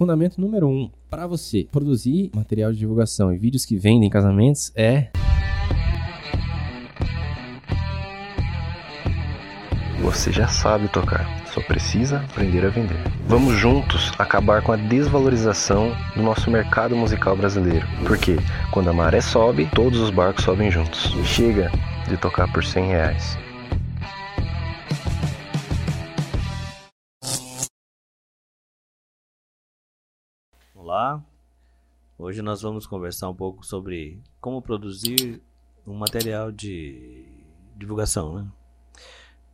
fundamento 0.00 0.40
número 0.40 0.66
um 0.66 0.90
para 1.10 1.26
você 1.26 1.68
produzir 1.70 2.30
material 2.34 2.72
de 2.72 2.78
divulgação 2.78 3.34
e 3.34 3.36
vídeos 3.36 3.66
que 3.66 3.76
vendem 3.76 4.06
em 4.06 4.10
casamentos 4.10 4.72
é 4.74 5.10
Você 10.00 10.32
já 10.32 10.48
sabe 10.48 10.88
tocar, 10.88 11.44
só 11.48 11.60
precisa 11.60 12.20
aprender 12.20 12.64
a 12.64 12.70
vender. 12.70 12.96
Vamos 13.26 13.58
juntos 13.58 14.10
acabar 14.18 14.62
com 14.62 14.72
a 14.72 14.76
desvalorização 14.76 15.94
do 16.16 16.22
nosso 16.22 16.50
mercado 16.50 16.96
musical 16.96 17.36
brasileiro. 17.36 17.86
Porque 18.06 18.38
quando 18.72 18.88
a 18.88 18.94
maré 18.94 19.20
sobe, 19.20 19.68
todos 19.74 20.00
os 20.00 20.08
barcos 20.08 20.44
sobem 20.44 20.70
juntos. 20.70 21.14
Chega 21.26 21.70
de 22.08 22.16
tocar 22.16 22.50
por 22.50 22.64
100 22.64 22.86
reais. 22.86 23.49
Olá, 30.92 31.24
hoje 32.18 32.42
nós 32.42 32.62
vamos 32.62 32.84
conversar 32.84 33.30
um 33.30 33.34
pouco 33.34 33.64
sobre 33.64 34.20
como 34.40 34.60
produzir 34.60 35.40
um 35.86 35.94
material 35.94 36.50
de 36.50 37.26
divulgação, 37.76 38.34
né? 38.34 38.48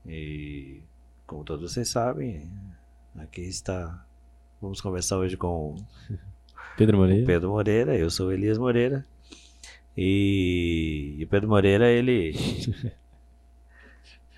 E 0.06 0.80
como 1.26 1.44
todos 1.44 1.70
vocês 1.70 1.90
sabem, 1.90 2.50
aqui 3.18 3.42
está. 3.42 4.02
Vamos 4.62 4.80
conversar 4.80 5.18
hoje 5.18 5.36
com 5.36 5.76
Pedro 6.74 6.96
Moreira. 6.96 7.26
Pedro 7.26 7.50
Moreira, 7.50 7.94
eu 7.94 8.08
sou 8.08 8.28
o 8.28 8.32
Elias 8.32 8.56
Moreira. 8.56 9.04
E, 9.94 11.16
e 11.18 11.24
o 11.24 11.28
Pedro 11.28 11.50
Moreira, 11.50 11.90
ele. 11.90 12.32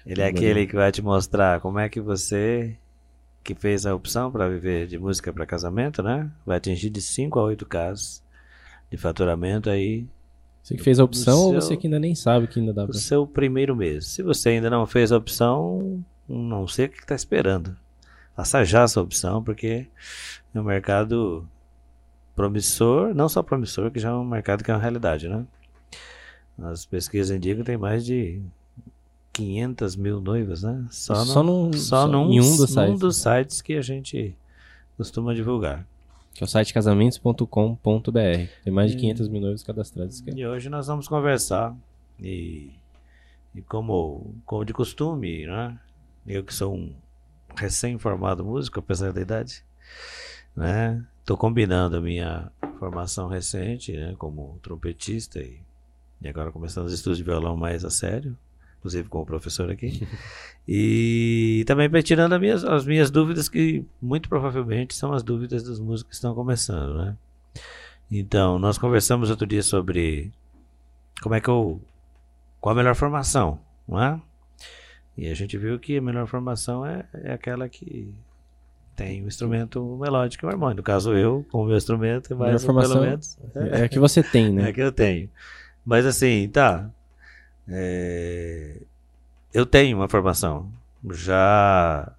ele 0.05 0.21
é 0.21 0.27
aquele 0.27 0.67
que 0.67 0.75
vai 0.75 0.91
te 0.91 1.01
mostrar 1.01 1.61
como 1.61 1.79
é 1.79 1.89
que 1.89 2.01
você, 2.01 2.77
que 3.55 3.61
fez 3.61 3.87
a 3.87 3.95
opção 3.95 4.31
para 4.31 4.47
viver 4.49 4.87
de 4.87 4.99
música 4.99 5.33
para 5.33 5.47
casamento, 5.47 6.03
né? 6.03 6.31
Vai 6.45 6.59
atingir 6.59 6.91
de 6.91 7.01
5 7.01 7.39
a 7.39 7.43
8 7.45 7.65
casos 7.65 8.23
de 8.91 8.97
faturamento 8.99 9.71
aí 9.71 10.07
Você 10.63 10.77
que 10.77 10.83
fez 10.83 11.01
a 11.01 11.05
opção 11.05 11.39
ou 11.39 11.51
seu- 11.53 11.61
você 11.63 11.77
que 11.77 11.87
ainda 11.87 11.99
nem 11.99 12.15
sabe 12.15 12.47
que 12.47 12.61
ainda 12.61 12.75
dá 12.75 12.83
no 12.83 12.89
pra... 12.89 12.99
seu 12.99 13.27
primeiro 13.27 13.75
mês. 13.75 14.07
Se 14.09 14.23
você 14.23 14.51
ainda 14.51 14.69
não 14.69 14.87
fez 14.87 15.13
a 15.13 15.17
opção, 15.17 16.05
não 16.29 16.69
sei 16.69 16.87
o 16.87 16.89
que 16.91 16.99
está 17.01 17.15
esperando. 17.15 17.75
Faça 18.37 18.65
já 18.65 18.83
essa 18.83 19.01
opção, 19.01 19.43
porque 19.43 19.87
é 20.55 20.61
um 20.61 20.65
mercado 20.65 21.49
promissor, 22.37 23.15
não 23.15 23.29
só 23.29 23.43
promissor, 23.43 23.91
que 23.91 23.99
já 23.99 24.11
é 24.11 24.13
um 24.13 24.25
mercado 24.25 24.63
que 24.63 24.71
é 24.71 24.75
uma 24.75 24.81
realidade, 24.81 25.27
né? 25.29 25.45
As 26.59 26.85
pesquisas 26.85 27.35
indicam 27.37 27.61
que 27.63 27.67
tem 27.67 27.77
mais 27.79 28.05
de 28.05 28.43
500 29.39 29.95
mil 29.97 30.21
noivas, 30.21 30.63
né? 30.63 30.87
Só, 30.91 31.15
no- 31.15 31.25
Só 31.27 31.43
num- 31.43 31.73
só 31.73 32.03
só 32.03 32.09
num, 32.09 32.31
em 32.33 32.41
um 32.41 32.57
dos 32.57 32.71
sites. 32.71 32.99
dos 33.01 33.17
sites 33.17 33.63
que 33.63 33.75
a 33.75 33.83
gente 33.83 34.37
costuma 34.97 35.35
divulgar. 35.35 35.87
Que 36.35 36.43
é 36.43 36.45
o 36.45 36.49
site 36.49 36.73
casamentos.com.br. 36.75 38.49
Tem 38.65 38.73
mais 38.73 38.91
de 38.93 38.97
500 38.97 39.29
mil 39.29 39.41
noivos 39.41 39.63
cadastrados. 39.63 40.21
que 40.21 40.31
é- 40.31 40.35
E 40.35 40.47
hoje 40.47 40.69
nós 40.69 40.87
vamos 40.87 41.07
conversar 41.09 41.75
e, 42.21 42.71
e 43.55 43.63
como, 43.63 44.35
como 44.45 44.65
de 44.65 44.73
costume, 44.73 45.47
né? 45.47 45.79
Eu 46.27 46.45
que 46.45 46.53
sou 46.55 46.75
um 46.75 46.93
recém-formado 47.57 48.45
músico, 48.45 48.79
apesar 48.81 49.13
da 49.13 49.21
idade, 49.21 49.65
né? 50.57 51.05
Tô 51.25 51.37
combinando 51.37 51.97
a 51.97 52.01
minha 52.01 52.51
formação 52.79 53.29
recente, 53.29 53.93
né? 53.93 54.15
Como 54.19 54.59
trompetista 54.63 55.41
e, 55.41 55.59
e 56.23 56.29
agora 56.29 56.51
começando 56.53 56.87
os 56.87 56.93
estudos 56.93 57.19
de 57.19 57.25
violão 57.25 57.57
mais 57.57 57.85
a 57.85 57.91
sério, 57.91 58.37
inclusive 58.79 59.09
com 59.09 59.21
o 59.21 59.27
professor 59.27 59.71
aqui. 59.71 60.07
E 60.71 61.65
também 61.67 61.89
tirando 62.03 62.35
as 62.35 62.41
minhas, 62.43 62.63
as 62.63 62.85
minhas 62.85 63.11
dúvidas 63.11 63.49
que 63.49 63.87
muito 64.03 64.29
provavelmente 64.29 64.95
são 64.95 65.15
as 65.15 65.23
dúvidas 65.23 65.63
dos 65.63 65.81
músicos 65.81 66.11
que 66.11 66.15
estão 66.17 66.35
começando, 66.35 66.95
né? 66.99 67.17
Então, 68.11 68.59
nós 68.59 68.77
conversamos 68.77 69.31
outro 69.31 69.47
dia 69.47 69.63
sobre 69.63 70.31
como 71.23 71.35
é 71.35 71.41
que 71.41 71.49
eu. 71.49 71.81
Qual 72.61 72.75
a 72.75 72.77
melhor 72.77 72.95
formação, 72.95 73.59
não 73.89 74.03
é? 74.03 74.21
E 75.17 75.29
a 75.29 75.35
gente 75.35 75.57
viu 75.57 75.79
que 75.79 75.97
a 75.97 76.03
melhor 76.03 76.27
formação 76.27 76.85
é, 76.85 77.07
é 77.15 77.33
aquela 77.33 77.67
que 77.67 78.13
tem 78.95 79.23
o 79.23 79.29
instrumento 79.29 79.97
melódico 80.01 80.45
e 80.45 80.49
harmônico. 80.49 80.79
No 80.79 80.83
caso, 80.83 81.17
eu, 81.17 81.47
com 81.51 81.63
o 81.63 81.67
meu 81.67 81.77
instrumento, 81.77 82.37
mais 82.37 82.63
um, 82.63 82.67
formação 82.67 82.97
pelo 82.97 83.07
menos. 83.07 83.39
É 83.55 83.85
a 83.85 83.89
que 83.89 83.99
você 83.99 84.23
tem, 84.23 84.47
É 84.59 84.63
né? 84.63 84.73
que 84.73 84.81
eu 84.81 84.93
tenho. 84.93 85.31
Mas 85.85 86.05
assim, 86.05 86.49
tá. 86.49 86.91
É, 87.69 88.81
Eu 89.53 89.67
tenho 89.67 89.97
uma 89.99 90.09
formação. 90.09 90.73
Já 91.11 92.13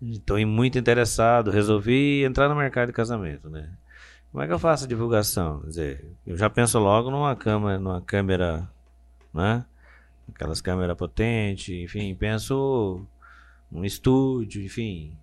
estou 0.00 0.44
muito 0.46 0.78
interessado. 0.78 1.50
Resolvi 1.50 2.24
entrar 2.24 2.48
no 2.48 2.56
mercado 2.56 2.88
de 2.88 2.92
casamento, 2.92 3.48
né? 3.50 3.70
Como 4.30 4.42
é 4.42 4.46
que 4.46 4.52
eu 4.52 4.58
faço 4.58 4.84
a 4.84 4.88
divulgação? 4.88 5.60
Quer 5.60 5.66
dizer, 5.68 6.04
eu 6.26 6.36
já 6.36 6.50
penso 6.50 6.78
logo 6.78 7.10
numa 7.10 7.34
câmera, 7.34 7.78
numa 7.78 8.00
câmera, 8.02 8.68
né? 9.32 9.64
Aquelas 10.34 10.60
câmeras 10.60 10.96
potentes, 10.96 11.68
enfim, 11.68 12.14
penso 12.14 13.06
num 13.70 13.84
estúdio, 13.84 14.62
enfim, 14.62 15.16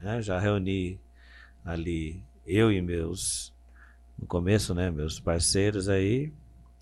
né? 0.00 0.22
Já 0.22 0.38
reuni 0.38 1.00
ali 1.64 2.22
eu 2.46 2.70
e 2.70 2.80
meus 2.82 3.52
no 4.18 4.26
começo, 4.26 4.74
né, 4.74 4.90
meus 4.90 5.18
parceiros 5.18 5.88
aí, 5.88 6.32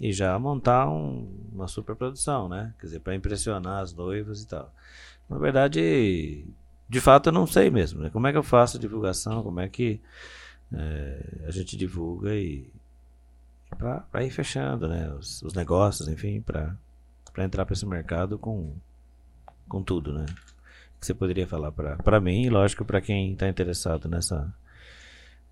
e 0.00 0.12
já 0.12 0.38
montar 0.38 0.88
um- 0.88 1.28
uma 1.52 1.68
superprodução, 1.68 2.48
né? 2.48 2.74
Quer 2.78 2.86
dizer, 2.86 3.00
para 3.00 3.14
impressionar 3.14 3.82
as 3.82 3.92
noivas 3.92 4.42
e 4.42 4.46
tal. 4.48 4.72
Na 5.28 5.38
verdade, 5.38 6.44
de 6.88 7.00
fato 7.00 7.28
eu 7.28 7.32
não 7.32 7.46
sei 7.46 7.70
mesmo, 7.70 8.00
né? 8.02 8.10
Como 8.10 8.26
é 8.26 8.32
que 8.32 8.38
eu 8.38 8.42
faço 8.42 8.76
a 8.76 8.80
divulgação, 8.80 9.42
como 9.42 9.60
é 9.60 9.68
que 9.68 10.00
eh, 10.72 11.44
a 11.46 11.50
gente 11.50 11.76
divulga 11.76 12.34
e 12.34 12.70
para 13.78 14.24
ir 14.24 14.30
fechando, 14.30 14.88
né, 14.88 15.12
os, 15.14 15.42
os 15.42 15.54
negócios, 15.54 16.08
enfim, 16.08 16.40
para 16.40 16.76
entrar 17.38 17.64
para 17.64 17.72
esse 17.72 17.86
mercado 17.86 18.38
com 18.38 18.74
com 19.68 19.82
tudo, 19.82 20.12
né? 20.12 20.26
Que 20.98 21.06
você 21.06 21.14
poderia 21.14 21.46
falar 21.46 21.70
para 21.72 22.20
mim 22.20 22.42
e 22.42 22.50
lógico 22.50 22.84
para 22.84 23.00
quem 23.00 23.32
está 23.32 23.48
interessado 23.48 24.08
nessa 24.08 24.52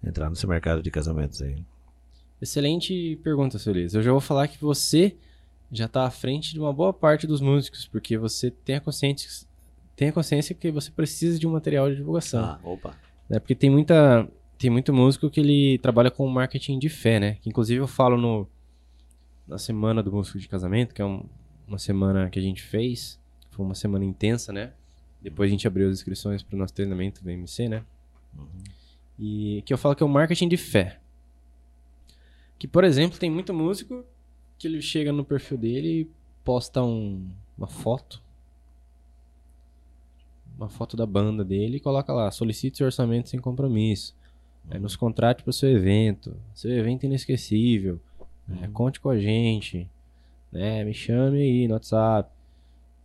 entrar 0.03 0.29
nesse 0.29 0.47
mercado 0.47 0.83
de 0.83 0.91
casamentos 0.91 1.41
aí. 1.41 1.65
Excelente 2.41 3.17
pergunta, 3.23 3.59
seu 3.59 3.73
Elias. 3.73 3.95
Eu 3.95 4.03
já 4.03 4.11
vou 4.13 4.21
falar 4.21 4.47
que 4.49 4.59
você 4.61 5.17
já 5.73 5.87
está 5.87 6.05
à 6.05 6.11
frente 6.11 6.53
de 6.53 6.61
uma 6.61 6.73
boa 6.73 6.93
parte 6.93 7.27
dos 7.27 7.41
músicos, 7.41 7.87
porque 7.87 8.17
você 8.17 8.51
tem 8.51 8.77
a 8.77 8.81
consciência, 8.81 9.47
tem 9.97 10.09
a 10.09 10.13
consciência 10.13 10.55
que 10.55 10.71
você 10.71 10.91
precisa 10.91 11.39
de 11.39 11.47
um 11.47 11.53
material 11.53 11.91
de 11.91 11.97
divulgação. 11.97 12.45
Ah, 12.45 12.61
opa. 12.63 12.97
né? 13.29 13.39
Porque 13.39 13.55
tem 13.55 13.69
muita 13.71 14.29
tem 14.57 14.71
muito 14.71 14.93
músico 14.93 15.31
que 15.31 15.39
ele 15.39 15.79
trabalha 15.79 16.11
com 16.11 16.27
marketing 16.27 16.79
de 16.81 16.89
fé, 16.89 17.21
né? 17.21 17.35
Que 17.41 17.49
inclusive 17.49 17.81
eu 17.81 17.87
falo 17.87 18.17
no 18.17 18.49
na 19.47 19.57
semana 19.59 20.03
do 20.03 20.13
músico 20.13 20.39
de 20.39 20.49
casamento, 20.49 20.95
que 20.95 21.01
é 21.01 21.05
um- 21.05 21.25
uma 21.67 21.79
semana 21.79 22.29
que 22.29 22.39
a 22.39 22.43
gente 22.43 22.63
fez, 22.63 23.19
foi 23.51 23.65
uma 23.65 23.75
semana 23.75 24.05
intensa, 24.05 24.53
né? 24.53 24.73
Depois 25.23 25.49
a 25.49 25.53
gente 25.53 25.67
abriu 25.67 25.89
as 25.89 25.95
inscrições 25.95 26.43
para 26.43 26.55
o 26.55 26.59
nosso 26.59 26.73
treinamento 26.75 27.23
do 27.23 27.31
MC, 27.31 27.69
né? 27.69 27.83
E 29.19 29.63
que 29.67 29.73
eu 29.73 29.79
falo 29.79 29.95
que 29.97 30.03
é 30.03 30.07
o 30.07 30.09
marketing 30.09 30.49
de 30.49 30.57
fé. 30.57 31.01
Que, 32.59 32.67
por 32.67 32.85
exemplo, 32.85 33.19
tem 33.19 33.31
muito 33.31 33.55
músico 33.55 34.05
que 34.59 34.67
ele 34.67 34.83
chega 34.83 35.13
no 35.13 35.25
perfil 35.25 35.57
dele 35.59 36.01
e 36.01 36.11
posta 36.45 36.83
um- 36.83 37.29
uma 37.57 37.69
foto. 37.69 38.21
Uma 40.57 40.69
foto 40.69 40.97
da 40.97 41.07
banda 41.07 41.45
dele 41.45 41.77
e 41.77 41.81
coloca 41.81 42.13
lá, 42.13 42.31
solicite 42.31 42.79
seu 42.79 42.87
orçamento 42.87 43.29
sem 43.29 43.39
compromisso. 43.39 44.17
Aí 44.69 44.79
nos 44.81 44.97
contrate 44.97 45.43
para 45.43 45.51
o 45.51 45.53
seu 45.53 45.71
evento. 45.71 46.37
Seu 46.55 46.71
evento 46.73 47.05
inesquecível. 47.07 48.01
né? 48.47 48.69
Conte 48.73 48.99
com 48.99 49.11
a 49.11 49.19
gente. 49.19 49.87
Né? 50.51 50.83
Me 50.83 50.95
chame 50.95 51.39
aí 51.41 51.69
no 51.69 51.75
WhatsApp. 51.75 52.31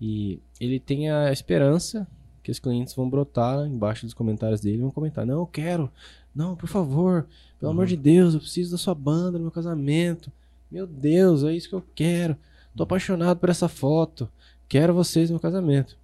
E 0.02 0.40
ele 0.60 0.80
tem 0.80 1.12
a 1.12 1.32
esperança 1.32 2.08
que 2.44 2.52
os 2.52 2.60
clientes 2.60 2.94
vão 2.94 3.10
brotar 3.10 3.66
embaixo 3.66 4.06
dos 4.06 4.14
comentários 4.14 4.60
dele 4.60 4.78
e 4.78 4.82
vão 4.82 4.92
comentar: 4.92 5.26
Não, 5.26 5.40
eu 5.40 5.48
quero. 5.48 5.90
Não, 6.36 6.56
por 6.56 6.68
favor. 6.68 7.26
Pelo 7.60 7.72
amor 7.72 7.88
de 7.88 7.96
Deus, 7.96 8.34
eu 8.34 8.40
preciso 8.42 8.72
da 8.72 8.78
sua 8.78 8.94
banda 8.94 9.38
no 9.38 9.46
meu 9.46 9.52
casamento. 9.52 10.32
Meu 10.70 10.86
Deus, 10.86 11.44
é 11.44 11.54
isso 11.54 11.70
que 11.70 11.76
eu 11.76 11.84
quero. 11.96 12.36
Tô 12.76 12.84
apaixonado 12.84 13.40
por 13.40 13.50
essa 13.50 13.70
foto. 13.70 14.28
Quero 14.68 14.94
vocês 14.94 15.30
no 15.30 15.36
meu 15.36 15.40
casamento. 15.40 15.96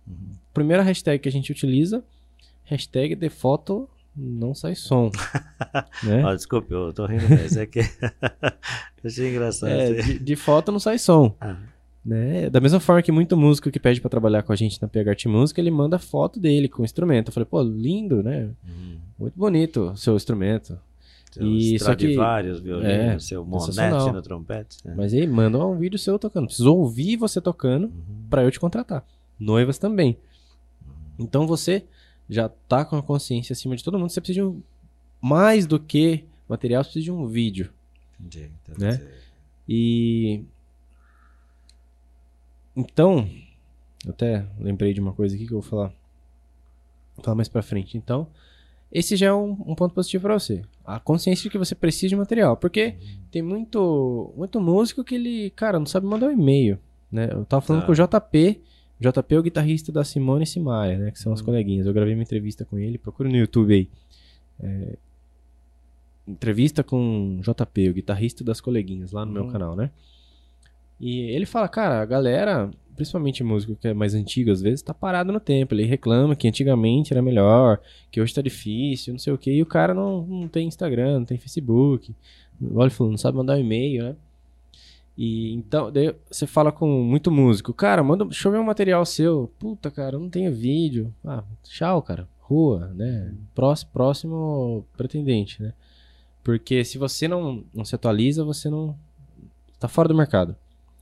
Primeira 0.54 0.82
hashtag 0.84 1.22
que 1.22 1.28
a 1.28 1.32
gente 1.32 1.52
utiliza: 1.52 2.04
hashtag 2.64 3.16
de 3.16 3.30
foto 3.30 3.90
não 4.16 4.54
sai 4.54 4.76
som. 4.76 5.12
né? 6.04 6.24
Ah, 6.26 6.36
desculpe, 6.36 6.74
eu 6.74 6.94
tô 6.94 7.06
rindo, 7.06 7.28
mas 7.30 7.58
é 7.58 7.66
que. 7.66 7.82
Achei 9.04 9.32
engraçado. 9.32 9.72
É, 9.72 9.94
de, 9.94 10.20
de 10.20 10.36
foto 10.36 10.72
não 10.72 10.80
sai 10.80 10.98
som. 10.98 11.36
Ah. 11.40 11.58
Né? 12.06 12.50
Da 12.50 12.62
mesma 12.62 12.80
forma 12.80 13.02
que 13.02 13.12
muito 13.12 13.36
músico 13.36 13.70
que 13.70 13.80
pede 13.80 14.00
pra 14.00 14.10
trabalhar 14.10 14.42
com 14.44 14.54
a 14.54 14.56
gente 14.56 14.82
na 14.82 14.88
PH 14.88 15.10
Art 15.12 15.26
Música, 15.26 15.60
ele 15.60 15.70
manda 15.70 16.00
foto 16.00 16.40
dele 16.40 16.70
com 16.70 16.82
o 16.82 16.86
instrumento. 16.86 17.28
Eu 17.28 17.34
falei, 17.34 17.46
pô, 17.46 17.62
lindo, 17.62 18.24
né? 18.24 18.50
Hum. 18.68 18.98
Muito 19.20 19.38
bonito 19.38 19.92
o 19.92 19.98
seu 19.98 20.16
instrumento. 20.16 20.80
Seu 21.32 21.46
E 21.46 21.78
só 21.78 21.94
que- 21.94 22.06
Stradivarius, 22.08 22.60
violino, 22.62 22.90
é, 22.90 23.20
seu. 23.20 23.46
Monete 23.46 24.12
no 24.14 24.22
trompete. 24.22 24.78
né? 24.86 24.94
Mas 24.98 25.14
aí, 25.14 25.28
manda 25.28 25.64
um 25.64 25.78
vídeo 25.78 26.00
seu 26.00 26.18
tocando. 26.18 26.48
Preciso 26.48 26.74
ouvir 26.74 27.18
você 27.18 27.40
tocando 27.42 27.86
Uhum. 27.88 28.26
pra 28.30 28.44
eu 28.44 28.50
te 28.50 28.60
contratar. 28.60 29.06
Noivas 29.40 29.78
também. 29.78 30.18
Então 31.20 31.46
você 31.46 31.84
já 32.30 32.48
tá 32.50 32.84
com 32.86 32.96
a 32.96 33.04
consciência 33.04 33.54
acima 33.54 33.76
de 33.76 33.84
todo 33.84 34.00
mundo. 34.00 34.10
Você 34.10 34.22
precisa 34.22 34.40
de 34.40 34.48
um, 34.48 34.62
mais 35.22 35.68
do 35.68 35.78
que 35.80 36.24
material, 36.48 36.84
você 36.84 36.92
precisa 36.92 37.04
de 37.06 37.12
um 37.12 37.28
vídeo. 37.28 37.70
Entendi. 38.20 38.50
Né? 38.78 39.02
E. 39.68 40.44
Então. 42.80 43.28
eu 44.06 44.12
Até 44.12 44.46
lembrei 44.60 44.94
de 44.94 45.00
uma 45.02 45.14
coisa 45.14 45.36
aqui 45.36 45.46
que 45.48 45.54
eu 45.54 45.60
vou 45.62 45.70
falar. 45.70 45.88
Vou 47.16 47.24
falar 47.24 47.36
mais 47.36 47.50
pra 47.50 47.62
frente. 47.62 47.98
Então. 47.98 48.28
Esse 48.92 49.16
já 49.16 49.28
é 49.28 49.34
um, 49.34 49.52
um 49.68 49.76
ponto 49.76 49.94
positivo 49.94 50.24
pra 50.24 50.34
você. 50.40 50.64
A 50.84 51.00
consciência 51.00 51.44
de 51.44 51.50
que 51.52 51.58
você 51.60 51.76
precisa 51.76 52.08
de 52.10 52.16
material. 52.16 52.58
Porque 52.58 52.96
tem 53.30 53.42
muito, 53.42 54.34
muito 54.36 54.60
músico 54.60 55.04
que 55.04 55.14
ele, 55.14 55.52
cara, 55.52 55.78
não 55.78 55.86
sabe 55.86 56.08
mandar 56.08 56.28
um 56.28 56.32
e-mail. 56.32 56.80
Né? 57.12 57.30
Eu 57.32 57.46
tava 57.46 57.62
falando 57.62 57.82
Tá. 57.82 57.86
com 57.86 57.92
o 57.92 57.96
JP. 57.96 58.60
JP 59.00 59.36
é 59.36 59.40
o 59.40 59.44
guitarrista 59.44 59.92
da 59.92 60.04
Simone 60.04 60.44
e 60.44 60.48
Simaria, 60.48 60.98
né? 60.98 61.12
Que 61.12 61.20
são 61.20 61.32
as 61.32 61.40
Hum. 61.42 61.46
coleguinhas. 61.46 61.86
Eu 61.86 61.94
gravei 61.94 62.16
uma 62.16 62.24
entrevista 62.24 62.66
com 62.66 62.80
ele. 62.80 62.98
Procura 62.98 63.30
no 63.30 63.36
YouTube 63.38 63.74
aí. 63.76 63.88
É, 64.62 64.98
entrevista 66.28 66.84
com 66.84 67.40
JP, 67.42 67.90
o 67.90 67.94
guitarrista 67.94 68.44
das 68.44 68.60
coleguinhas, 68.62 69.12
lá 69.12 69.26
no 69.26 69.32
meu 69.32 69.44
Uhum. 69.44 69.52
canal, 69.52 69.76
né? 69.76 69.92
E 71.00 71.22
ele 71.32 71.46
fala, 71.46 71.68
cara, 71.68 72.02
a 72.02 72.06
galera, 72.06 72.70
principalmente 72.96 73.44
músico 73.44 73.76
que 73.76 73.88
é 73.88 73.94
mais 73.94 74.14
antigo 74.14 74.52
às 74.52 74.62
vezes, 74.62 74.82
tá 74.82 74.94
parado 74.94 75.32
no 75.32 75.40
tempo. 75.40 75.74
Ele 75.74 75.86
reclama 75.86 76.36
que 76.36 76.48
antigamente 76.48 77.14
era 77.14 77.22
melhor, 77.22 77.80
que 78.12 78.20
hoje 78.20 78.34
tá 78.34 78.42
difícil, 78.42 79.14
não 79.14 79.20
sei 79.20 79.32
o 79.32 79.38
que. 79.38 79.52
E 79.52 79.62
o 79.62 79.66
cara 79.66 79.94
não, 79.94 80.26
não 80.26 80.48
tem 80.48 80.68
Instagram, 80.68 81.20
não 81.20 81.26
tem 81.26 81.38
Facebook. 81.38 82.14
Ele 82.62 82.90
falou, 82.90 83.12
não 83.12 83.18
sabe 83.18 83.38
mandar 83.38 83.56
um 83.56 83.62
e-mail, 83.62 84.04
né? 84.04 84.16
E 85.18 85.54
então, 85.54 85.92
daí 85.92 86.16
você 86.32 86.48
fala 86.48 86.72
com 86.72 86.88
muito 87.04 87.30
músico, 87.30 87.74
cara, 87.74 88.02
manda, 88.02 88.24
deixa 88.24 88.48
eu 88.48 88.54
ver 88.54 88.58
um 88.58 88.64
material 88.64 89.06
seu. 89.06 89.52
Puta, 89.60 89.92
cara, 89.92 90.16
eu 90.16 90.20
não 90.22 90.30
tenho 90.30 90.54
vídeo. 90.54 91.14
Ah, 91.26 91.44
tchau, 91.64 92.02
cara. 92.02 92.26
Rua, 92.40 92.88
né? 92.96 93.34
Próximo, 93.54 93.92
próximo 93.92 94.86
pretendente, 94.96 95.62
né? 95.62 95.74
Porque 96.42 96.86
se 96.86 96.98
você 96.98 97.28
não, 97.28 97.66
não 97.74 97.84
se 97.84 97.94
atualiza, 97.94 98.46
você 98.46 98.70
não. 98.70 98.96
tá 99.78 99.88
fora 99.90 100.08
do 100.08 100.16
mercado. 100.16 100.56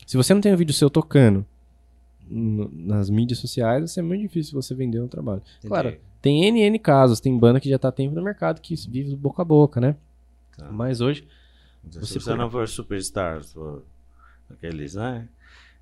Se 0.08 0.18
você 0.18 0.34
não 0.34 0.42
tem 0.42 0.52
um 0.54 0.58
vídeo 0.58 0.74
seu 0.74 0.90
tocando 0.90 1.46
nas 2.30 3.10
mídias 3.10 3.40
sociais, 3.40 3.80
vai 3.82 3.88
ser 3.88 4.02
muito 4.02 4.22
difícil 4.22 4.60
você 4.60 4.74
vender 4.74 5.00
um 5.02 5.08
trabalho. 5.08 5.42
entendi. 5.60 5.68
Claro. 5.68 5.98
Tem 6.22 6.46
NN 6.52 6.80
casos, 6.80 7.20
tem 7.20 7.38
banda 7.38 7.60
que 7.60 7.70
já 7.70 7.78
tá 7.78 7.90
há 7.90 7.92
tempo 7.92 8.16
no 8.16 8.22
mercado 8.24 8.60
que 8.60 8.74
vive 8.90 9.12
do 9.12 9.18
boca 9.18 9.42
a 9.44 9.46
boca, 9.46 9.80
né? 9.80 9.96
Tá. 10.58 10.70
Mas 10.72 11.00
hoje. 11.02 11.28
Se 11.92 12.00
Você 12.00 12.20
você, 12.20 12.36
não 12.36 12.50
for 12.50 12.68
superstar, 12.68 13.44
for 13.44 13.84
aqueles, 14.50 14.96
né? 14.96 15.30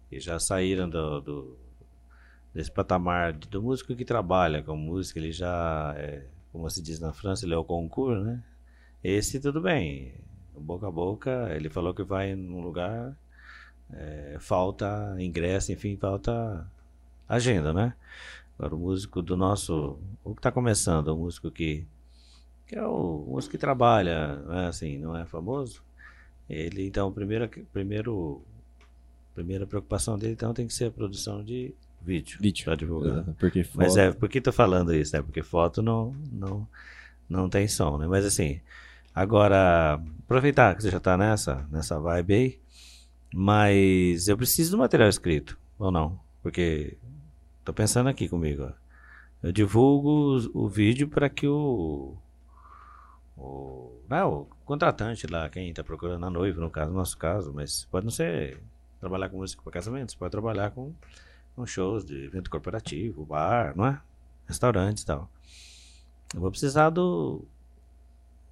Que 0.10 0.20
já 0.20 0.38
saíram 0.40 0.88
do, 0.90 1.22
do- 1.22 1.58
desse 2.54 2.72
patamar 2.72 3.34
de- 3.34 3.48
do 3.48 3.62
músico 3.64 3.96
que 3.96 4.06
trabalha 4.06 4.62
com 4.62 4.76
música, 4.76 5.20
ele 5.20 5.32
já 5.32 5.94
é, 5.98 6.26
como 6.52 6.70
se 6.70 6.82
diz 6.82 7.00
na 7.00 7.12
França, 7.14 7.46
ele 7.46 7.54
é 7.56 7.58
o 7.58 7.64
concurso, 7.64 8.24
né? 8.24 8.44
Esse 9.04 9.40
tudo 9.40 9.62
bem. 9.62 10.14
Boca 10.58 10.88
a 10.88 10.92
boca, 10.92 11.50
ele 11.56 11.70
falou 11.70 11.94
que 11.94 12.04
vai 12.04 12.36
num 12.36 12.62
lugar, 12.62 13.18
é, 13.94 14.38
falta 14.40 15.16
ingresso, 15.20 15.72
enfim, 15.72 15.96
falta 15.98 16.66
agenda, 17.28 17.74
né? 17.74 17.94
Agora 18.58 18.76
o 18.76 18.80
músico 18.80 19.22
do 19.22 19.36
nosso, 19.36 20.00
o 20.24 20.34
que 20.34 20.40
está 20.40 20.52
começando, 20.52 21.10
o 21.10 21.18
músico 21.18 21.52
que 21.52 21.86
que 22.68 22.76
é 22.76 22.84
o 22.86 23.26
músico 23.28 23.52
que 23.52 23.58
trabalha, 23.60 24.38
né, 24.38 24.68
assim, 24.68 24.98
não 24.98 25.16
é 25.16 25.24
famoso. 25.26 25.84
Ele 26.50 26.88
então, 26.88 27.12
primeira 27.12 27.50
primeiro 27.72 28.42
primeira 29.36 29.68
preocupação 29.68 30.18
dele 30.18 30.34
então 30.34 30.54
tem 30.54 30.66
que 30.66 30.74
ser 30.74 30.86
a 30.86 30.92
produção 30.92 31.44
de 31.44 31.74
vídeo, 32.02 32.38
Vídeo. 32.40 32.66
para 32.66 32.76
divulgar. 32.76 33.24
Porque 33.38 33.66
Mas 33.76 33.90
foda- 33.90 34.02
é, 34.02 34.12
por 34.12 34.30
que 34.30 34.40
tô 34.40 34.52
falando 34.54 34.94
isso, 34.94 35.16
né? 35.16 35.22
Porque 35.22 35.44
foto 35.44 35.82
não 35.82 36.16
não 36.32 36.68
não 37.30 37.50
tem 37.50 37.68
som, 37.68 37.98
né? 37.98 38.08
Mas 38.08 38.26
assim, 38.26 38.62
agora 39.14 40.00
aproveitar 40.24 40.76
que 40.76 40.84
você 40.84 40.92
já 40.92 41.00
tá 41.00 41.18
nessa 41.18 41.68
nessa 41.72 42.00
vibe 42.00 42.34
aí, 42.34 42.60
mas 43.38 44.30
eu 44.30 44.38
preciso 44.38 44.72
do 44.72 44.78
material 44.78 45.10
escrito 45.10 45.58
ou 45.78 45.92
não? 45.92 46.18
Porque 46.42 46.98
tô 47.66 47.74
pensando 47.74 48.08
aqui 48.08 48.30
comigo, 48.30 48.64
ó. 48.64 48.72
Eu 49.44 49.52
divulgo 49.52 50.38
o 50.54 50.70
vídeo 50.70 51.10
para 51.10 51.28
que 51.30 51.46
o 51.46 52.16
o, 53.38 53.92
né, 54.10 54.24
o 54.24 54.48
contratante 54.64 55.28
lá, 55.28 55.50
quem 55.50 55.70
está 55.70 55.84
procurando 55.84 56.26
a 56.26 56.30
noiva, 56.30 56.62
no 56.62 56.70
caso, 56.70 56.92
no 56.92 56.98
nosso 56.98 57.18
caso, 57.18 57.52
mas 57.54 57.84
pode 57.92 58.06
não 58.06 58.12
ser 58.12 58.62
trabalhar 59.02 59.28
com 59.28 59.36
música 59.38 59.62
para 59.62 59.74
casamentos, 59.74 60.16
pode 60.16 60.32
trabalhar 60.32 60.72
com, 60.72 60.94
com 61.58 61.66
shows 61.66 62.06
de 62.06 62.16
evento 62.24 62.50
corporativo, 62.50 63.26
bar, 63.26 63.74
não 63.76 63.86
é? 63.86 64.02
Restaurantes 64.48 65.04
e 65.04 65.06
tal. 65.06 65.30
Eu 66.34 66.40
vou 66.40 66.50
precisar 66.50 66.90
do, 66.90 67.44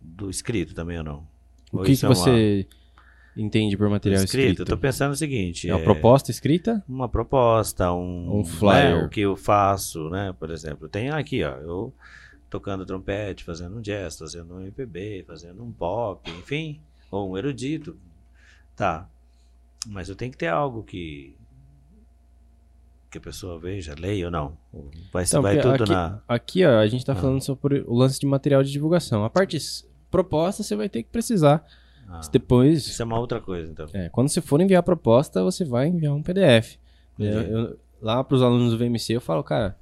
do 0.01 0.29
escrito 0.29 0.75
também 0.75 0.97
ou 0.97 1.03
não? 1.05 1.27
O 1.71 1.77
Ou 1.77 1.83
que, 1.85 1.95
que 1.95 2.05
é 2.05 2.09
uma- 2.09 2.13
você 2.15 2.67
entende 3.35 3.75
por 3.77 3.89
material 3.89 4.23
escrito? 4.23 4.41
escrito? 4.51 4.61
Eu 4.61 4.65
tô 4.65 4.77
pensando 4.77 5.11
o 5.11 5.15
seguinte. 5.15 5.69
É 5.69 5.73
uma 5.75 5.83
proposta 5.83 6.31
escrita? 6.31 6.83
uma 6.87 7.09
proposta, 7.09 7.91
um, 7.93 8.39
Um 8.39 8.45
flyer. 8.45 8.97
né, 8.97 9.05
o 9.05 9.09
que 9.09 9.21
eu 9.21 9.35
faço, 9.35 10.09
né? 10.09 10.33
Por 10.39 10.49
exemplo, 10.51 10.87
tem 10.87 11.09
aqui, 11.09 11.43
ó, 11.43 11.55
eu 11.57 11.93
tocando 12.49 12.85
trompete, 12.85 13.43
fazendo 13.43 13.77
um 13.77 13.81
jazz, 13.81 14.17
fazendo 14.17 14.53
um 14.55 14.61
MPB, 14.61 15.23
fazendo 15.27 15.63
um 15.63 15.71
pop, 15.71 16.29
enfim, 16.29 16.79
ou 17.09 17.31
um 17.31 17.37
erudito, 17.37 17.97
tá? 18.75 19.09
Mas 19.87 20.07
eu 20.09 20.15
tenho 20.15 20.31
que 20.31 20.37
ter 20.37 20.47
algo 20.47 20.83
que 20.83 21.35
que 23.09 23.17
a 23.19 23.21
pessoa 23.21 23.59
veja, 23.59 23.93
leia 23.99 24.25
ou 24.25 24.31
não. 24.31 24.57
Vai, 25.11 25.23
Então, 25.23 25.41
vai 25.43 25.59
tudo 25.59 25.83
aqui, 25.83 25.91
na 25.93 26.19
aqui, 26.27 26.65
ó, 26.65 26.79
a 26.79 26.87
gente 26.87 27.05
tá 27.05 27.13
Ah. 27.13 27.15
falando 27.15 27.41
sobre 27.43 27.83
o 27.85 27.93
lance 27.93 28.19
de 28.19 28.25
material 28.25 28.63
de 28.63 28.71
divulgação. 28.71 29.23
A 29.23 29.29
parte 29.29 29.55
proposta 30.09 30.63
você 30.63 30.75
vai 30.75 30.89
ter 30.89 31.03
que 31.03 31.09
precisar. 31.09 31.63
Ah, 32.09 32.21
Depois, 32.31 32.85
Isso 32.87 33.01
é 33.01 33.05
uma 33.05 33.19
outra 33.19 33.39
coisa, 33.41 33.71
então. 33.71 33.87
é, 33.93 34.09
quando 34.09 34.29
você 34.29 34.41
for 34.41 34.59
enviar 34.61 34.79
a 34.79 34.83
proposta, 34.83 35.43
você 35.43 35.63
vai 35.65 35.87
enviar 35.87 36.13
um 36.13 36.21
PDF. 36.23 36.77
Eu- 37.19 37.27
eu- 37.41 37.79
lá 38.01 38.23
pros 38.23 38.41
alunos 38.41 38.71
do 38.71 38.77
VMC 38.77 39.13
eu 39.13 39.21
falo, 39.21 39.43
cara, 39.43 39.77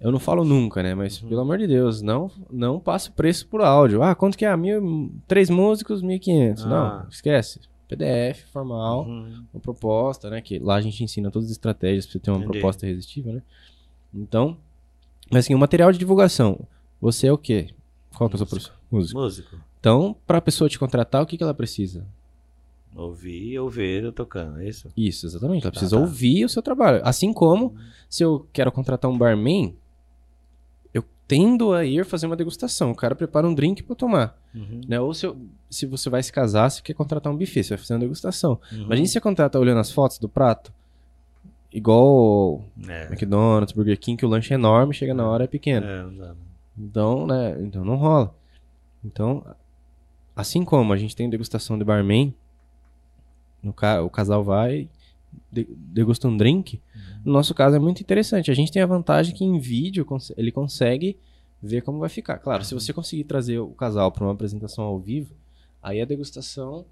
eu 0.00 0.10
não 0.10 0.18
falo 0.18 0.44
nunca, 0.44 0.82
né? 0.82 0.94
Mas 0.94 1.20
Uhum. 1.22 1.28
pelo 1.28 1.40
amor 1.42 1.58
de 1.58 1.66
Deus, 1.66 2.00
não, 2.02 2.30
não 2.50 2.80
passe 2.80 3.10
o 3.10 3.12
preço 3.12 3.46
por 3.46 3.60
áudio. 3.60 4.02
Ah, 4.02 4.14
quanto 4.14 4.36
que 4.38 4.44
é? 4.46 4.56
Mil, 4.56 5.12
três 5.28 5.50
músicos, 5.50 6.02
1.500. 6.02 6.64
Ah. 6.64 6.68
Não, 7.02 7.08
esquece. 7.10 7.60
PDF, 7.88 8.44
formal. 8.52 9.04
Uhum. 9.04 9.44
uma 9.52 9.60
proposta, 9.60 10.30
né? 10.30 10.40
Que 10.40 10.58
lá 10.60 10.76
a 10.76 10.80
gente 10.80 11.02
ensina 11.02 11.28
todas 11.30 11.46
as 11.46 11.52
estratégias 11.52 12.06
pra 12.06 12.12
você 12.12 12.18
ter 12.20 12.30
uma 12.30 12.38
Entendi. 12.38 12.52
proposta 12.52 12.86
irresistível, 12.86 13.32
né? 13.34 13.42
Então, 14.14 14.56
mas 15.30 15.44
assim, 15.44 15.54
o 15.54 15.58
material 15.58 15.90
de 15.92 15.98
divulgação, 15.98 16.60
você 17.00 17.26
é 17.26 17.32
o 17.32 17.36
quê? 17.38 17.68
Qual 18.16 18.28
que 18.30 18.34
é 18.34 18.36
o 18.36 18.38
seu 18.38 18.46
profissão? 18.46 18.74
Músico. 18.90 19.20
Músico. 19.20 19.56
Então, 19.80 20.14
pra 20.26 20.40
pessoa 20.40 20.68
te 20.68 20.78
contratar, 20.78 21.22
o 21.22 21.26
que, 21.26 21.36
que 21.38 21.42
ela 21.42 21.54
precisa? 21.54 22.06
Ouvir 22.94 23.58
ou 23.58 23.70
ver 23.70 24.04
eu 24.04 24.12
tocando, 24.12 24.60
é 24.60 24.68
isso? 24.68 24.88
Isso, 24.96 25.24
exatamente. 25.26 25.62
Ela 25.62 25.68
Ah, 25.68 25.70
precisa 25.70 25.96
tá. 25.96 26.02
ouvir 26.02 26.44
o 26.44 26.48
seu 26.48 26.60
trabalho. 26.62 27.00
Assim 27.04 27.32
como, 27.32 27.74
se 28.08 28.22
eu 28.22 28.46
quero 28.52 28.70
contratar 28.72 29.10
um 29.10 29.16
barman, 29.16 29.74
eu 30.92 31.02
tendo 31.26 31.72
a 31.72 31.84
ir 31.84 32.04
fazer 32.04 32.26
uma 32.26 32.36
degustação. 32.36 32.90
O 32.90 32.94
cara 32.94 33.14
prepara 33.14 33.46
um 33.48 33.54
drink 33.54 33.84
eu 33.88 33.96
tomar. 33.96 34.36
Uhum. 34.54 34.80
Né? 34.88 35.00
Ou 35.00 35.14
se, 35.14 35.24
eu- 35.26 35.36
se 35.70 35.86
você 35.86 36.10
vai 36.10 36.22
se 36.22 36.32
casar, 36.32 36.68
você 36.68 36.82
quer 36.82 36.94
contratar 36.94 37.32
um 37.32 37.36
buffet, 37.36 37.62
você 37.62 37.70
vai 37.70 37.78
fazer 37.78 37.94
uma 37.94 38.00
degustação. 38.00 38.60
Uhum. 38.72 38.82
Imagina 38.82 39.06
se 39.06 39.12
você 39.14 39.20
contrata 39.20 39.58
olhando 39.58 39.78
as 39.80 39.90
fotos 39.92 40.18
do 40.18 40.28
prato, 40.28 40.72
igual 41.72 42.64
É. 42.88 43.06
McDonald's, 43.06 43.72
Burger 43.72 43.98
King, 43.98 44.18
que 44.18 44.26
o 44.26 44.28
lanche 44.28 44.52
é 44.52 44.56
enorme, 44.56 44.92
chega 44.92 45.14
na 45.14 45.26
hora 45.26 45.44
é 45.44 45.46
pequeno. 45.46 45.86
É. 45.86 46.34
Então, 46.76 47.26
né, 47.26 47.56
então 47.60 47.84
não 47.84 47.94
rola. 47.96 48.34
Então, 49.04 49.44
assim 50.40 50.64
como 50.64 50.92
a 50.92 50.96
gente 50.96 51.14
tem 51.14 51.28
degustação 51.30 51.78
de 51.78 51.84
barman, 51.84 52.34
no 53.62 53.72
ca 53.72 54.02
o 54.02 54.10
casal 54.10 54.42
vai, 54.42 54.88
de 55.52 55.64
degusta 55.70 56.26
um 56.28 56.36
drink, 56.36 56.80
no 57.24 57.32
nosso 57.32 57.54
caso 57.54 57.76
é 57.76 57.78
muito 57.78 58.00
interessante. 58.00 58.50
A 58.50 58.54
gente 58.54 58.72
tem 58.72 58.82
a 58.82 58.86
vantagem 58.86 59.34
que 59.34 59.44
em 59.44 59.58
vídeo 59.58 60.04
cons- 60.04 60.32
ele 60.36 60.50
consegue 60.50 61.16
ver 61.62 61.82
como 61.82 61.98
vai 61.98 62.08
ficar. 62.08 62.38
Claro, 62.38 62.64
se 62.64 62.74
você 62.74 62.92
conseguir 62.92 63.24
trazer 63.24 63.58
o 63.58 63.68
casal 63.68 64.10
para 64.10 64.24
uma 64.24 64.32
apresentação 64.32 64.84
ao 64.84 64.98
vivo, 64.98 65.34
aí 65.82 65.98
é 65.98 66.02
a 66.02 66.06
degustação 66.06 66.84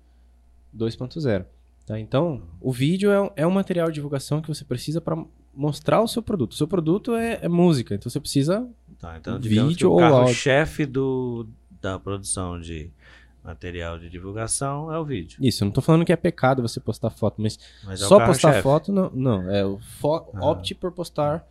2.0. 0.76 1.44
Tá? 1.86 1.98
Então, 1.98 2.42
o 2.60 2.70
vídeo 2.70 3.10
é, 3.10 3.20
um- 3.22 3.30
é 3.34 3.46
um 3.46 3.50
material 3.50 3.88
de 3.88 3.94
divulgação 3.94 4.42
que 4.42 4.48
você 4.48 4.62
precisa 4.64 5.00
para 5.00 5.16
mostrar 5.54 6.02
o 6.02 6.06
seu 6.06 6.22
produto. 6.22 6.52
O 6.52 6.54
seu 6.54 6.68
produto 6.68 7.14
é, 7.14 7.38
é 7.42 7.48
música, 7.48 7.94
então 7.94 8.10
você 8.10 8.20
precisa 8.20 8.68
Tá, 8.98 9.16
então 9.16 9.38
Vídeo 9.40 9.76
que 9.76 9.86
o 9.86 9.92
ou 9.92 10.00
áudio? 10.00 10.18
carro-chefe 10.18 10.84
do, 10.84 11.48
da 11.80 11.98
produção 11.98 12.60
de 12.60 12.90
material 13.48 13.98
de 13.98 14.10
divulgação 14.10 14.92
é 14.92 14.98
o 14.98 15.04
vídeo. 15.04 15.38
Isso, 15.40 15.64
eu 15.64 15.66
não 15.66 15.72
tô 15.72 15.80
falando 15.80 16.04
que 16.04 16.12
é 16.12 16.16
pecado 16.16 16.60
você 16.60 16.78
postar 16.78 17.08
foto, 17.10 17.40
mas, 17.40 17.58
Mas 17.82 18.02
é 18.02 18.06
só 18.06 18.24
postar 18.24 18.62
foto 18.62 18.92
não, 18.92 19.10
não, 19.10 19.50
é 19.50 19.64
o 19.64 19.78
fo- 19.78 20.30
Ah. 20.34 20.50
opte 20.50 20.74
por 20.74 20.92
postar 20.92 21.46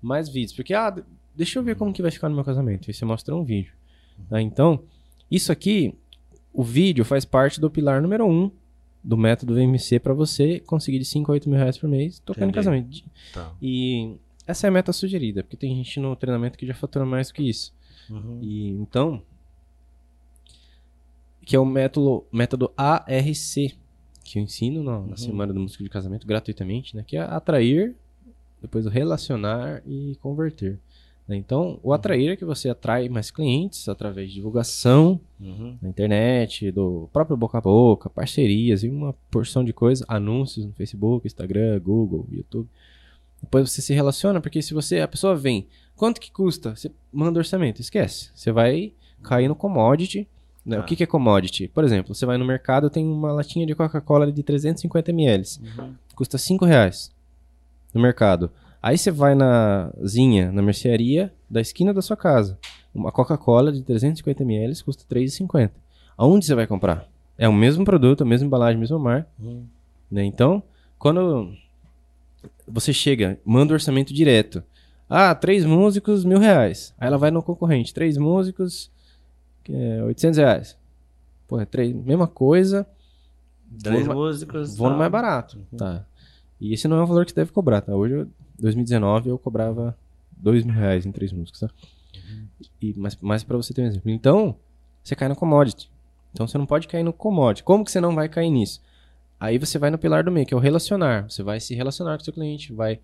mais 0.00 0.28
vídeos, 0.28 0.52
porque 0.52 0.72
ah, 0.72 0.94
deixa 1.34 1.58
eu 1.58 1.62
ver 1.64 1.74
como 1.74 1.92
que 1.92 2.02
vai 2.02 2.10
ficar 2.12 2.28
no 2.28 2.36
meu 2.36 2.44
casamento, 2.44 2.88
aí 2.88 2.94
você 2.94 3.04
mostra 3.04 3.34
um 3.34 3.42
vídeo. 3.42 3.72
Tá? 4.28 4.40
Então, 4.40 4.84
isso 5.28 5.50
aqui, 5.50 5.94
o 6.52 6.62
vídeo 6.62 7.04
faz 7.04 7.24
parte 7.24 7.60
do 7.60 7.68
pilar 7.68 8.00
número 8.00 8.26
um 8.26 8.50
do 9.02 9.16
método 9.16 9.54
VMC 9.54 9.98
para 9.98 10.14
você 10.14 10.60
conseguir 10.60 10.98
de 11.00 11.04
5 11.06 11.32
a 11.32 11.34
8 11.34 11.48
mil 11.48 11.58
reais 11.58 11.76
por 11.78 11.88
mês 11.88 12.20
tocando 12.20 12.44
em 12.44 12.48
Entendi. 12.50 12.54
casamento. 12.64 13.04
Tá. 13.32 13.52
E 13.60 14.14
essa 14.46 14.66
é 14.66 14.68
a 14.68 14.70
meta 14.70 14.92
sugerida, 14.92 15.42
porque 15.42 15.56
tem 15.56 15.74
gente 15.74 15.98
no 15.98 16.14
treinamento 16.14 16.56
que 16.58 16.66
já 16.66 16.74
fatura 16.74 17.04
mais 17.04 17.28
do 17.28 17.34
que 17.34 17.42
isso. 17.42 17.72
Uhum. 18.08 18.38
E 18.42 18.68
então, 18.72 19.22
que 21.50 21.56
é 21.56 21.58
o 21.58 21.64
método, 21.66 22.24
método 22.32 22.70
ARC, 22.76 23.74
que 24.22 24.38
eu 24.38 24.42
ensino 24.44 24.84
na, 24.84 25.00
na 25.00 25.16
semana 25.16 25.52
do 25.52 25.58
músico 25.58 25.82
de 25.82 25.90
casamento 25.90 26.24
gratuitamente, 26.24 26.94
né? 26.94 27.02
Que 27.04 27.16
é 27.16 27.20
atrair, 27.22 27.96
depois 28.62 28.86
relacionar 28.86 29.82
e 29.84 30.16
converter. 30.22 30.78
né? 31.26 31.34
Então, 31.36 31.80
o 31.82 31.92
atrair 31.92 32.30
é 32.30 32.36
que 32.36 32.44
você 32.44 32.68
atrai 32.68 33.08
mais 33.08 33.32
clientes 33.32 33.88
através 33.88 34.28
de 34.28 34.34
divulgação 34.36 35.20
Uhum. 35.40 35.76
na 35.82 35.88
internet, 35.88 36.70
do 36.70 37.08
próprio 37.12 37.36
boca 37.36 37.58
a 37.58 37.60
boca, 37.60 38.08
parcerias 38.08 38.84
e 38.84 38.88
uma 38.88 39.12
porção 39.28 39.64
de 39.64 39.72
coisa, 39.72 40.04
anúncios 40.06 40.64
no 40.64 40.72
Facebook, 40.72 41.26
Instagram, 41.26 41.80
Google, 41.80 42.28
YouTube. 42.30 42.68
Depois 43.42 43.68
você 43.70 43.82
se 43.82 43.92
relaciona, 43.92 44.40
porque 44.40 44.62
se 44.62 44.72
você 44.72 45.00
a 45.00 45.08
pessoa 45.08 45.34
vem, 45.34 45.66
quanto 45.96 46.20
que 46.20 46.30
custa? 46.30 46.76
Você 46.76 46.92
manda 47.12 47.40
orçamento, 47.40 47.80
esquece. 47.80 48.30
Você 48.36 48.52
vai 48.52 48.92
cair 49.20 49.48
no 49.48 49.56
commodity. 49.56 50.28
Né? 50.64 50.76
Tá. 50.76 50.82
O 50.82 50.84
que, 50.86 50.96
que 50.96 51.02
é 51.02 51.06
commodity? 51.06 51.68
Por 51.68 51.84
exemplo, 51.84 52.14
você 52.14 52.26
vai 52.26 52.36
no 52.36 52.44
mercado, 52.44 52.90
tem 52.90 53.06
uma 53.06 53.32
latinha 53.32 53.66
de 53.66 53.74
Coca-Cola 53.74 54.30
de 54.30 54.42
350 54.42 55.10
ml, 55.10 55.44
Uhum. 55.78 55.94
custa 56.14 56.36
5 56.38 56.64
reais 56.64 57.10
no 57.94 58.00
mercado. 58.00 58.50
Aí 58.82 58.96
você 58.96 59.10
vai 59.10 59.34
na 59.34 59.92
zinha, 60.06 60.50
na 60.52 60.62
mercearia 60.62 61.32
da 61.48 61.60
esquina 61.60 61.92
da 61.92 62.00
sua 62.02 62.16
casa. 62.16 62.58
Uma 62.94 63.12
Coca-Cola 63.12 63.72
de 63.72 63.82
350 63.82 64.42
ml 64.42 64.82
custa 64.84 65.04
3,50. 65.08 65.70
Aonde 66.16 66.44
você 66.46 66.54
vai 66.54 66.66
comprar? 66.66 67.06
É 67.36 67.48
o 67.48 67.52
mesmo 67.52 67.84
produto, 67.84 68.22
a 68.22 68.26
mesma 68.26 68.46
embalagem, 68.46 68.76
a 68.76 68.80
mesma 68.80 68.98
marca. 68.98 69.28
Uhum. 69.38 69.64
Né? 70.10 70.24
Então, 70.24 70.62
quando 70.98 71.52
você 72.66 72.92
chega, 72.92 73.38
manda 73.44 73.72
o 73.72 73.74
orçamento 73.74 74.12
direto. 74.12 74.62
Ah, 75.08 75.34
três 75.34 75.64
músicos, 75.64 76.24
mil 76.24 76.38
reais. 76.38 76.94
Aí 76.98 77.06
ela 77.08 77.18
vai 77.18 77.30
no 77.30 77.42
concorrente. 77.42 77.92
Três 77.92 78.16
músicos, 78.16 78.90
é 79.74 80.02
800 80.04 80.38
reais. 80.38 80.76
Pô, 81.48 81.60
é 81.60 81.64
três, 81.64 81.94
mesma 81.94 82.26
coisa, 82.26 82.86
Três 83.82 84.04
Vou 84.04 84.14
no- 84.16 84.20
músicos. 84.22 84.76
vou 84.76 84.88
no 84.88 84.94
tá. 84.94 84.98
mais 84.98 85.12
barato. 85.12 85.58
Tá. 85.78 86.04
E 86.60 86.74
esse 86.74 86.88
não 86.88 86.98
é 86.98 87.02
o 87.04 87.06
valor 87.06 87.24
que 87.24 87.30
você 87.30 87.36
deve 87.36 87.52
cobrar, 87.52 87.80
tá? 87.80 87.94
Hoje, 87.94 88.14
eu- 88.14 88.28
2019, 88.58 89.28
eu 89.30 89.38
cobrava 89.38 89.96
dois 90.36 90.64
mil 90.64 90.74
reais 90.74 91.06
em 91.06 91.12
três 91.12 91.32
músicos, 91.32 91.60
tá? 91.60 91.70
E, 92.82 92.92
mas, 92.96 93.16
mas 93.20 93.44
pra 93.44 93.56
você 93.56 93.72
ter 93.72 93.82
um 93.82 93.86
exemplo. 93.86 94.10
Então, 94.10 94.56
você 95.04 95.14
cai 95.14 95.28
no 95.28 95.36
commodity. 95.36 95.88
Então, 96.32 96.48
você 96.48 96.58
não 96.58 96.66
pode 96.66 96.88
cair 96.88 97.04
no 97.04 97.12
commodity. 97.12 97.62
Como 97.62 97.84
que 97.84 97.92
você 97.92 98.00
não 98.00 98.12
vai 98.14 98.28
cair 98.28 98.50
nisso? 98.50 98.82
Aí 99.38 99.56
você 99.56 99.78
vai 99.78 99.88
no 99.90 99.98
pilar 99.98 100.24
do 100.24 100.32
meio, 100.32 100.44
que 100.44 100.52
é 100.52 100.56
o 100.56 100.60
relacionar. 100.60 101.30
Você 101.30 101.42
vai 101.42 101.60
se 101.60 101.72
relacionar 101.74 102.16
com 102.16 102.22
o 102.22 102.24
seu 102.24 102.34
cliente, 102.34 102.72
vai 102.72 102.98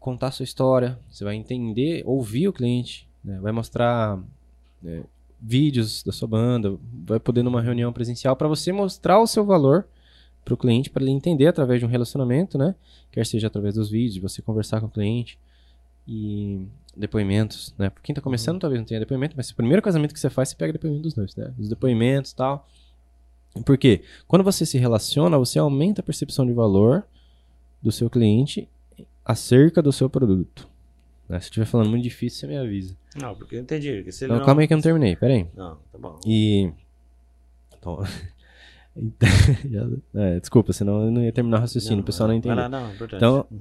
contar 0.00 0.28
a 0.28 0.30
sua 0.32 0.44
história, 0.44 0.98
você 1.10 1.24
vai 1.24 1.34
entender, 1.34 2.02
ouvir 2.06 2.48
o 2.48 2.52
cliente, 2.54 3.06
né? 3.22 3.38
vai 3.40 3.52
mostrar 3.52 4.18
né, 4.82 5.02
vídeos 5.40 6.02
da 6.02 6.12
sua 6.12 6.28
banda, 6.28 6.76
vai 7.06 7.20
poder 7.20 7.42
numa 7.42 7.62
reunião 7.62 7.92
presencial 7.92 8.36
para 8.36 8.48
você 8.48 8.72
mostrar 8.72 9.20
o 9.20 9.26
seu 9.26 9.44
valor 9.44 9.86
para 10.44 10.54
o 10.54 10.56
cliente, 10.56 10.90
para 10.90 11.02
ele 11.02 11.12
entender 11.12 11.46
através 11.46 11.78
de 11.78 11.86
um 11.86 11.88
relacionamento, 11.88 12.56
né? 12.56 12.74
Quer 13.12 13.26
seja 13.26 13.46
através 13.46 13.74
dos 13.74 13.90
vídeos, 13.90 14.14
de 14.14 14.20
você 14.20 14.40
conversar 14.40 14.80
com 14.80 14.86
o 14.86 14.90
cliente 14.90 15.38
e 16.06 16.66
depoimentos, 16.96 17.74
né? 17.78 17.90
Pra 17.90 18.02
quem 18.02 18.14
tá 18.14 18.20
começando 18.20 18.58
talvez 18.58 18.80
não 18.80 18.86
tenha 18.86 18.98
depoimento, 18.98 19.36
mas 19.36 19.50
o 19.50 19.54
primeiro 19.54 19.82
casamento 19.82 20.14
que 20.14 20.20
você 20.20 20.30
faz, 20.30 20.48
você 20.48 20.56
pega 20.56 20.72
depoimento 20.72 21.02
dos 21.02 21.14
dois, 21.14 21.36
né? 21.36 21.52
Os 21.58 21.68
depoimentos 21.68 22.32
e 22.32 22.36
tal. 22.36 22.66
Por 23.64 23.76
quê? 23.76 24.02
Quando 24.26 24.42
você 24.42 24.64
se 24.64 24.78
relaciona, 24.78 25.38
você 25.38 25.58
aumenta 25.58 26.00
a 26.00 26.04
percepção 26.04 26.46
de 26.46 26.52
valor 26.52 27.06
do 27.82 27.92
seu 27.92 28.08
cliente 28.08 28.68
acerca 29.24 29.82
do 29.82 29.92
seu 29.92 30.08
produto. 30.08 30.68
Né? 31.28 31.38
Se 31.40 31.46
eu 31.46 31.48
estiver 31.50 31.66
falando 31.66 31.90
muito 31.90 32.02
difícil, 32.02 32.40
você 32.40 32.46
me 32.46 32.56
avisa. 32.56 32.96
Não, 33.20 33.34
porque 33.34 33.56
eu 33.56 33.60
entendi. 33.60 33.96
porque 33.96 34.12
se 34.12 34.26
Não, 34.26 34.36
não... 34.38 34.44
calma 34.44 34.60
aí 34.62 34.66
que 34.68 34.72
eu 34.72 34.76
não 34.76 34.82
terminei, 34.82 35.14
pera 35.16 35.34
aí. 35.34 35.46
Não, 35.54 35.76
tá 35.92 35.98
bom. 35.98 36.18
E. 36.26 36.70
Então, 37.78 38.02
então, 38.96 39.98
é, 40.14 40.40
desculpa, 40.40 40.72
senão 40.72 41.04
eu 41.04 41.10
não 41.10 41.22
ia 41.22 41.32
terminar 41.32 41.58
o 41.58 41.60
raciocínio, 41.60 42.00
o 42.00 42.04
pessoal 42.04 42.28
não 42.28 42.34
entendeu. 42.36 42.68
não, 42.68 42.88
é 42.88 42.92
importante. 42.94 43.16
Então, 43.18 43.46
Uhum. 43.50 43.60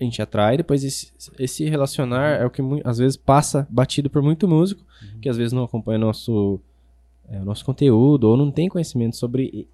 a 0.00 0.04
gente 0.04 0.20
atrai, 0.22 0.56
depois 0.56 0.84
esse, 0.84 1.12
esse 1.38 1.64
relacionar 1.68 2.40
é 2.40 2.44
o 2.44 2.50
que 2.50 2.62
às 2.84 2.98
vezes 2.98 3.16
passa 3.16 3.66
batido 3.70 4.08
por 4.10 4.22
muito 4.22 4.46
músico, 4.46 4.82
que 5.20 5.28
às 5.28 5.36
vezes 5.36 5.52
não 5.52 5.64
acompanha 5.64 5.98
nosso, 5.98 6.60
é, 7.28 7.40
o 7.40 7.44
nosso 7.44 7.64
conteúdo 7.64 8.24
ou 8.24 8.36
não 8.36 8.50
tem 8.50 8.68
conhecimento 8.68 9.16
sobre 9.16 9.68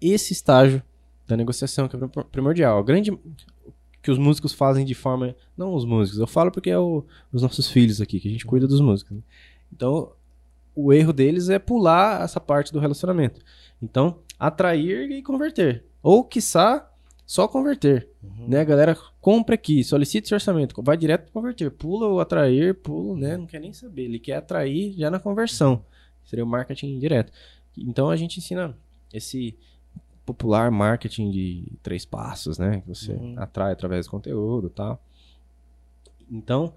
esse 0.00 0.32
estágio 0.32 0.82
da 1.26 1.36
negociação, 1.36 1.88
que 1.88 1.96
é 1.96 1.98
prim- 1.98 2.24
primordial. 2.32 2.78
A 2.78 2.82
grande 2.82 3.16
que 4.02 4.10
os 4.10 4.18
músicos 4.18 4.52
fazem 4.52 4.84
de 4.84 4.94
forma. 4.94 5.34
Não 5.56 5.74
os 5.74 5.84
músicos, 5.84 6.20
eu 6.20 6.26
falo 6.26 6.50
porque 6.50 6.70
é 6.70 6.78
o- 6.78 7.04
os 7.32 7.42
nossos 7.42 7.68
filhos 7.70 8.00
aqui, 8.00 8.20
que 8.20 8.28
a 8.28 8.30
gente 8.30 8.46
cuida 8.46 8.66
dos 8.66 8.80
músicos. 8.80 9.16
né? 9.16 9.22
Então, 9.72 10.12
o 10.74 10.92
erro 10.92 11.12
deles 11.12 11.48
é 11.48 11.58
pular 11.58 12.22
essa 12.22 12.40
parte 12.40 12.72
do 12.72 12.78
relacionamento. 12.78 13.40
Então, 13.82 14.18
atrair 14.38 15.10
e 15.10 15.22
converter. 15.22 15.84
Ou, 16.02 16.24
quiçá, 16.24 16.88
só 17.26 17.46
converter. 17.46 18.08
Uhum. 18.22 18.48
Né, 18.48 18.64
galera, 18.64 18.96
compra 19.20 19.54
aqui, 19.56 19.82
solicita 19.84 20.26
esse 20.26 20.34
orçamento, 20.34 20.80
vai 20.82 20.96
direto 20.96 21.24
para 21.24 21.32
converter. 21.32 21.70
Pula 21.70 22.08
o 22.08 22.20
atrair, 22.20 22.74
pula, 22.74 23.18
né? 23.18 23.36
Não 23.36 23.46
quer 23.46 23.60
nem 23.60 23.72
saber. 23.72 24.04
Ele 24.04 24.18
quer 24.18 24.36
atrair 24.36 24.94
já 24.96 25.10
na 25.10 25.18
conversão. 25.20 25.84
Seria 26.24 26.44
o 26.44 26.48
marketing 26.48 26.98
direto. 26.98 27.32
Então 27.76 28.08
a 28.08 28.16
gente 28.16 28.38
ensina 28.38 28.76
esse 29.12 29.56
popular 30.28 30.70
marketing 30.70 31.30
de 31.30 31.72
três 31.82 32.04
passos, 32.04 32.58
né? 32.58 32.82
Que 32.82 32.88
você 32.88 33.12
Uhum. 33.12 33.34
atrai 33.38 33.72
através 33.72 34.04
do 34.06 34.10
conteúdo 34.10 34.66
e 34.66 34.70
tal. 34.70 35.02
Então, 36.30 36.74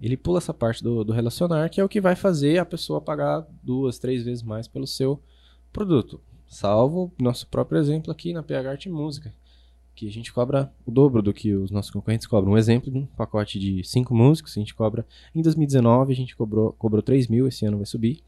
ele 0.00 0.16
pula 0.16 0.38
essa 0.38 0.54
parte 0.54 0.82
do, 0.84 1.02
do 1.04 1.12
relacionar, 1.12 1.68
que 1.68 1.80
é 1.80 1.84
o 1.84 1.88
que 1.88 2.00
vai 2.00 2.14
fazer 2.14 2.58
a 2.58 2.64
pessoa 2.64 3.00
pagar 3.00 3.44
duas, 3.62 3.98
três 3.98 4.22
vezes 4.22 4.42
mais 4.42 4.68
pelo 4.68 4.86
seu 4.86 5.20
produto. 5.72 6.20
Salvo 6.46 7.10
nosso 7.20 7.46
próprio 7.48 7.80
exemplo 7.80 8.12
aqui 8.12 8.32
na 8.32 8.42
PH 8.42 8.70
Arte 8.70 8.88
Música, 8.88 9.32
que 9.96 10.06
a 10.06 10.10
gente 10.12 10.32
cobra 10.32 10.72
o 10.86 10.90
dobro 10.90 11.20
do 11.22 11.32
que 11.32 11.52
os 11.54 11.70
nossos 11.70 11.90
concorrentes 11.90 12.26
cobram. 12.26 12.52
Um 12.52 12.58
exemplo 12.58 12.90
de 12.90 12.98
um 12.98 13.06
pacote 13.06 13.58
de 13.58 13.82
cinco 13.84 14.14
músicos, 14.14 14.56
a 14.56 14.60
gente 14.60 14.74
cobra. 14.74 15.04
Em 15.34 15.42
2019, 15.42 16.12
a 16.12 16.16
gente 16.16 16.36
cobrou, 16.36 16.72
cobrou 16.74 17.02
3 17.02 17.26
mil, 17.26 17.48
esse 17.48 17.66
ano 17.66 17.78
vai 17.78 17.86
subir. 17.86 18.22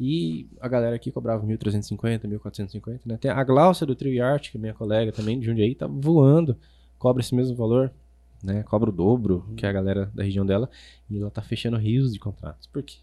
E 0.00 0.48
a 0.60 0.68
galera 0.68 0.96
aqui 0.96 1.12
cobrava 1.12 1.46
1.350, 1.46 2.22
1.450, 2.22 3.00
né? 3.04 3.16
Tem 3.18 3.30
a 3.30 3.44
Glaucia 3.44 3.86
do 3.86 3.94
Trio 3.94 4.24
Art, 4.24 4.50
que 4.50 4.56
é 4.56 4.60
minha 4.60 4.74
colega 4.74 5.12
também 5.12 5.38
de 5.38 5.46
Jundiaí, 5.46 5.74
tá 5.74 5.86
voando, 5.86 6.56
cobra 6.98 7.22
esse 7.22 7.34
mesmo 7.34 7.54
valor, 7.54 7.92
né? 8.42 8.62
Cobra 8.64 8.90
o 8.90 8.92
dobro 8.92 9.46
que 9.56 9.64
a 9.64 9.72
galera 9.72 10.10
da 10.14 10.22
região 10.22 10.44
dela. 10.44 10.68
E 11.08 11.18
ela 11.18 11.30
tá 11.30 11.42
fechando 11.42 11.76
rios 11.76 12.12
de 12.12 12.18
contratos. 12.18 12.66
Por 12.66 12.82
quê? 12.82 12.96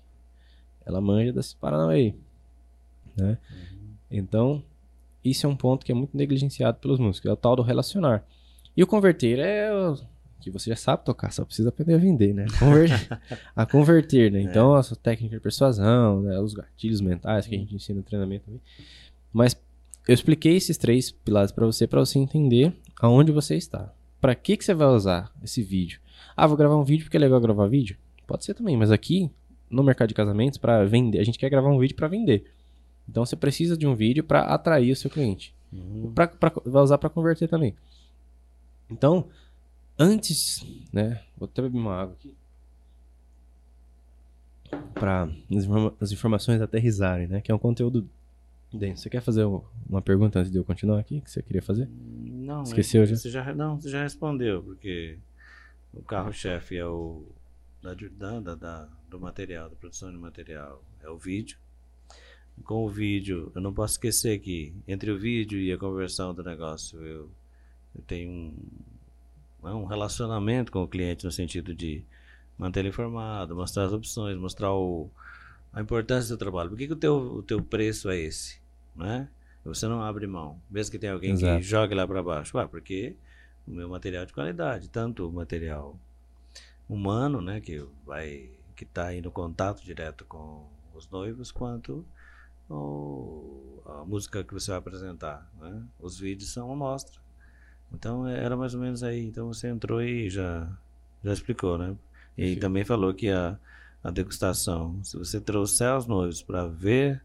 Ela 0.85 0.99
manja 0.99 1.31
desse 1.31 1.55
Paranauê, 1.55 2.15
né? 3.15 3.37
Então, 4.11 4.63
isso 5.23 5.45
é 5.45 5.49
um 5.49 5.55
ponto 5.55 5.85
que 5.85 5.91
é 5.91 5.95
muito 5.95 6.17
negligenciado 6.17 6.79
pelos 6.79 6.99
músicos, 6.99 7.29
é 7.29 7.33
o 7.33 7.37
tal 7.37 7.55
do 7.55 7.61
relacionar. 7.61 8.25
E 8.75 8.83
o 8.83 8.87
converter 8.87 9.39
é 9.39 9.69
que 10.39 10.49
você 10.49 10.69
já 10.69 10.75
sabe 10.75 11.03
tocar, 11.05 11.31
só 11.31 11.43
precisa 11.43 11.69
aprender 11.69 11.93
a 11.95 11.97
vender, 11.97 12.33
né? 12.33 12.45
Conver- 12.57 12.89
a 13.55 13.65
converter, 13.65 14.31
né? 14.31 14.41
Então, 14.41 14.73
a 14.73 14.81
sua 14.83 14.95
técnica 14.97 15.35
de 15.35 15.41
persuasão, 15.41 16.21
né? 16.21 16.39
os 16.39 16.53
gatilhos 16.53 17.01
mentais 17.01 17.45
que 17.45 17.55
a 17.55 17.57
gente 17.59 17.75
ensina 17.75 17.97
no 17.97 18.03
treinamento 18.03 18.45
também. 18.45 18.61
Mas 19.33 19.55
eu 20.07 20.13
expliquei 20.13 20.55
esses 20.55 20.77
três 20.77 21.11
pilares 21.11 21.51
para 21.51 21.65
você, 21.65 21.85
para 21.85 21.99
você 21.99 22.17
entender 22.19 22.73
aonde 23.01 23.31
você 23.31 23.55
está. 23.55 23.93
Para 24.21 24.33
que, 24.35 24.57
que 24.57 24.63
você 24.65 24.73
vai 24.73 24.87
usar 24.87 25.31
esse 25.43 25.61
vídeo? 25.61 25.99
Ah, 26.35 26.47
vou 26.47 26.57
gravar 26.57 26.75
um 26.77 26.83
vídeo 26.83 27.03
porque 27.05 27.17
é 27.17 27.19
legal 27.19 27.39
gravar 27.39 27.67
vídeo? 27.67 27.97
Pode 28.25 28.43
ser 28.45 28.53
também, 28.53 28.75
mas 28.77 28.91
aqui 28.91 29.29
no 29.69 29.83
mercado 29.83 30.07
de 30.09 30.13
casamentos, 30.13 30.57
para 30.57 30.83
vender, 30.85 31.19
a 31.19 31.23
gente 31.23 31.37
quer 31.37 31.49
gravar 31.49 31.69
um 31.69 31.77
vídeo 31.79 31.95
para 31.95 32.07
vender. 32.07 32.45
Então 33.07 33.25
você 33.25 33.35
precisa 33.35 33.77
de 33.77 33.85
um 33.87 33.95
vídeo 33.95 34.23
para 34.23 34.41
atrair 34.41 34.91
o 34.91 34.95
seu 34.95 35.09
cliente. 35.09 35.53
Uhum. 35.71 36.11
Pra, 36.13 36.27
pra- 36.27 36.51
vai 36.65 36.81
usar 36.81 36.97
para 36.97 37.09
converter 37.09 37.47
também. 37.47 37.75
Então, 38.89 39.27
antes, 39.99 40.65
né? 40.93 41.21
Vou 41.37 41.47
até 41.47 41.61
beber 41.61 41.77
uma 41.77 41.95
água 42.01 42.15
aqui. 42.17 42.33
Para 44.93 45.23
as, 45.23 45.63
informa- 45.63 45.93
as 45.99 46.11
informações 46.11 46.61
aterrizarem, 46.61 47.27
né? 47.27 47.41
Que 47.41 47.51
é 47.51 47.55
um 47.55 47.59
conteúdo 47.59 48.07
denso. 48.71 49.01
Você 49.03 49.09
quer 49.09 49.21
fazer 49.21 49.45
um- 49.45 49.61
uma 49.89 50.01
pergunta 50.01 50.39
antes 50.39 50.51
de 50.51 50.57
eu 50.57 50.63
continuar 50.63 50.99
aqui? 50.99 51.21
Que 51.21 51.31
você 51.31 51.41
queria 51.41 51.61
fazer? 51.61 51.89
Não, 51.89 52.63
Esqueceu 52.63 53.05
já? 53.05 53.15
Você 53.15 53.29
já? 53.29 53.53
Não, 53.53 53.79
você 53.79 53.89
já 53.89 54.03
respondeu, 54.03 54.61
porque 54.63 55.17
o 55.93 56.01
carro-chefe 56.03 56.77
é 56.77 56.85
o 56.85 57.25
da, 57.81 57.93
da, 58.39 58.55
da- 58.55 58.89
do 59.09 59.19
material, 59.19 59.69
da 59.69 59.75
produção 59.75 60.11
de 60.11 60.17
material, 60.17 60.83
é 61.01 61.09
o 61.09 61.17
vídeo. 61.17 61.57
Com 62.63 62.85
o 62.85 62.89
vídeo, 62.89 63.51
eu 63.55 63.61
não 63.61 63.73
posso 63.73 63.93
esquecer 63.93 64.37
que 64.39 64.73
entre 64.87 65.09
o 65.09 65.17
vídeo 65.17 65.57
e 65.59 65.71
a 65.71 65.77
conversão 65.77 66.33
do 66.33 66.43
negócio, 66.43 66.99
eu, 67.01 67.31
eu 67.95 68.01
tenho 68.05 68.29
um, 68.29 68.53
né, 69.63 69.71
um 69.71 69.85
relacionamento 69.85 70.71
com 70.71 70.83
o 70.83 70.87
cliente 70.87 71.25
no 71.25 71.31
sentido 71.31 71.73
de 71.73 72.03
manter 72.57 72.81
ele 72.81 72.89
informado, 72.89 73.55
mostrar 73.55 73.85
as 73.85 73.93
opções, 73.93 74.37
mostrar 74.37 74.73
o, 74.73 75.09
a 75.71 75.81
importância 75.81 76.35
do 76.35 76.39
trabalho. 76.39 76.69
Por 76.69 76.77
que, 76.77 76.87
que 76.87 76.93
o, 76.93 76.97
teu, 76.97 77.15
o 77.15 77.43
teu 77.43 77.61
preço 77.61 78.09
é 78.09 78.17
esse? 78.17 78.59
Né? 78.95 79.29
Você 79.63 79.87
não 79.87 80.01
abre 80.01 80.25
mão, 80.27 80.59
mesmo 80.69 80.91
que 80.91 80.99
tenha 80.99 81.13
alguém 81.13 81.31
Exato. 81.31 81.57
que 81.57 81.63
jogue 81.63 81.95
lá 81.95 82.07
para 82.07 82.23
baixo. 82.23 82.57
Ué, 82.57 82.67
porque 82.67 83.15
o 83.67 83.71
meu 83.71 83.87
material 83.87 84.23
é 84.23 84.25
de 84.25 84.33
qualidade, 84.33 84.89
tanto 84.89 85.27
o 85.27 85.31
material 85.31 85.97
humano, 86.87 87.39
né, 87.39 87.61
que 87.61 87.85
vai 88.05 88.49
que 88.75 88.85
está 88.85 89.07
aí 89.07 89.21
no 89.21 89.29
contato 89.29 89.83
direto 89.83 90.23
com 90.23 90.65
os 90.93 91.09
noivos, 91.09 91.51
quanto 91.51 92.05
o, 92.69 93.81
a 93.85 94.05
música 94.05 94.41
que 94.41 94.53
você 94.53 94.71
vai 94.71 94.79
apresentar. 94.79 95.49
Né? 95.59 95.83
Os 95.99 96.17
vídeos 96.17 96.51
são 96.51 96.67
uma 96.67 96.73
amostra. 96.73 97.19
Então 97.93 98.27
era 98.27 98.55
mais 98.55 98.73
ou 98.73 98.81
menos 98.81 99.03
aí. 99.03 99.25
Então 99.25 99.47
você 99.47 99.67
entrou 99.67 100.01
e 100.01 100.29
já, 100.29 100.67
já 101.23 101.33
explicou, 101.33 101.77
né? 101.77 101.95
E 102.37 102.53
Sim. 102.53 102.59
também 102.59 102.85
falou 102.85 103.13
que 103.13 103.29
a, 103.29 103.57
a 104.03 104.11
degustação, 104.11 105.03
se 105.03 105.17
você 105.17 105.41
trouxer 105.41 105.95
os 105.95 106.05
noivos 106.05 106.41
para 106.41 106.67
ver 106.67 107.21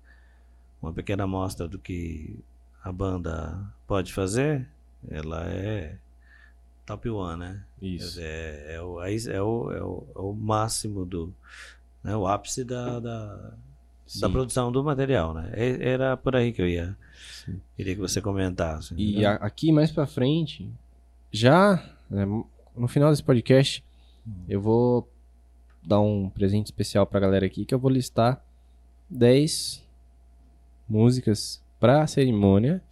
uma 0.82 0.92
pequena 0.92 1.24
amostra 1.24 1.68
do 1.68 1.78
que 1.78 2.38
a 2.82 2.92
banda 2.92 3.58
pode 3.86 4.12
fazer, 4.12 4.68
ela 5.08 5.44
é 5.48 5.96
top 6.84 7.08
one, 7.08 7.40
né? 7.40 7.64
Isso. 7.80 8.20
É, 8.20 8.74
é, 8.74 8.80
o, 8.80 9.02
é, 9.02 9.42
o, 9.42 9.72
é, 9.72 9.82
o, 9.82 10.06
é 10.14 10.18
o 10.18 10.32
máximo 10.32 11.04
do. 11.04 11.32
Né, 12.02 12.14
o 12.14 12.26
ápice 12.26 12.64
da, 12.64 13.00
da, 13.00 13.54
da 14.06 14.26
Sim. 14.28 14.32
produção 14.32 14.70
do 14.72 14.82
material, 14.84 15.32
né? 15.34 15.50
Era 15.80 16.16
por 16.16 16.36
aí 16.36 16.52
que 16.52 16.60
eu 16.62 16.68
ia. 16.68 16.96
Sim. 17.44 17.60
Queria 17.76 17.94
que 17.94 18.00
você 18.00 18.20
comentasse. 18.20 18.94
E 18.96 19.20
né? 19.20 19.38
aqui 19.40 19.72
mais 19.72 19.90
pra 19.90 20.06
frente, 20.06 20.70
já 21.32 21.82
né, 22.10 22.24
no 22.76 22.88
final 22.88 23.10
desse 23.10 23.22
podcast, 23.22 23.84
eu 24.48 24.60
vou 24.60 25.08
dar 25.82 26.00
um 26.00 26.28
presente 26.30 26.66
especial 26.66 27.06
pra 27.06 27.20
galera 27.20 27.44
aqui, 27.46 27.64
que 27.64 27.74
eu 27.74 27.78
vou 27.78 27.90
listar 27.90 28.42
10 29.10 29.82
músicas 30.88 31.62
pra 31.80 32.06
cerimônia, 32.06 32.82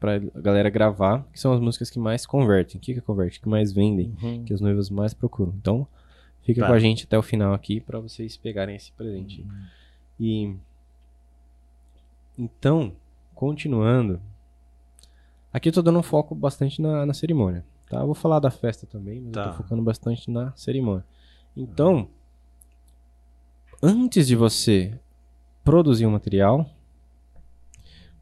pra 0.00 0.18
galera 0.18 0.68
gravar, 0.70 1.26
que 1.32 1.38
são 1.38 1.52
as 1.52 1.60
músicas 1.60 1.90
que 1.90 1.98
mais 1.98 2.26
convertem. 2.26 2.76
O 2.76 2.80
que 2.80 2.94
que 2.94 3.00
converte? 3.00 3.40
Que 3.40 3.48
mais 3.48 3.72
vendem, 3.72 4.14
Uhum. 4.22 4.44
que 4.44 4.52
os 4.52 4.60
noivos 4.60 4.90
mais 4.90 5.14
procuram. 5.14 5.54
Então, 5.60 5.86
fica 6.42 6.60
Tá. 6.62 6.66
com 6.66 6.72
a 6.72 6.78
gente 6.78 7.04
até 7.04 7.16
o 7.16 7.22
final 7.22 7.52
aqui 7.54 7.80
pra 7.80 8.00
vocês 8.00 8.36
pegarem 8.36 8.74
esse 8.76 8.90
presente. 8.92 9.46
E 10.18 10.54
então, 12.38 12.92
continuando, 13.34 14.20
aqui 15.52 15.68
eu 15.68 15.72
tô 15.72 15.82
dando 15.82 15.98
um 15.98 16.02
foco 16.02 16.34
bastante 16.34 16.80
na, 16.80 17.04
na 17.04 17.12
cerimônia, 17.14 17.64
tá? 17.88 17.98
Eu 18.00 18.06
vou 18.06 18.14
falar 18.14 18.38
da 18.40 18.50
festa 18.50 18.86
também, 18.86 19.16
mas 19.20 19.26
eu 19.26 19.32
Tá. 19.32 19.48
tô 19.50 19.56
focando 19.58 19.82
bastante 19.82 20.30
na 20.30 20.52
cerimônia. 20.56 21.04
Então, 21.56 22.08
antes 23.82 24.26
de 24.26 24.34
você 24.36 24.98
produzir 25.64 26.06
um 26.06 26.10
material, 26.12 26.68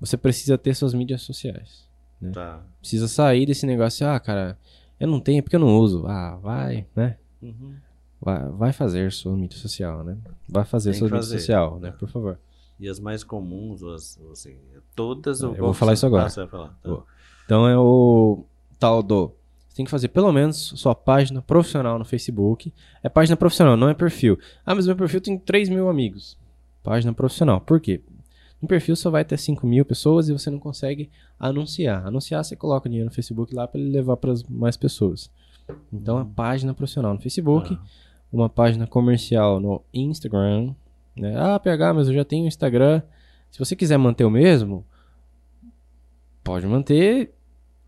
você 0.00 0.16
precisa 0.16 0.59
ter 0.59 0.75
suas 0.75 0.92
mídias 0.94 1.23
sociais. 1.23 1.88
Tá. 2.32 2.62
Precisa 2.80 3.06
sair 3.09 3.47
desse 3.47 3.64
negócio, 3.66 4.06
ah, 4.09 4.18
cara, 4.18 4.59
eu 4.99 5.06
não 5.06 5.20
tenho 5.20 5.42
porque 5.42 5.56
eu 5.56 5.61
não 5.61 5.78
uso. 5.78 6.06
Ah, 6.06 6.37
vai, 6.37 6.87
né? 6.97 7.16
Uhum. 7.40 7.75
Vai, 8.21 8.49
vai 8.50 8.73
fazer 8.73 9.11
sua 9.12 9.35
mídia 9.37 9.59
social, 9.59 10.05
né? 10.05 10.17
Vai 10.49 10.65
fazer 10.65 10.91
Tem 10.91 10.99
sua 10.99 11.07
mídia 11.07 11.19
fazer. 11.23 11.39
social, 11.39 11.79
né? 11.81 11.91
Por 11.93 12.09
favor. 12.09 12.39
E 12.79 12.89
as 12.89 12.99
mais 13.00 13.23
comuns, 13.25 13.83
as, 13.83 14.19
assim, 14.33 14.57
todas. 14.95 15.43
É, 15.43 15.47
eu 15.47 15.50
qual 15.55 15.65
vou 15.67 15.75
falar 15.75 15.95
isso 15.95 16.07
agora. 16.07 16.27
Ah, 16.27 16.47
falar. 16.47 16.69
Tá. 16.83 17.03
Então 17.45 17.67
é 17.69 17.79
o 17.79 18.45
tal 18.79 19.03
do. 19.03 19.33
Você 19.69 19.77
tem 19.77 19.85
que 19.85 19.91
fazer 19.91 20.09
pelo 20.09 20.33
menos 20.33 20.57
sua 20.77 20.95
página 20.95 21.41
profissional 21.41 21.99
no 21.99 22.05
Facebook. 22.05 22.73
É 23.03 23.09
página 23.09 23.37
profissional, 23.37 23.77
não 23.77 23.89
é 23.89 23.95
perfil. 23.95 24.39
Ah, 24.67 24.75
mas 24.75 24.87
meu 24.87 24.97
perfil 24.97 25.21
tem 25.21 25.39
3 25.39 25.69
mil 25.69 25.89
amigos. 25.89 26.37
Página 26.83 27.12
profissional. 27.12 27.61
Por 27.61 27.81
quê? 27.81 28.03
No 28.61 28.69
perfil 28.69 28.97
só 28.97 29.09
vai 29.11 29.25
ter 29.25 29.39
5 29.39 29.67
mil 29.67 29.85
pessoas 29.85 30.29
e 30.29 30.33
você 30.33 30.50
não 30.50 30.59
consegue 30.59 31.09
anunciar. 31.39 32.07
Anunciar, 32.07 32.45
você 32.45 32.57
coloca 32.57 32.89
dinheiro 32.89 33.09
no 33.09 33.15
Facebook 33.15 33.55
lá 33.55 33.67
para 33.67 33.81
ele 33.81 33.91
levar 33.91 34.17
para 34.17 34.35
mais 34.50 34.77
pessoas. 34.77 35.31
Então, 35.93 36.19
a 36.19 36.25
página 36.25 36.75
profissional 36.75 37.15
no 37.15 37.21
Facebook, 37.21 37.73
Ah. 37.81 37.87
Uma 38.33 38.49
página 38.49 38.87
comercial 38.87 39.59
no 39.61 39.83
Instagram. 39.93 40.75
Né? 41.17 41.35
Ah, 41.37 41.59
PH, 41.59 41.95
mas 41.95 42.09
eu 42.09 42.15
já 42.15 42.25
tenho 42.25 42.47
Instagram. 42.47 43.03
Se 43.51 43.59
você 43.59 43.75
quiser 43.75 43.97
manter 43.99 44.25
o 44.25 44.31
mesmo, 44.31 44.85
pode 46.43 46.67
manter. 46.67 47.35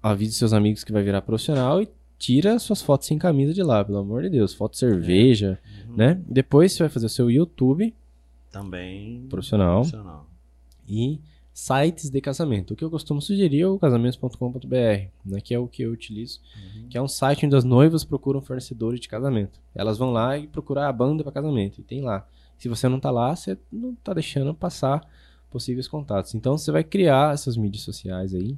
Avise 0.02 0.32
seus 0.34 0.52
amigos 0.52 0.82
que 0.82 0.92
vai 0.92 1.02
virar 1.02 1.22
profissional 1.22 1.80
e 1.80 1.88
tira 2.18 2.58
suas 2.58 2.82
fotos 2.82 3.06
sem 3.06 3.18
camisa 3.18 3.54
de 3.54 3.62
lá, 3.62 3.84
pelo 3.84 3.98
amor 3.98 4.22
de 4.22 4.30
Deus. 4.30 4.52
Foto 4.54 4.72
de 4.72 4.78
cerveja, 4.78 5.58
Uhum. 5.88 5.96
né? 5.96 6.20
Depois 6.26 6.72
você 6.72 6.82
vai 6.82 6.88
fazer 6.90 7.06
o 7.06 7.08
seu 7.08 7.30
YouTube 7.30 7.94
Também. 8.50 9.26
profissional 9.28 9.76
profissional. 9.82 10.26
e 10.88 11.20
sites 11.52 12.08
de 12.10 12.20
casamento. 12.20 12.72
O 12.72 12.76
que 12.76 12.82
eu 12.84 12.90
costumo 12.90 13.20
sugerir 13.20 13.60
é 13.62 13.66
o 13.66 13.78
casamentos.com.br, 13.78 15.08
né? 15.24 15.40
Que 15.42 15.54
é 15.54 15.58
o 15.58 15.68
que 15.68 15.82
eu 15.82 15.92
utilizo 15.92 16.40
Uhum. 16.56 16.88
que 16.88 16.96
é 16.98 17.02
um 17.02 17.08
site 17.08 17.44
onde 17.46 17.54
as 17.56 17.64
noivas 17.64 18.04
procuram 18.04 18.40
fornecedores 18.40 19.00
de 19.00 19.08
casamento. 19.08 19.60
Elas 19.74 19.98
vão 19.98 20.10
lá 20.12 20.38
e 20.38 20.46
procurar 20.46 20.88
a 20.88 20.92
banda 20.92 21.22
para 21.22 21.32
casamento, 21.32 21.80
e 21.80 21.84
tem 21.84 22.00
lá. 22.00 22.26
Se 22.56 22.68
você 22.68 22.88
não 22.88 22.98
tá 23.00 23.10
lá, 23.10 23.34
você 23.36 23.58
não 23.70 23.94
tá 23.96 24.14
deixando 24.14 24.54
passar 24.54 25.06
possíveis 25.50 25.86
contatos. 25.88 26.34
Então 26.34 26.56
você 26.56 26.70
vai 26.72 26.82
criar 26.84 27.34
essas 27.34 27.56
mídias 27.56 27.82
sociais 27.82 28.34
aí. 28.34 28.56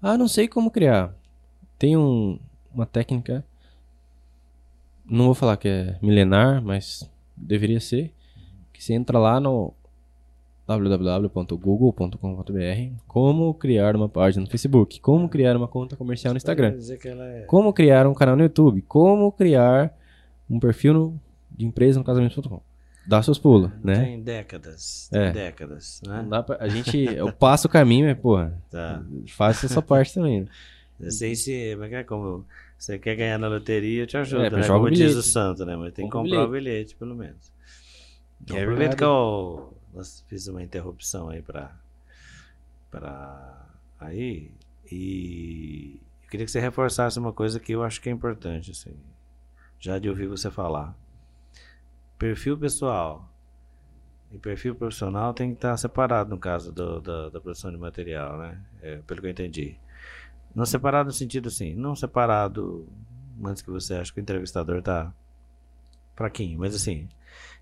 Ah, 0.00 0.16
não 0.16 0.28
sei 0.28 0.48
como 0.48 0.70
criar. 0.70 1.14
Tem 1.78 1.96
um- 1.96 2.38
uma 2.72 2.86
técnica, 2.86 3.44
não 5.04 5.26
vou 5.26 5.34
falar 5.34 5.56
que 5.56 5.68
é 5.68 5.98
milenar, 6.02 6.62
mas 6.62 7.08
deveria 7.36 7.80
ser, 7.80 8.12
que 8.72 8.82
você 8.82 8.94
entra 8.94 9.18
lá 9.18 9.38
no 9.40 9.72
www.google.com.br 10.66 12.94
como 13.06 13.54
criar 13.54 13.94
uma 13.96 14.08
página 14.08 14.44
no 14.44 14.50
Facebook, 14.50 15.00
como 15.00 15.28
criar 15.28 15.56
uma 15.56 15.68
conta 15.68 15.96
comercial 15.96 16.32
no 16.34 16.38
Instagram. 16.38 16.76
É. 16.78 17.44
Como 17.46 17.72
criar 17.72 18.06
um 18.06 18.14
canal 18.14 18.36
no 18.36 18.42
YouTube? 18.42 18.82
Como 18.82 19.30
criar 19.32 19.94
um 20.48 20.58
perfil 20.58 20.94
no- 20.94 21.20
de 21.50 21.64
empresa 21.66 21.98
no 21.98 22.04
casamento.com? 22.04 22.60
Dá 23.06 23.22
seus 23.22 23.38
pulos, 23.38 23.70
né? 23.84 24.04
Tem 24.04 24.20
décadas. 24.20 25.08
É. 25.12 25.30
Décadas, 25.30 26.00
né? 26.04 26.26
Pra, 26.44 26.56
a 26.58 26.66
gente, 26.68 26.98
eu 27.04 27.32
passo 27.32 27.68
o 27.68 27.70
caminho, 27.70 28.06
mas 28.06 28.18
porra, 28.18 28.60
Tá. 28.68 29.00
faça 29.28 29.66
essa 29.66 29.80
parte 29.80 30.12
também. 30.14 30.40
né? 30.40 30.46
Não 30.98 31.10
sei 31.10 31.36
se. 31.36 31.76
Mas 31.76 31.92
é 31.92 32.02
como. 32.02 32.44
Você 32.78 32.98
quer 32.98 33.14
ganhar 33.14 33.38
na 33.38 33.46
loteria, 33.48 34.02
eu 34.02 34.06
te 34.06 34.16
ajudo, 34.16 34.42
É, 34.44 34.50
né? 34.50 34.62
joga 34.62 34.78
o 34.78 34.82
Como 34.82 34.90
diz 34.90 34.98
bilhete. 34.98 35.18
o 35.18 35.22
santo, 35.22 35.64
né? 35.64 35.76
Mas 35.76 35.92
tem 35.94 36.04
que 36.06 36.10
Compra 36.10 36.28
o 36.28 36.30
comprar 36.32 36.48
o 36.48 36.50
bilhete, 36.50 36.96
pelo 36.96 37.14
menos. 37.14 37.52
É 38.50 38.62
Aproveita 38.62 38.96
verdade. 38.96 38.98
que. 38.98 39.04
Nós 39.04 39.75
fiz 40.28 40.46
uma 40.48 40.62
interrupção 40.62 41.28
aí 41.28 41.42
pra. 41.42 41.74
Pra. 42.90 43.66
Aí. 43.98 44.50
E. 44.90 46.00
Eu 46.22 46.28
queria 46.30 46.46
que 46.46 46.50
você 46.52 46.60
reforçasse 46.60 47.18
uma 47.18 47.32
coisa 47.32 47.60
que 47.60 47.72
eu 47.72 47.82
acho 47.82 48.00
que 48.00 48.08
é 48.08 48.12
importante, 48.12 48.70
assim. 48.72 48.96
Já 49.78 49.98
de 49.98 50.08
ouvir 50.08 50.26
você 50.26 50.50
falar. 50.50 50.96
Perfil 52.18 52.56
pessoal 52.58 53.28
e 54.32 54.38
perfil 54.38 54.74
profissional 54.74 55.32
tem 55.32 55.50
que 55.50 55.56
estar 55.56 55.76
separado 55.76 56.30
no 56.30 56.38
caso 56.38 56.72
do- 56.72 57.00
da, 57.00 57.28
da 57.28 57.40
produção 57.40 57.70
de 57.70 57.76
material, 57.76 58.38
né? 58.38 58.60
É, 58.82 58.96
pelo 59.06 59.20
que 59.20 59.26
eu 59.26 59.30
entendi. 59.30 59.76
Não 60.54 60.64
separado 60.64 61.06
no 61.08 61.12
sentido 61.12 61.48
assim, 61.48 61.74
não 61.74 61.94
separado 61.94 62.88
antes 63.44 63.62
que 63.62 63.70
você 63.70 63.94
acha 63.94 64.12
que 64.12 64.18
o 64.18 64.22
entrevistador 64.22 64.82
tá 64.82 65.12
fraquinho, 66.14 66.58
mas 66.58 66.74
assim, 66.74 67.08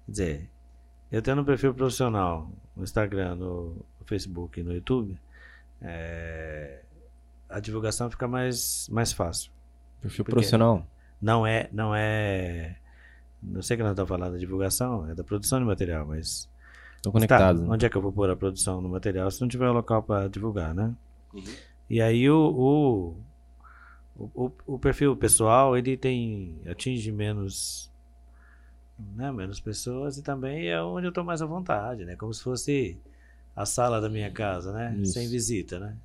quer 0.07 0.11
dizer, 0.11 0.51
eu 1.11 1.23
tendo 1.23 1.43
um 1.43 1.45
perfil 1.45 1.75
profissional 1.75 2.51
no 2.77 2.85
Instagram, 2.85 3.37
no 3.37 3.77
Facebook 4.07 4.61
e 4.61 4.63
no 4.63 4.73
YouTube, 4.73 5.19
é, 5.81 6.81
a 7.49 7.61
divulgação 7.61 8.11
fica 8.11 8.27
mais, 8.27 8.89
mais 8.91 9.13
fácil. 9.13 9.51
Perfil 10.01 10.25
profissional. 10.25 10.87
Não 11.21 11.47
é, 11.47 11.69
não 11.73 11.95
é, 11.95 12.77
não 13.43 13.63
sei 13.63 13.77
que 13.77 13.83
nós 13.83 13.93
estamos 13.93 14.09
falando 14.09 14.33
da 14.33 14.39
divulgação, 14.39 15.09
é 15.09 15.15
da 15.15 15.25
produção 15.25 15.59
de 15.59 15.65
material, 15.65 16.07
mas 16.07 16.49
Estão 17.05 17.13
conectados. 17.13 17.61
Tá, 17.61 17.67
né? 17.67 17.73
onde 17.73 17.85
é 17.85 17.91
que 17.91 17.97
eu 17.97 18.03
vou 18.03 18.13
pôr 18.13 18.31
a 18.31 18.37
produção 18.37 18.83
do 18.83 18.89
material 18.89 19.31
se 19.31 19.41
não 19.41 19.49
tiver 19.49 19.69
um 19.69 19.75
local 19.75 20.03
para 20.03 20.27
divulgar, 20.29 20.75
né? 20.75 20.95
E 21.89 22.01
aí 22.01 22.31
o, 22.31 23.17
o, 24.17 24.27
o, 24.35 24.53
o 24.67 24.79
perfil 24.79 25.15
pessoal 25.15 25.77
ele 25.77 25.99
tem 25.99 26.57
atinge 26.67 27.13
menos 27.13 27.91
né, 28.99 29.31
menos 29.33 29.61
pessoas 29.61 30.17
e 30.17 30.23
também 30.23 30.69
é 30.69 30.81
onde 30.83 31.07
eu 31.07 31.11
estou 31.11 31.25
mais 31.25 31.43
à 31.43 31.47
vontade, 31.47 32.05
né? 32.05 32.17
Como 32.17 32.33
se 32.33 32.43
fosse 32.43 32.97
a 33.55 33.65
sala 33.67 34.01
da 34.01 34.09
minha 34.09 34.31
casa, 34.31 34.73
né? 34.73 34.97
Isso. 35.01 35.13
Sem 35.15 35.29
visita, 35.29 35.79
né? 35.79 35.97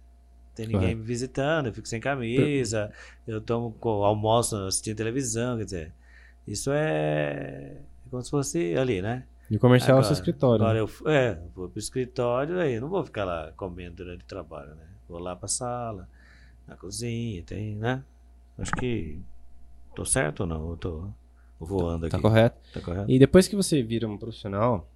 Tem 0.55 0.65
ninguém 0.65 0.81
Correto. 0.81 0.97
me 0.99 1.05
visitando, 1.05 1.67
eu 1.67 1.73
fico 1.73 1.87
sem 1.87 1.99
camisa, 2.01 2.91
eu 3.27 3.39
tomo 3.39 3.75
almoço 4.03 4.55
assistindo 4.57 4.97
televisão, 4.97 5.57
quer 5.57 5.65
dizer, 5.65 5.93
isso 6.47 6.71
é 6.73 7.77
como 8.09 8.21
se 8.23 8.29
fosse 8.29 8.75
ali, 8.75 9.01
né? 9.01 9.25
E 9.49 9.55
o 9.55 9.59
comercial 9.59 9.97
é 9.97 10.01
o 10.01 10.03
seu 10.03 10.11
Agora- 10.11 10.19
escritório. 10.19 10.65
Agora 10.65 10.83
né? 10.83 10.89
eu, 11.05 11.09
é, 11.11 11.31
eu 11.43 11.51
vou 11.55 11.69
pro 11.69 11.79
escritório, 11.79 12.59
aí 12.59 12.79
não 12.79 12.89
vou 12.89 13.03
ficar 13.05 13.23
lá 13.23 13.51
comendo 13.55 13.95
durante 13.97 14.23
o 14.23 14.27
trabalho, 14.27 14.75
né? 14.75 14.83
Vou 15.07 15.19
lá 15.19 15.35
pra 15.35 15.47
sala, 15.47 16.07
na 16.67 16.75
cozinha, 16.75 17.41
tem, 17.43 17.75
né? 17.75 18.03
Acho 18.57 18.71
que 18.73 19.19
tô 19.95 20.03
certo 20.05 20.41
ou 20.41 20.47
não? 20.47 20.69
Eu 20.71 20.77
tô 20.77 21.07
voando 21.59 22.09
Tá 22.09 22.17
aqui. 22.17 22.21
correto. 22.21 22.57
Tá 22.73 22.81
correto? 22.81 23.11
E 23.11 23.19
depois 23.19 23.47
que 23.47 23.55
você 23.55 23.81
vira 23.83 24.07
um 24.07 24.17
profissional, 24.17 24.89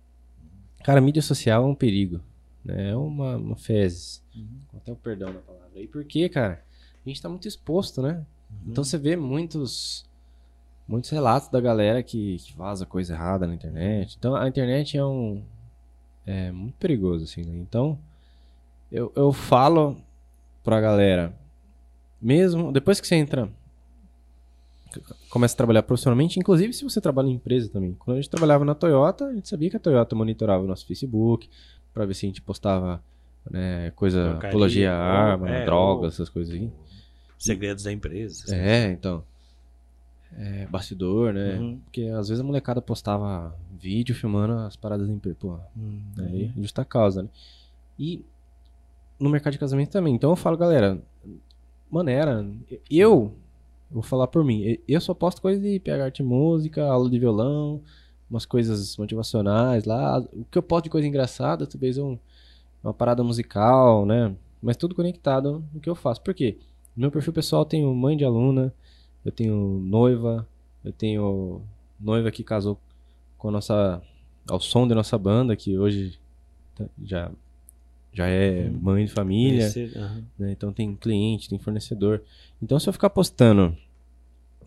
cara, 0.84 1.02
mídia 1.02 1.22
social 1.22 1.64
é 1.64 1.66
um 1.68 1.76
perigo. 1.76 2.20
Né? 2.64 2.92
É 2.92 2.96
uma, 2.96 3.36
uma 3.38 3.56
fezes. 3.56 4.24
Uhum. 4.36 4.60
Até 4.78 4.92
o 4.92 4.96
perdão 4.96 5.34
da 5.34 5.40
palavra. 5.40 5.82
E 5.82 5.88
por 5.88 6.04
quê, 6.06 6.30
cara? 6.30 6.64
A 7.06 7.10
gente 7.10 7.22
tá 7.22 7.28
muito 7.28 7.48
exposto, 7.48 8.02
né? 8.02 8.26
Uhum. 8.50 8.72
Então 8.72 8.84
você 8.84 8.98
vê 8.98 9.16
muitos 9.16 10.06
muitos 10.88 11.10
relatos 11.10 11.48
da 11.50 11.62
galera 11.62 12.04
que, 12.04 12.38
que 12.40 12.54
vaza 12.58 12.86
coisa 12.86 13.14
errada 13.14 13.48
na 13.48 13.54
internet. 13.54 14.16
Então 14.18 14.36
a 14.36 14.48
internet 14.48 14.98
é 14.98 15.06
um 15.06 15.44
é 16.26 16.52
muito 16.52 16.76
perigoso 16.78 17.26
assim, 17.26 17.44
né? 17.44 17.58
Então 17.58 17.98
eu, 18.92 19.12
eu 19.16 19.34
falo 19.34 19.98
pra 20.64 20.80
galera, 20.80 21.34
mesmo 22.22 22.72
depois 22.72 23.02
que 23.02 23.08
você 23.08 23.16
entra, 23.16 23.50
começa 25.30 25.54
a 25.54 25.58
trabalhar 25.58 25.84
profissionalmente, 25.84 26.40
inclusive 26.40 26.74
se 26.74 26.84
você 26.84 27.00
trabalha 27.00 27.28
em 27.28 27.34
empresa 27.34 27.70
também. 27.70 27.94
Quando 27.94 28.18
a 28.18 28.22
gente 28.22 28.30
trabalhava 28.30 28.66
na 28.66 28.76
Toyota, 28.76 29.26
a 29.26 29.34
gente 29.34 29.48
sabia 29.50 29.70
que 29.70 29.78
a 29.78 29.80
Toyota 29.80 30.16
monitorava 30.16 30.64
o 30.64 30.68
nosso 30.68 30.86
Facebook 30.86 31.50
pra 31.94 32.06
ver 32.06 32.14
se 32.14 32.26
a 32.26 32.30
gente 32.30 32.42
postava 32.42 33.04
né, 33.50 33.92
coisa, 33.92 34.32
Porcaria, 34.32 34.50
apologia 34.50 34.94
à 34.94 35.32
arma, 35.32 35.50
é, 35.50 35.66
drogas, 35.66 36.14
essas 36.14 36.30
coisas 36.30 36.54
aí. 36.54 36.72
Segredos 37.38 37.84
da 37.84 37.92
empresa. 37.92 38.56
É, 38.56 38.92
então. 38.92 39.24
É, 40.36 40.66
bastidor, 40.66 41.34
né? 41.34 41.60
Uhum. 41.60 41.80
Porque 41.84 42.06
às 42.08 42.30
vezes 42.30 42.42
a 42.42 42.44
molecada 42.44 42.82
postava 42.82 43.56
vídeo 43.80 44.16
filmando 44.16 44.54
as 44.54 44.76
paradas 44.76 45.08
da 45.08 45.14
empresa. 45.14 45.38
Pô, 45.40 45.60
Uhum. 45.76 46.02
Aí, 46.20 46.52
justa 46.58 46.84
causa, 46.84 47.24
né? 47.24 47.30
E 48.00 48.26
no 49.20 49.30
mercado 49.30 49.54
de 49.54 49.60
casamento 49.60 49.92
também. 49.92 50.16
Então 50.16 50.32
eu 50.32 50.36
falo, 50.36 50.58
galera, 50.58 51.00
maneira, 51.90 52.46
eu, 52.90 53.36
vou 53.94 54.02
falar 54.04 54.28
por 54.28 54.44
mim, 54.44 54.78
eu 54.88 55.00
só 55.00 55.14
posto 55.14 55.42
coisa 55.42 55.62
de 55.62 55.80
PH 55.80 56.04
arte 56.04 56.20
e 56.20 56.24
música, 56.26 56.84
aula 56.84 57.10
de 57.10 57.20
violão, 57.20 57.82
umas 58.30 58.46
coisas 58.46 58.98
motivacionais 58.98 59.86
lá. 59.86 60.20
O 60.34 60.46
que 60.46 60.58
eu 60.58 60.64
posto 60.64 60.86
de 60.86 60.90
coisa 60.90 61.08
engraçada, 61.08 61.68
talvez 61.68 61.98
um, 61.98 62.18
uma 62.84 62.94
parada 62.94 63.24
musical, 63.24 64.06
né? 64.06 64.36
Mas 64.62 64.76
tudo 64.78 64.96
conectado 64.96 65.64
no 65.74 65.80
que 65.80 65.90
eu 65.90 65.96
faço. 65.96 66.22
Por 66.22 66.34
quê? 66.34 66.58
No 66.96 67.02
meu 67.02 67.12
perfil 67.12 67.34
pessoal 67.34 67.62
eu 67.62 67.66
tenho 67.66 67.94
mãe 67.94 68.18
de 68.18 68.26
aluna, 68.26 68.74
eu 69.24 69.32
tenho 69.32 69.56
noiva, 69.86 70.48
eu 70.84 70.92
tenho 70.92 71.62
noiva 72.00 72.32
que 72.32 72.44
casou 72.44 72.78
com 73.38 73.50
a 73.50 73.52
nossa 73.52 74.02
ao 74.50 74.60
som 74.60 74.88
da 74.88 74.96
nossa 74.96 75.18
banda, 75.18 75.56
que 75.56 75.78
hoje 75.78 76.20
tá- 76.76 76.86
já, 77.04 77.32
já 78.14 78.28
é 78.28 78.68
Uhum. 78.68 78.80
mãe 78.82 79.06
de 79.06 79.12
família, 79.12 79.68
aham. 79.96 80.24
né? 80.38 80.52
Então 80.52 80.72
tem 80.72 80.96
cliente, 80.96 81.50
tem 81.50 81.58
fornecedor. 81.60 82.22
Então 82.62 82.80
se 82.80 82.88
eu 82.88 82.94
ficar 82.94 83.10
postando 83.10 83.76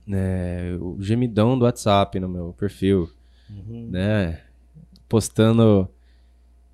né, 0.07 0.75
o 0.81 0.97
gemidão 1.01 1.59
do 1.59 1.65
WhatsApp 1.65 2.19
no 2.21 2.29
meu 2.29 2.55
perfil, 2.59 3.11
Uhum. 3.51 3.89
né? 3.91 4.41
Postando. 5.09 5.89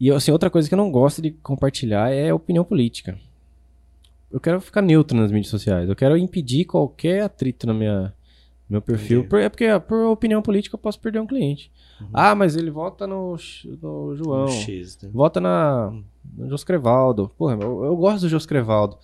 E 0.01 0.11
assim, 0.11 0.33
outra 0.33 0.51
coisa 0.51 0.69
que 0.69 0.75
eu 0.75 0.79
não 0.79 0.91
gosto 0.91 1.21
de 1.23 1.31
compartilhar 1.31 2.11
é 2.13 2.33
opinião 2.33 2.65
política. 2.65 3.19
Eu 4.31 4.41
quero 4.41 4.61
ficar 4.61 4.81
neutro 4.83 5.17
nas 5.17 5.31
mídias 5.31 5.51
sociais. 5.51 5.89
Eu 5.89 5.95
quero 5.95 6.17
impedir 6.17 6.65
qualquer 6.65 7.23
atrito 7.23 7.67
na 7.67 7.75
minha 7.75 8.13
meu 8.69 8.81
perfil. 8.81 9.21
Entendi. 9.21 9.43
É 9.43 9.49
porque 9.49 9.81
por 9.81 10.07
opinião 10.07 10.43
política 10.43 10.75
eu 10.75 10.79
posso 10.79 10.99
perder 11.01 11.21
um 11.21 11.27
cliente. 11.27 11.71
Ah, 12.13 12.35
mas 12.35 12.57
ele 12.57 12.71
vota 12.71 13.07
no, 13.07 13.37
no 13.81 14.17
João. 14.17 14.47
Um 14.47 14.49
X, 14.49 14.99
né? 15.03 15.11
Vota 15.13 15.41
na, 15.41 15.93
no 16.35 16.49
Joscrevaldo. 16.49 17.31
Porra, 17.37 17.59
eu, 17.61 17.85
eu 17.85 17.97
gosto 17.97 18.23
do 18.23 18.29
Joscrevaldo. 18.29 18.97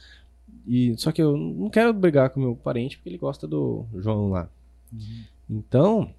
E, 0.67 0.95
só 0.99 1.13
que 1.13 1.23
eu 1.23 1.37
não 1.37 1.71
quero 1.71 1.93
brigar 1.93 2.31
com 2.31 2.41
meu 2.41 2.55
parente 2.55 2.97
porque 2.97 3.09
ele 3.09 3.19
gosta 3.19 3.47
do 3.47 3.87
João 3.97 4.31
lá. 4.31 4.49
Então, 5.49 6.11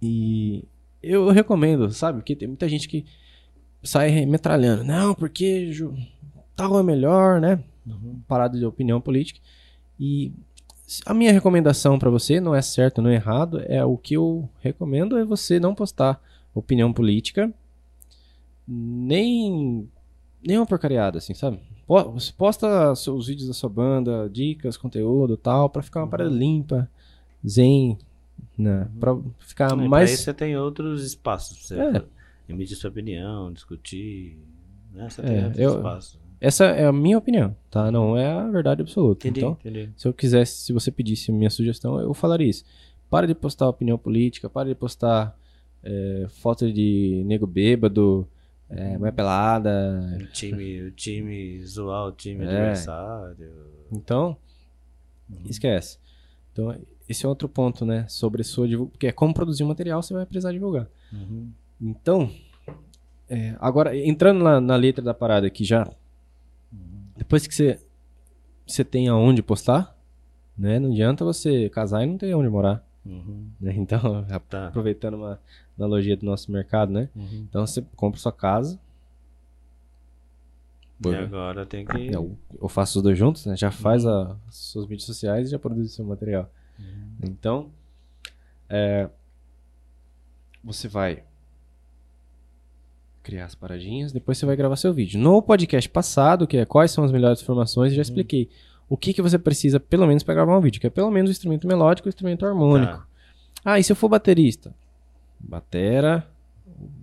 e 0.00 0.64
eu 1.02 1.30
recomendo, 1.30 1.90
sabe? 1.90 2.18
Porque 2.18 2.36
tem 2.36 2.48
muita 2.48 2.68
gente 2.68 2.88
que 2.88 3.04
sai 3.82 4.26
metralhando. 4.26 4.84
Não, 4.84 5.14
porque 5.14 5.70
tal 6.54 6.78
é 6.78 6.82
melhor, 6.82 7.40
né? 7.40 7.62
Uhum. 7.86 8.20
Parada 8.26 8.58
de 8.58 8.64
opinião 8.64 9.00
política. 9.00 9.40
E 9.98 10.32
a 11.04 11.12
minha 11.14 11.32
recomendação 11.32 11.98
pra 11.98 12.10
você 12.10 12.40
não 12.40 12.54
é 12.54 12.62
certo, 12.62 13.02
não 13.02 13.10
é 13.10 13.14
errado. 13.14 13.60
É 13.66 13.84
o 13.84 13.96
que 13.96 14.14
eu 14.14 14.48
recomendo 14.60 15.16
é 15.18 15.24
você 15.24 15.58
não 15.60 15.74
postar 15.74 16.20
opinião 16.54 16.92
política, 16.92 17.52
nem 18.66 19.88
nenhuma 20.44 20.66
porcariada, 20.66 21.18
assim, 21.18 21.34
sabe? 21.34 21.60
Você 21.86 22.32
posta 22.36 22.92
os 22.92 23.26
vídeos 23.26 23.48
da 23.48 23.54
sua 23.54 23.70
banda, 23.70 24.28
dicas, 24.28 24.76
conteúdo, 24.76 25.36
tal, 25.36 25.70
pra 25.70 25.82
ficar 25.82 26.00
uma 26.00 26.08
parada 26.08 26.28
limpa, 26.30 26.88
zen, 27.46 27.96
né? 28.56 28.88
Pra 29.00 29.16
ficar 29.38 29.72
Ah, 29.72 29.74
e 29.74 29.78
pra 29.78 29.88
mais 29.88 30.10
isso 30.12 30.24
você 30.24 30.34
tem 30.34 30.56
outros 30.56 31.02
espaços. 31.04 31.68
Pra 31.68 31.84
É. 31.84 31.92
você 31.92 32.04
emitir 32.48 32.76
sua 32.76 32.90
opinião, 32.90 33.50
discutir. 33.52 34.38
Né? 34.92 35.08
Você 35.08 35.20
É, 35.22 35.24
tem 35.24 35.44
outros 35.44 35.58
eu- 35.58 35.76
espaços. 35.76 36.18
Essa 36.40 36.66
é 36.66 36.86
a 36.86 36.92
minha 36.92 37.18
opinião, 37.18 37.54
tá? 37.70 37.90
Não 37.90 38.16
é 38.16 38.26
a 38.30 38.48
verdade 38.48 38.80
absoluta. 38.82 39.26
Entendi, 39.26 39.40
Então, 39.40 39.56
entendi. 39.60 39.90
se 39.96 40.06
eu 40.06 40.12
quisesse, 40.14 40.62
se 40.62 40.72
você 40.72 40.90
pedisse 40.90 41.32
minha 41.32 41.50
sugestão, 41.50 41.98
eu 42.00 42.14
falaria 42.14 42.46
isso. 42.48 42.64
Para 43.10 43.26
de 43.26 43.34
postar 43.34 43.68
opinião 43.68 43.98
política, 43.98 44.48
para 44.48 44.68
de 44.68 44.74
postar 44.74 45.36
é, 45.82 46.26
foto 46.28 46.70
de 46.72 47.22
nego 47.26 47.46
bêbado, 47.46 48.26
é, 48.70 48.96
mulher 48.98 49.12
pelada. 49.12 50.16
O 50.20 50.26
time, 50.26 50.82
o 50.82 50.90
time 50.92 51.64
zoar 51.64 52.06
o 52.06 52.12
time 52.12 52.44
É. 52.44 52.48
adversário. 52.48 53.50
Então, 53.90 54.36
esquece. 55.46 55.98
Então, 56.52 56.74
esse 57.08 57.24
é 57.24 57.28
outro 57.28 57.48
ponto, 57.48 57.84
né? 57.86 58.04
Sobre 58.08 58.42
sua 58.44 58.68
divulgação. 58.68 58.90
Porque 58.92 59.06
é 59.06 59.12
como 59.12 59.32
produzir 59.34 59.64
um 59.64 59.68
material, 59.68 60.02
você 60.02 60.12
vai 60.12 60.26
precisar 60.26 60.52
divulgar. 60.52 60.86
Uhum. 61.12 61.50
Então, 61.80 62.30
é, 63.28 63.54
agora, 63.60 63.96
entrando 63.96 64.42
na, 64.42 64.60
na 64.60 64.76
letra 64.76 65.02
da 65.02 65.14
parada 65.14 65.46
aqui 65.46 65.64
já, 65.64 65.88
depois 67.18 67.46
que 67.46 67.54
você, 67.54 67.78
você 68.66 68.82
tem 68.84 69.08
aonde 69.08 69.42
postar, 69.42 69.94
né? 70.56 70.78
Não 70.78 70.90
adianta 70.92 71.24
você 71.24 71.68
casar 71.68 72.02
e 72.02 72.06
não 72.06 72.16
ter 72.16 72.34
onde 72.34 72.48
morar. 72.48 72.82
Uhum. 73.04 73.48
né? 73.60 73.72
Então, 73.76 74.24
Tá. 74.48 74.68
aproveitando 74.68 75.14
uma 75.14 75.40
analogia 75.78 76.16
do 76.16 76.26
nosso 76.26 76.50
mercado, 76.52 76.92
né? 76.92 77.08
Uhum. 77.16 77.46
Então 77.48 77.66
você 77.66 77.82
compra 77.96 78.18
sua 78.20 78.32
casa. 78.32 78.78
E 81.04 81.14
agora 81.14 81.64
tem 81.64 81.86
que. 81.86 82.12
Eu, 82.12 82.36
eu 82.60 82.68
faço 82.68 82.98
os 82.98 83.02
dois 83.02 83.16
juntos, 83.16 83.46
né? 83.46 83.56
Já 83.56 83.70
faz 83.70 84.04
a- 84.04 84.36
as 84.48 84.56
suas 84.56 84.84
mídias 84.86 85.04
sociais 85.04 85.46
e 85.48 85.50
já 85.52 85.58
produz 85.58 85.92
o 85.92 85.94
seu 85.94 86.04
material. 86.04 86.50
Uhum. 86.78 87.12
Então, 87.22 87.70
é, 88.68 89.08
você 90.62 90.88
vai 90.88 91.22
criar 93.22 93.44
as 93.46 93.54
paradinhas, 93.54 94.12
depois 94.12 94.38
você 94.38 94.46
vai 94.46 94.56
gravar 94.56 94.76
seu 94.76 94.92
vídeo. 94.92 95.20
No 95.20 95.42
podcast 95.42 95.88
passado, 95.88 96.46
que 96.46 96.56
é 96.56 96.64
quais 96.64 96.90
são 96.90 97.04
as 97.04 97.12
melhores 97.12 97.40
formações, 97.42 97.92
eu 97.92 97.96
já 97.96 98.02
expliquei 98.02 98.48
o 98.88 98.96
que, 98.96 99.12
que 99.12 99.20
você 99.22 99.38
precisa 99.38 99.78
pelo 99.78 100.06
menos 100.06 100.22
para 100.22 100.34
gravar 100.34 100.56
um 100.56 100.60
vídeo, 100.60 100.80
que 100.80 100.86
é 100.86 100.90
pelo 100.90 101.10
menos 101.10 101.28
o 101.28 101.32
instrumento 101.32 101.66
melódico 101.66 102.08
e 102.08 102.10
o 102.10 102.12
instrumento 102.12 102.46
harmônico. 102.46 102.92
Tá. 102.92 103.06
Ah, 103.64 103.78
e 103.78 103.84
se 103.84 103.92
eu 103.92 103.96
for 103.96 104.08
baterista? 104.08 104.74
Batera, 105.38 106.26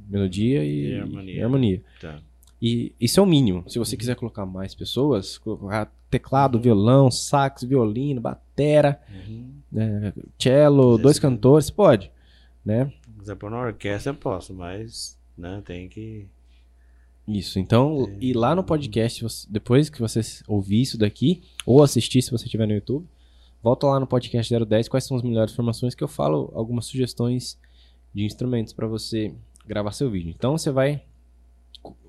melodia 0.09 0.63
e, 0.63 0.93
E 0.93 0.99
harmonia. 0.99 1.35
e 1.35 1.43
harmonia. 1.43 1.81
Tá. 2.01 2.19
E 2.61 2.93
isso 2.99 3.19
é 3.19 3.23
o 3.23 3.25
mínimo. 3.25 3.63
Se 3.69 3.77
você 3.77 3.95
quiser 3.95 4.15
colocar 4.15 4.45
mais 4.45 4.73
pessoas, 4.73 5.37
colocar 5.37 5.91
teclado, 6.09 6.59
violão, 6.59 7.11
sax, 7.11 7.63
violino, 7.63 8.19
batera, 8.21 8.99
Uhum. 9.27 9.51
né, 9.71 10.13
cello, 10.39 10.97
dois 10.97 11.19
cantores, 11.19 11.69
pode, 11.69 12.09
né? 12.65 12.91
Se 13.05 13.19
quiser 13.19 13.35
pôr 13.35 13.51
na 13.51 13.59
orquestra, 13.59 14.11
eu 14.11 14.15
posso, 14.15 14.53
mas 14.53 15.17
né, 15.37 15.61
tem 15.65 15.87
que. 15.89 16.27
Isso. 17.27 17.57
Então, 17.57 18.07
É. 18.09 18.17
e 18.21 18.33
lá 18.33 18.53
no 18.55 18.63
podcast, 18.63 19.25
depois 19.49 19.89
que 19.89 19.99
você 19.99 20.21
ouvir 20.47 20.81
isso 20.81 20.97
daqui, 20.97 21.41
ou 21.65 21.81
assistir 21.81 22.21
se 22.21 22.29
você 22.31 22.45
estiver 22.45 22.67
no 22.67 22.73
YouTube, 22.73 23.05
volta 23.63 23.87
lá 23.87 23.99
no 23.99 24.05
podcast 24.05 24.53
010, 24.65 24.87
quais 24.87 25.05
são 25.05 25.17
as 25.17 25.23
melhores 25.23 25.53
formações 25.55 25.95
que 25.95 26.03
eu 26.03 26.07
falo 26.07 26.51
algumas 26.53 26.85
sugestões 26.85 27.57
de 28.13 28.23
instrumentos 28.25 28.73
para 28.73 28.85
você 28.85 29.33
gravar 29.65 29.91
seu 29.91 30.09
vídeo. 30.09 30.29
Então, 30.29 30.57
você 30.57 30.69
vai 30.71 31.01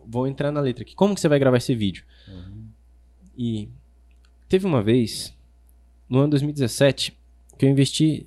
vou 0.07 0.27
entrar 0.27 0.53
na 0.53 0.61
letra 0.61 0.83
aqui. 0.83 0.95
Como 0.95 1.15
que 1.15 1.21
você 1.21 1.29
vai 1.29 1.39
gravar 1.39 1.57
esse 1.57 1.75
vídeo? 1.75 2.05
Uhum. 2.29 2.67
E 3.37 3.69
teve 4.49 4.65
uma 4.67 4.83
vez, 4.83 5.35
no 6.09 6.19
ano 6.21 6.31
2017, 6.31 7.17
que 7.59 7.67
eu 7.67 7.71
investi 7.71 8.27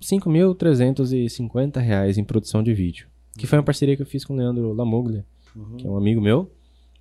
5.350 0.00 1.80
reais 1.80 2.16
em 2.16 2.24
produção 2.24 2.62
de 2.62 2.72
vídeo. 2.72 3.08
Que 3.40 3.46
foi 3.46 3.58
uma 3.58 3.64
parceria 3.64 3.96
que 3.96 4.02
eu 4.02 4.06
fiz 4.06 4.24
com 4.24 4.34
o 4.34 4.36
Leandro 4.36 4.72
Lamoglia, 4.72 5.24
Uhum. 5.56 5.76
que 5.76 5.86
é 5.86 5.90
um 5.90 5.96
amigo 5.96 6.20
meu. 6.20 6.50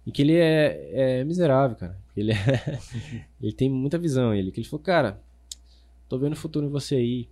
E 0.05 0.11
que 0.11 0.21
ele 0.21 0.33
é, 0.35 1.19
é 1.19 1.23
miserável, 1.23 1.75
cara. 1.75 1.97
Ele, 2.15 2.31
é- 2.31 2.35
ele 3.41 3.51
tem 3.53 3.69
muita 3.69 3.97
visão. 3.97 4.33
Ele, 4.33 4.51
que 4.51 4.59
ele 4.59 4.67
falou, 4.67 4.83
cara, 4.83 5.21
tô 6.07 6.17
vendo 6.17 6.33
o 6.33 6.37
futuro 6.37 6.65
em 6.65 6.69
você 6.69 6.95
aí. 6.95 7.27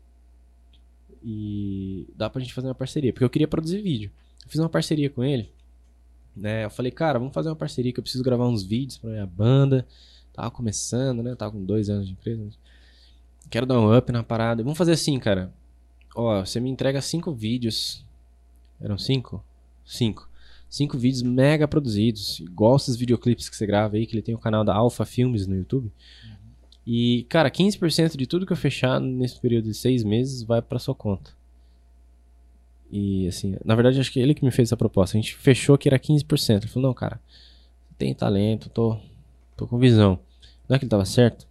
E 1.23 2.07
dá 2.15 2.29
pra 2.29 2.41
gente 2.41 2.53
fazer 2.53 2.67
uma 2.67 2.75
parceria. 2.75 3.11
Porque 3.11 3.23
eu 3.23 3.29
queria 3.29 3.47
produzir 3.47 3.81
vídeo. 3.81 4.11
Eu 4.43 4.49
fiz 4.49 4.59
uma 4.59 4.69
parceria 4.69 5.09
com 5.09 5.23
ele. 5.23 5.51
Né? 6.35 6.65
Eu 6.65 6.69
falei, 6.69 6.91
cara, 6.91 7.17
vamos 7.17 7.33
fazer 7.33 7.49
uma 7.49 7.55
parceria 7.55 7.91
que 7.91 7.99
eu 7.99 8.03
preciso 8.03 8.23
gravar 8.23 8.47
uns 8.47 8.63
vídeos 8.63 8.97
pra 8.97 9.09
minha 9.09 9.25
banda. 9.25 9.85
Tava 10.33 10.51
começando, 10.51 11.23
né? 11.23 11.35
Tava 11.35 11.51
com 11.53 11.63
dois 11.65 11.89
anos 11.89 12.05
de 12.05 12.13
empresa. 12.13 12.47
Quero 13.49 13.65
dar 13.65 13.79
um 13.79 13.95
up 13.97 14.11
na 14.11 14.21
parada. 14.23 14.61
Vamos 14.61 14.77
fazer 14.77 14.91
assim, 14.91 15.17
cara. 15.17 15.51
Ó, 16.15 16.45
você 16.45 16.59
me 16.59 16.69
entrega 16.69 17.01
cinco 17.01 17.33
vídeos. 17.33 18.05
Eram 18.79 18.97
cinco? 18.97 19.43
Cinco. 19.85 20.29
Cinco 20.69 20.97
vídeos 20.97 21.23
mega 21.23 21.67
produzidos. 21.67 22.39
Igual 22.39 22.75
esses 22.75 22.95
videoclipes 22.95 23.49
que 23.49 23.55
você 23.55 23.65
grava 23.65 23.95
aí, 23.95 24.05
que 24.05 24.15
ele 24.15 24.21
tem 24.21 24.35
o 24.35 24.39
canal 24.39 24.63
da 24.63 24.75
Alpha 24.75 25.05
Filmes 25.05 25.47
no 25.47 25.55
YouTube. 25.55 25.91
E, 26.85 27.25
cara, 27.29 27.51
15% 27.51 28.15
de 28.15 28.25
tudo 28.25 28.45
que 28.45 28.53
eu 28.53 28.57
fechar 28.57 28.99
nesse 28.99 29.39
período 29.39 29.65
de 29.65 29.73
seis 29.73 30.03
meses 30.03 30.43
vai 30.43 30.61
pra 30.61 30.79
sua 30.79 30.95
conta. 30.95 31.31
E, 32.89 33.27
assim, 33.27 33.57
na 33.65 33.75
verdade, 33.75 33.99
acho 33.99 34.11
que 34.11 34.19
ele 34.19 34.33
que 34.33 34.45
me 34.45 34.51
fez 34.51 34.69
essa 34.69 34.77
proposta. 34.77 35.17
A 35.17 35.19
gente 35.19 35.35
fechou 35.35 35.77
que 35.77 35.89
era 35.89 35.99
15%. 35.99 36.57
Ele 36.57 36.67
falou, 36.67 36.89
não, 36.89 36.93
cara, 36.93 37.19
tenho 37.97 38.15
talento, 38.15 38.69
tô, 38.69 38.97
tô 39.55 39.67
com 39.67 39.77
visão. 39.77 40.19
Não 40.67 40.75
é 40.75 40.79
que 40.79 40.85
ele 40.85 40.89
tava 40.89 41.05
certo? 41.05 41.47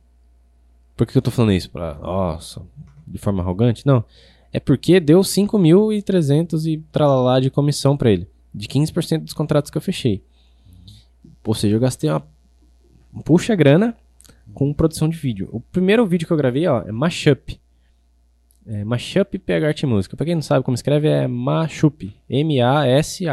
Por 0.97 1.07
que 1.07 1.17
eu 1.17 1.23
tô 1.23 1.31
falando 1.31 1.53
isso? 1.53 1.71
Pra, 1.71 1.95
nossa, 1.95 2.62
de 3.07 3.19
forma 3.19 3.43
arrogante? 3.43 3.87
Não. 3.87 4.05
É 4.53 4.61
porque 4.61 5.01
deu 5.01 5.21
5.300 5.21 6.67
e 6.67 6.79
tralalá 6.91 7.41
de 7.41 7.51
comissão 7.51 7.97
para 7.97 8.11
ele. 8.11 8.29
De 8.55 8.67
15% 8.69 9.25
dos 9.25 9.33
contratos 9.33 9.71
que 9.71 9.77
eu 9.77 9.83
fechei. 9.83 10.23
Ou 11.45 11.55
seja, 11.55 11.77
eu 11.77 11.81
gastei 11.81 12.11
uma 12.11 12.27
puxa 13.25 13.55
grana 13.55 13.97
com 14.55 14.73
produção 14.73 15.09
de 15.09 15.17
vídeo. 15.17 15.49
O 15.53 15.61
primeiro 15.61 16.07
vídeo 16.07 16.27
que 16.27 16.33
eu 16.33 16.37
gravei, 16.37 16.67
ó, 16.67 16.83
é 16.83 16.93
Mashup. 16.93 17.61
É 18.67 18.85
Mashup 18.85 19.39
PH 19.39 19.67
Arte 19.69 19.87
Música. 19.87 20.17
Pra 20.17 20.27
quem 20.27 20.35
não 20.35 20.43
sabe 20.43 20.65
como 20.65 20.75
escreve, 20.75 21.07
é 21.09 21.29
Mashup. 21.29 22.13
M-A-S-H-U-P 22.29 23.29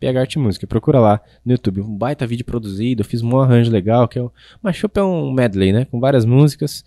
PH 0.00 0.20
Arte 0.20 0.38
Música. 0.38 0.66
Procura 0.66 0.98
lá 0.98 1.20
no 1.44 1.52
YouTube. 1.52 1.82
Um 1.82 1.96
baita 1.96 2.26
vídeo 2.26 2.44
produzido. 2.44 3.02
Eu 3.02 3.06
fiz 3.06 3.20
um 3.22 3.38
arranjo 3.38 3.70
legal. 3.70 4.08
Que 4.08 4.18
é 4.18 4.22
o... 4.22 4.32
Mashup 4.62 4.98
é 4.98 5.02
um 5.02 5.30
medley, 5.30 5.72
né? 5.72 5.84
Com 5.84 6.00
várias 6.00 6.24
músicas. 6.24 6.84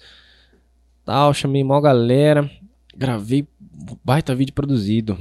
Tal, 1.05 1.33
chamei 1.33 1.63
mó 1.63 1.79
galera. 1.79 2.49
Gravei 2.95 3.47
baita 4.03 4.35
vídeo 4.35 4.53
produzido. 4.53 5.17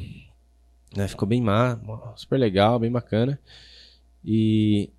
Né? 0.96 1.08
Ficou 1.08 1.26
bem 1.26 1.40
má, 1.40 1.78
super 2.16 2.38
legal, 2.38 2.78
bem 2.78 2.90
bacana. 2.90 3.38
E 4.24 4.90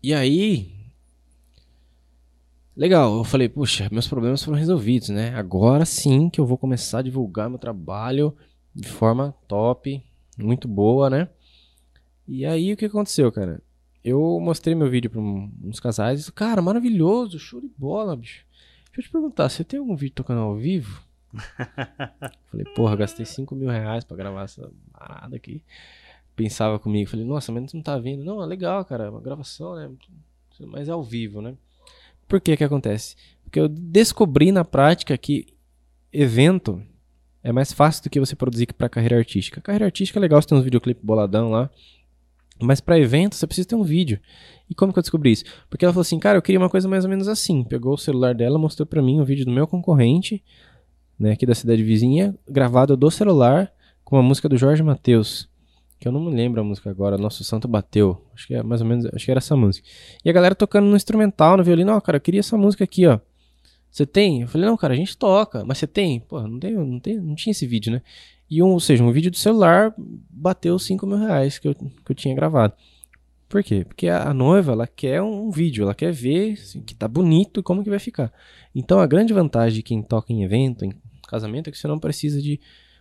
e 0.00 0.14
aí, 0.14 0.72
legal, 2.76 3.18
eu 3.18 3.24
falei, 3.24 3.48
puxa, 3.48 3.88
meus 3.90 4.06
problemas 4.06 4.44
foram 4.44 4.56
resolvidos, 4.56 5.08
né? 5.08 5.34
Agora 5.34 5.84
sim 5.84 6.30
que 6.30 6.40
eu 6.40 6.46
vou 6.46 6.56
começar 6.56 7.00
a 7.00 7.02
divulgar 7.02 7.50
meu 7.50 7.58
trabalho 7.58 8.36
de 8.72 8.86
forma 8.86 9.34
top, 9.48 10.00
muito 10.38 10.68
boa, 10.68 11.10
né? 11.10 11.28
E 12.28 12.46
aí 12.46 12.72
o 12.72 12.76
que 12.76 12.84
aconteceu, 12.84 13.32
cara? 13.32 13.60
Eu 14.04 14.38
mostrei 14.40 14.74
meu 14.76 14.88
vídeo 14.88 15.10
para 15.10 15.20
uns 15.20 15.80
casais 15.80 16.20
e 16.20 16.22
disse, 16.22 16.32
cara, 16.32 16.62
maravilhoso, 16.62 17.38
show 17.38 17.60
de 17.60 17.68
bola, 17.76 18.16
bicho. 18.16 18.46
Deixa 18.86 19.00
eu 19.00 19.02
te 19.02 19.10
perguntar, 19.10 19.48
você 19.48 19.64
tem 19.64 19.80
algum 19.80 19.96
vídeo 19.96 20.14
tocando 20.14 20.40
ao 20.40 20.54
vivo? 20.54 21.02
falei, 22.50 22.64
porra, 22.74 22.96
gastei 22.96 23.26
5 23.26 23.54
mil 23.54 23.68
reais 23.68 24.04
pra 24.04 24.16
gravar 24.16 24.44
essa 24.44 24.70
parada 24.92 25.36
aqui 25.36 25.62
pensava 26.38 26.78
comigo, 26.78 27.10
falei, 27.10 27.26
nossa, 27.26 27.50
mas 27.50 27.72
não 27.72 27.82
tá 27.82 27.98
vindo. 27.98 28.24
Não, 28.24 28.40
é 28.40 28.46
legal, 28.46 28.84
cara, 28.84 29.06
é 29.06 29.10
uma 29.10 29.20
gravação, 29.20 29.74
né? 29.74 29.90
Mas 30.60 30.88
é 30.88 30.92
ao 30.92 31.02
vivo, 31.02 31.42
né? 31.42 31.54
Por 32.28 32.40
que 32.40 32.56
que 32.56 32.62
acontece? 32.62 33.16
Porque 33.42 33.58
eu 33.58 33.68
descobri 33.68 34.52
na 34.52 34.64
prática 34.64 35.18
que 35.18 35.46
evento 36.12 36.80
é 37.42 37.50
mais 37.50 37.72
fácil 37.72 38.04
do 38.04 38.10
que 38.10 38.20
você 38.20 38.36
produzir 38.36 38.72
para 38.72 38.88
carreira 38.88 39.16
artística. 39.16 39.60
carreira 39.60 39.86
artística 39.86 40.18
é 40.18 40.20
legal, 40.20 40.40
você 40.40 40.46
tem 40.46 40.56
uns 40.56 40.64
videoclipes 40.64 41.02
boladão 41.02 41.50
lá, 41.50 41.68
mas 42.60 42.80
para 42.80 42.98
evento 42.98 43.34
você 43.34 43.46
precisa 43.46 43.66
ter 43.66 43.74
um 43.74 43.82
vídeo. 43.82 44.20
E 44.70 44.74
como 44.74 44.92
que 44.92 44.98
eu 44.98 45.02
descobri 45.02 45.32
isso? 45.32 45.44
Porque 45.68 45.84
ela 45.84 45.92
falou 45.92 46.02
assim, 46.02 46.20
cara, 46.20 46.38
eu 46.38 46.42
queria 46.42 46.60
uma 46.60 46.70
coisa 46.70 46.86
mais 46.86 47.04
ou 47.04 47.10
menos 47.10 47.26
assim. 47.26 47.64
Pegou 47.64 47.94
o 47.94 47.98
celular 47.98 48.34
dela, 48.34 48.58
mostrou 48.58 48.86
para 48.86 49.02
mim 49.02 49.20
um 49.20 49.24
vídeo 49.24 49.44
do 49.44 49.50
meu 49.50 49.66
concorrente, 49.66 50.44
né, 51.18 51.32
aqui 51.32 51.44
da 51.44 51.54
cidade 51.54 51.82
vizinha, 51.82 52.34
gravado 52.48 52.96
do 52.96 53.10
celular 53.10 53.72
com 54.04 54.16
a 54.16 54.22
música 54.22 54.48
do 54.48 54.56
Jorge 54.56 54.82
Mateus 54.82 55.48
que 55.98 56.06
eu 56.06 56.12
não 56.12 56.20
me 56.20 56.30
lembro 56.30 56.60
a 56.60 56.64
música 56.64 56.90
agora, 56.90 57.18
Nosso 57.18 57.42
Santo 57.42 57.66
Bateu. 57.66 58.24
Acho 58.34 58.46
que 58.46 58.54
é 58.54 58.62
mais 58.62 58.80
ou 58.80 58.86
menos, 58.86 59.06
acho 59.06 59.24
que 59.24 59.30
era 59.30 59.38
essa 59.38 59.56
música. 59.56 59.86
E 60.24 60.30
a 60.30 60.32
galera 60.32 60.54
tocando 60.54 60.86
no 60.86 60.96
instrumental, 60.96 61.56
no 61.56 61.64
violino, 61.64 61.92
ó, 61.92 61.96
oh, 61.96 62.00
cara, 62.00 62.16
eu 62.18 62.20
queria 62.20 62.40
essa 62.40 62.56
música 62.56 62.84
aqui, 62.84 63.06
ó. 63.06 63.18
Você 63.90 64.06
tem? 64.06 64.42
Eu 64.42 64.48
falei, 64.48 64.66
não, 64.66 64.76
cara, 64.76 64.94
a 64.94 64.96
gente 64.96 65.16
toca, 65.16 65.64
mas 65.64 65.78
você 65.78 65.86
tem? 65.86 66.20
Pô, 66.20 66.40
não 66.40 66.60
tem, 66.60 66.72
não 66.74 67.00
tem, 67.00 67.16
não 67.18 67.34
tinha 67.34 67.50
esse 67.50 67.66
vídeo, 67.66 67.90
né? 67.90 68.02
E 68.48 68.62
um, 68.62 68.68
ou 68.68 68.80
seja, 68.80 69.02
um 69.02 69.10
vídeo 69.10 69.30
do 69.30 69.36
celular 69.36 69.92
bateu 69.98 70.78
5 70.78 71.04
mil 71.06 71.18
reais 71.18 71.58
que 71.58 71.66
eu, 71.66 71.74
que 71.74 72.12
eu 72.12 72.14
tinha 72.14 72.34
gravado. 72.34 72.74
Por 73.48 73.64
quê? 73.64 73.84
Porque 73.84 74.08
a, 74.08 74.28
a 74.28 74.34
noiva, 74.34 74.72
ela 74.72 74.86
quer 74.86 75.20
um 75.22 75.50
vídeo, 75.50 75.82
ela 75.82 75.94
quer 75.94 76.12
ver 76.12 76.52
assim, 76.52 76.80
que 76.80 76.94
tá 76.94 77.08
bonito 77.08 77.60
e 77.60 77.62
como 77.62 77.82
que 77.82 77.90
vai 77.90 77.98
ficar. 77.98 78.32
Então 78.74 79.00
a 79.00 79.06
grande 79.06 79.32
vantagem 79.32 79.76
de 79.76 79.82
quem 79.82 80.02
toca 80.02 80.32
em 80.32 80.44
evento, 80.44 80.84
em 80.84 80.92
casamento, 81.28 81.68
é 81.68 81.70
que 81.70 81.78
você 81.78 81.86
não 81.86 81.98
precisa 81.98 82.40
de 82.40 82.60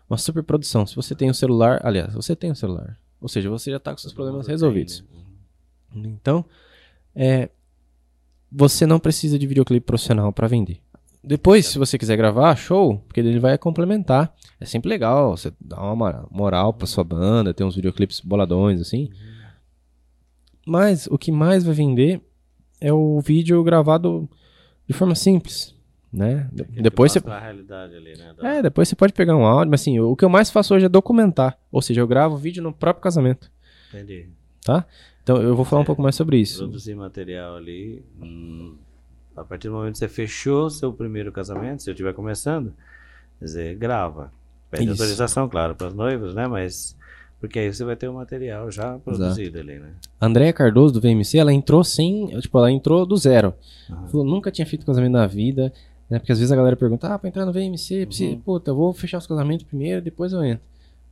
uma 0.10 0.18
super 0.18 0.44
produção. 0.44 0.86
Se 0.86 0.96
você 0.96 1.16
tem 1.16 1.28
o 1.28 1.32
um 1.32 1.34
celular, 1.34 1.82
aliás, 1.84 2.14
você 2.14 2.36
tem 2.36 2.50
o 2.50 2.54
um 2.54 2.56
celular. 2.56 2.98
Ou 3.20 3.28
seja, 3.28 3.50
você 3.50 3.72
já 3.72 3.78
está 3.78 3.92
com 3.92 3.98
seus 3.98 4.14
problemas 4.14 4.48
resolvidos. 4.48 5.04
Né? 5.94 6.10
Então, 6.22 6.46
é, 7.16 7.50
você 8.52 8.86
não 8.86 9.00
precisa 9.00 9.38
de 9.38 9.48
videoclipe 9.48 9.86
profissional 9.86 10.32
para 10.32 10.48
vender. 10.48 10.80
Depois, 11.24 11.66
se 11.66 11.78
você 11.78 11.98
quiser 11.98 12.16
gravar, 12.16 12.56
show, 12.56 13.00
porque 13.08 13.20
ele 13.20 13.40
vai 13.40 13.58
complementar. 13.58 14.34
É 14.60 14.66
sempre 14.66 14.90
legal, 14.90 15.36
você 15.36 15.52
dá 15.60 15.82
uma 15.82 16.26
moral 16.32 16.74
para 16.74 16.88
sua 16.88 17.04
banda, 17.04 17.54
ter 17.54 17.64
uns 17.64 17.76
videoclipes 17.76 18.22
boladões 18.22 18.80
assim. 18.80 19.10
Mas 20.66 21.08
o 21.08 21.18
que 21.18 21.32
mais 21.32 21.64
vai 21.64 21.74
vender 21.74 22.22
é 22.80 22.94
o 22.94 23.20
vídeo 23.20 23.64
gravado 23.64 24.30
de 24.88 24.94
forma 24.94 25.16
simples 25.16 25.77
né? 26.12 26.50
Depois 26.52 27.12
você 27.12 27.20
ali, 27.20 28.18
né? 28.18 28.34
da... 28.38 28.56
É, 28.56 28.62
depois 28.62 28.88
você 28.88 28.96
pode 28.96 29.14
pegar 29.14 29.36
um 29.36 29.46
áudio, 29.46 29.72
mas 29.72 29.82
assim, 29.82 30.00
o 30.00 30.16
que 30.16 30.24
eu 30.24 30.30
mais 30.30 30.50
faço 30.50 30.74
hoje 30.74 30.86
é 30.86 30.90
documentar, 30.90 31.58
ou 31.72 31.82
seja, 31.82 32.02
eu 32.02 32.08
gravo 32.08 32.38
vídeo 32.38 32.64
no 32.64 32.74
próprio 32.74 33.04
casamento. 33.04 33.52
Entendi. 33.90 34.30
Tá? 34.64 34.86
Então 35.24 35.42
eu 35.42 35.56
vou 35.56 35.66
falar 35.66 35.82
é, 35.82 35.84
um 35.84 35.86
pouco 35.86 36.02
mais 36.02 36.16
sobre 36.16 36.38
isso. 36.38 36.60
Produzir 36.60 36.96
material 36.96 37.56
ali, 37.56 38.04
hum, 38.22 38.76
a 39.36 39.44
partir 39.44 39.68
do 39.68 39.74
momento 39.74 39.94
que 39.94 40.00
você 40.00 40.08
fechou 40.08 40.70
seu 40.70 40.92
primeiro 40.94 41.32
casamento, 41.32 41.84
se 41.84 41.90
eu 41.90 41.94
estiver 41.94 42.14
começando, 42.14 42.74
quer 43.40 43.46
dizer, 43.46 43.76
grava. 43.76 44.32
Pede 44.70 44.84
isso. 44.84 44.94
autorização, 44.94 45.48
claro, 45.48 45.76
para 45.76 45.88
os 45.88 45.94
noivos, 45.94 46.34
né? 46.34 46.48
Mas 46.48 46.98
porque 47.40 47.60
aí 47.60 47.72
você 47.72 47.84
vai 47.86 47.96
ter 47.96 48.08
o 48.08 48.14
material 48.14 48.72
já 48.72 48.98
produzido 48.98 49.58
Exato. 49.58 49.72
ali, 49.72 49.80
né? 49.80 49.92
Andréia 50.20 50.52
Cardoso, 50.52 50.96
do 50.96 51.02
VMC, 51.02 51.38
ela 51.38 51.54
entrou 51.54 51.84
sem. 51.84 52.28
Tipo, 52.40 52.58
ela 52.58 52.72
entrou 52.72 53.06
do 53.06 53.16
zero. 53.16 53.54
Uhum. 53.90 54.08
Falou, 54.08 54.26
nunca 54.26 54.50
tinha 54.50 54.66
feito 54.66 54.86
casamento 54.86 55.12
na 55.12 55.28
vida. 55.28 55.72
Né? 56.10 56.20
Porque 56.20 56.32
às 56.32 56.40
vezes 56.40 56.52
a 56.52 56.56
galera 56.56 56.76
pergunta, 56.76 57.14
ah, 57.14 57.20
pra 57.20 57.28
entrar 57.28 57.46
no 57.46 57.52
VMC, 57.52 58.06
precisa, 58.06 58.32
uhum. 58.32 58.40
puta, 58.40 58.72
eu 58.72 58.76
vou 58.76 58.94
fechar 58.94 59.18
os 59.18 59.28
casamentos 59.28 59.66
primeiro, 59.66 60.02
depois 60.02 60.34
eu 60.34 60.44
entro. 60.44 60.64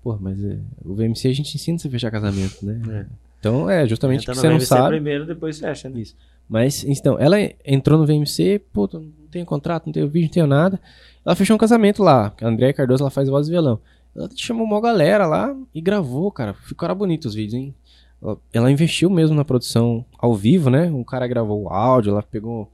Pô, 0.01 0.17
mas 0.19 0.43
é, 0.43 0.57
o 0.83 0.93
VMC 0.93 1.27
a 1.27 1.33
gente 1.33 1.55
ensina 1.55 1.77
você 1.77 1.87
a 1.87 1.91
fechar 1.91 2.11
casamento, 2.11 2.65
né? 2.65 2.81
É. 2.89 3.05
Então 3.39 3.69
é 3.69 3.87
justamente 3.87 4.21
Entra 4.21 4.33
que 4.33 4.39
você 4.39 4.49
não 4.49 4.59
sabe. 4.59 4.95
primeiro, 4.95 5.25
depois 5.25 5.59
fecha, 5.59 5.89
né? 5.89 5.99
Isso. 5.99 6.15
Mas, 6.47 6.83
então, 6.83 7.17
ela 7.19 7.37
entrou 7.65 7.97
no 7.97 8.05
VMC, 8.05 8.61
puta, 8.71 8.99
não 8.99 9.11
tenho 9.31 9.45
contrato, 9.45 9.87
não 9.87 9.93
tenho 9.93 10.07
vídeo, 10.07 10.27
não 10.27 10.33
tenho 10.33 10.47
nada. 10.47 10.79
Ela 11.25 11.35
fechou 11.35 11.55
um 11.55 11.59
casamento 11.59 12.03
lá. 12.03 12.33
A 12.39 12.47
Andréia 12.47 12.73
Cardoso, 12.73 13.03
ela 13.03 13.09
faz 13.09 13.27
voz 13.27 13.47
e 13.47 13.51
violão. 13.51 13.79
Ela 14.15 14.29
chamou 14.35 14.65
uma 14.65 14.79
galera 14.79 15.25
lá 15.25 15.55
e 15.73 15.81
gravou, 15.81 16.31
cara. 16.31 16.53
Ficaram 16.53 16.95
bonitos 16.95 17.27
os 17.27 17.35
vídeos, 17.35 17.55
hein? 17.55 17.75
Ela, 18.21 18.37
ela 18.53 18.71
investiu 18.71 19.09
mesmo 19.09 19.35
na 19.35 19.43
produção 19.43 20.05
ao 20.17 20.35
vivo, 20.35 20.69
né? 20.69 20.85
Um 20.85 21.03
cara 21.03 21.27
gravou 21.27 21.63
o 21.63 21.69
áudio, 21.69 22.11
ela 22.11 22.23
pegou 22.23 22.71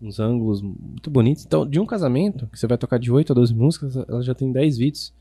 uns 0.00 0.20
ângulos 0.20 0.60
muito 0.62 1.10
bonitos. 1.10 1.44
Então, 1.44 1.66
de 1.66 1.80
um 1.80 1.86
casamento, 1.86 2.46
que 2.48 2.58
você 2.58 2.66
vai 2.66 2.78
tocar 2.78 2.98
de 2.98 3.10
8 3.10 3.32
a 3.32 3.34
12 3.34 3.54
músicas, 3.54 3.96
ela 3.96 4.22
já 4.22 4.34
tem 4.34 4.52
10 4.52 4.78
vídeos. 4.78 5.12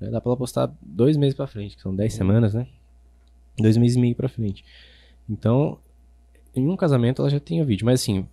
Né? 0.00 0.10
Dá 0.10 0.20
pra 0.20 0.30
ela 0.30 0.36
postar 0.36 0.72
dois 0.80 1.16
meses 1.16 1.34
pra 1.34 1.46
frente, 1.46 1.76
que 1.76 1.82
são 1.82 1.94
10 1.94 2.12
uhum. 2.12 2.18
semanas, 2.18 2.54
né? 2.54 2.66
Dois 3.58 3.76
meses 3.76 3.96
e 3.96 4.00
meio 4.00 4.14
pra 4.14 4.28
frente. 4.28 4.64
Então, 5.28 5.78
em 6.54 6.68
um 6.68 6.76
casamento 6.76 7.22
ela 7.22 7.30
já 7.30 7.40
tem 7.40 7.62
o 7.62 7.66
vídeo. 7.66 7.84
Mas 7.84 8.00
assim, 8.00 8.26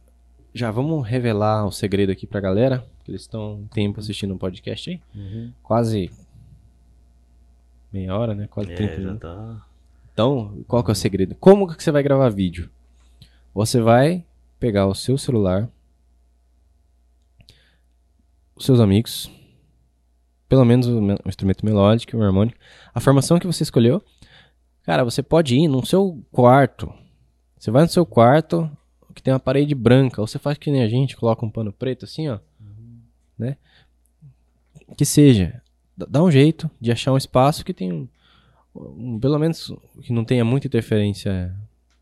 já 0.53 0.71
vamos 0.71 1.07
revelar 1.07 1.65
o 1.65 1.71
segredo 1.71 2.11
aqui 2.11 2.25
pra 2.25 2.39
galera, 2.39 2.85
que 3.03 3.11
eles 3.11 3.21
estão 3.21 3.55
um 3.55 3.67
tempo 3.67 3.99
assistindo 3.99 4.33
um 4.33 4.37
podcast 4.37 4.89
aí. 4.89 5.01
Uhum. 5.15 5.51
Quase 5.61 6.11
meia 7.91 8.15
hora, 8.15 8.33
né? 8.33 8.47
Quase 8.49 8.71
é, 8.71 8.75
30 8.75 8.97
minutos. 8.97 9.19
Tá... 9.19 9.65
Então, 10.13 10.63
qual 10.67 10.83
que 10.83 10.91
é 10.91 10.93
o 10.93 10.95
segredo? 10.95 11.35
Como 11.35 11.67
que 11.67 11.81
você 11.81 11.91
vai 11.91 12.03
gravar 12.03 12.29
vídeo? 12.29 12.69
Você 13.53 13.81
vai 13.81 14.25
pegar 14.59 14.87
o 14.87 14.93
seu 14.93 15.17
celular, 15.17 15.69
seus 18.65 18.79
amigos, 18.79 19.31
pelo 20.47 20.65
menos 20.65 20.87
o, 20.87 20.99
o 20.99 21.29
instrumento 21.29 21.65
melódico, 21.65 22.17
o 22.17 22.23
harmônico, 22.23 22.57
a 22.93 22.99
formação 22.99 23.39
que 23.39 23.47
você 23.47 23.63
escolheu. 23.63 24.03
Cara, 24.83 25.03
você 25.03 25.21
pode 25.21 25.55
ir 25.55 25.67
no 25.67 25.85
seu 25.85 26.23
quarto. 26.31 26.91
Você 27.57 27.69
vai 27.71 27.83
no 27.83 27.89
seu 27.89 28.05
quarto, 28.05 28.69
que 29.13 29.21
tem 29.21 29.33
uma 29.33 29.39
parede 29.39 29.75
branca, 29.75 30.19
ou 30.19 30.27
você 30.27 30.39
faz 30.39 30.57
que 30.57 30.71
nem 30.71 30.83
a 30.83 30.89
gente, 30.89 31.15
coloca 31.15 31.45
um 31.45 31.49
pano 31.49 31.71
preto 31.71 32.05
assim, 32.05 32.27
ó. 32.27 32.39
Uhum. 32.59 32.99
Né? 33.37 33.57
Que 34.97 35.05
seja. 35.05 35.61
Dá 35.95 36.23
um 36.23 36.31
jeito 36.31 36.69
de 36.79 36.91
achar 36.91 37.11
um 37.11 37.17
espaço 37.17 37.63
que 37.63 37.73
tem 37.73 37.93
um, 37.93 38.07
um, 38.75 39.19
pelo 39.19 39.37
menos 39.37 39.71
que 40.01 40.11
não 40.11 40.25
tenha 40.25 40.43
muita 40.43 40.67
interferência 40.67 41.55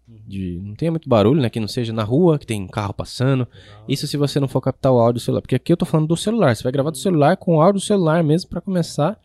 de 0.10 0.60
não 0.64 0.74
tenha 0.74 0.92
muito 0.92 1.08
barulho, 1.08 1.42
né? 1.42 1.50
Que 1.50 1.60
não 1.60 1.68
seja 1.68 1.94
na 1.94 2.04
rua, 2.04 2.40
que 2.40 2.46
tem 2.46 2.66
carro 2.68 2.94
passando. 2.94 3.48
Isso 3.88 4.08
se 4.08 4.18
você 4.18 4.40
não 4.40 4.48
for 4.48 4.62
captar 4.62 4.92
o 4.92 5.00
áudio 5.00 5.14
do 5.16 5.20
celular. 5.20 5.42
Porque 5.42 5.56
aqui 5.56 5.72
eu 5.72 5.78
tô 5.78 5.86
falando 5.86 6.08
do 6.08 6.18
celular. 6.18 6.56
Você 6.56 6.64
vai 6.64 6.72
gravar 6.72 6.90
do 6.90 6.98
celular 6.98 7.38
com 7.38 7.58
o 7.58 7.62
áudio 7.62 7.80
do 7.80 7.86
celular 7.86 8.24
mesmo 8.24 8.50
para 8.50 8.62
começar, 8.62 9.20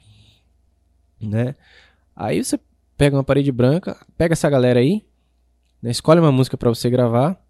né? 1.20 1.54
Aí 2.14 2.44
você 2.44 2.60
pega 2.96 3.16
uma 3.16 3.24
parede 3.24 3.50
branca, 3.50 3.96
pega 4.16 4.34
essa 4.34 4.48
galera 4.50 4.78
aí, 4.78 5.02
né? 5.82 5.90
escolhe 5.90 6.20
uma 6.20 6.32
música 6.32 6.56
para 6.56 6.68
você 6.68 6.90
gravar. 6.90 7.40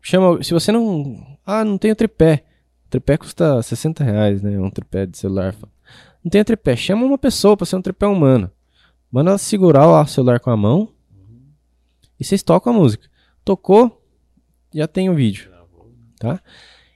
Chama, 0.00 0.42
se 0.42 0.54
você 0.54 0.72
não, 0.72 1.38
ah, 1.44 1.64
não 1.64 1.76
tem 1.76 1.94
tripé. 1.94 2.44
O 2.86 2.90
tripé 2.90 3.16
custa 3.16 3.62
60 3.62 4.02
reais, 4.02 4.42
né? 4.42 4.58
Um 4.58 4.70
tripé 4.70 5.06
de 5.06 5.18
celular. 5.18 5.54
Não 6.24 6.30
tem 6.30 6.42
tripé. 6.42 6.76
Chama 6.76 7.04
uma 7.04 7.18
pessoa 7.18 7.56
para 7.56 7.66
ser 7.66 7.76
um 7.76 7.82
tripé 7.82 8.06
humano. 8.06 8.50
Manda 9.10 9.30
ela 9.30 9.38
segurar 9.38 9.86
o 9.86 10.06
celular 10.06 10.40
com 10.40 10.50
a 10.50 10.56
mão 10.56 10.95
e 12.18 12.24
vocês 12.24 12.42
tocam 12.42 12.72
a 12.72 12.76
música. 12.76 13.08
Tocou, 13.44 14.02
já 14.74 14.86
tem 14.88 15.08
o 15.10 15.14
vídeo, 15.14 15.50
tá? 16.18 16.42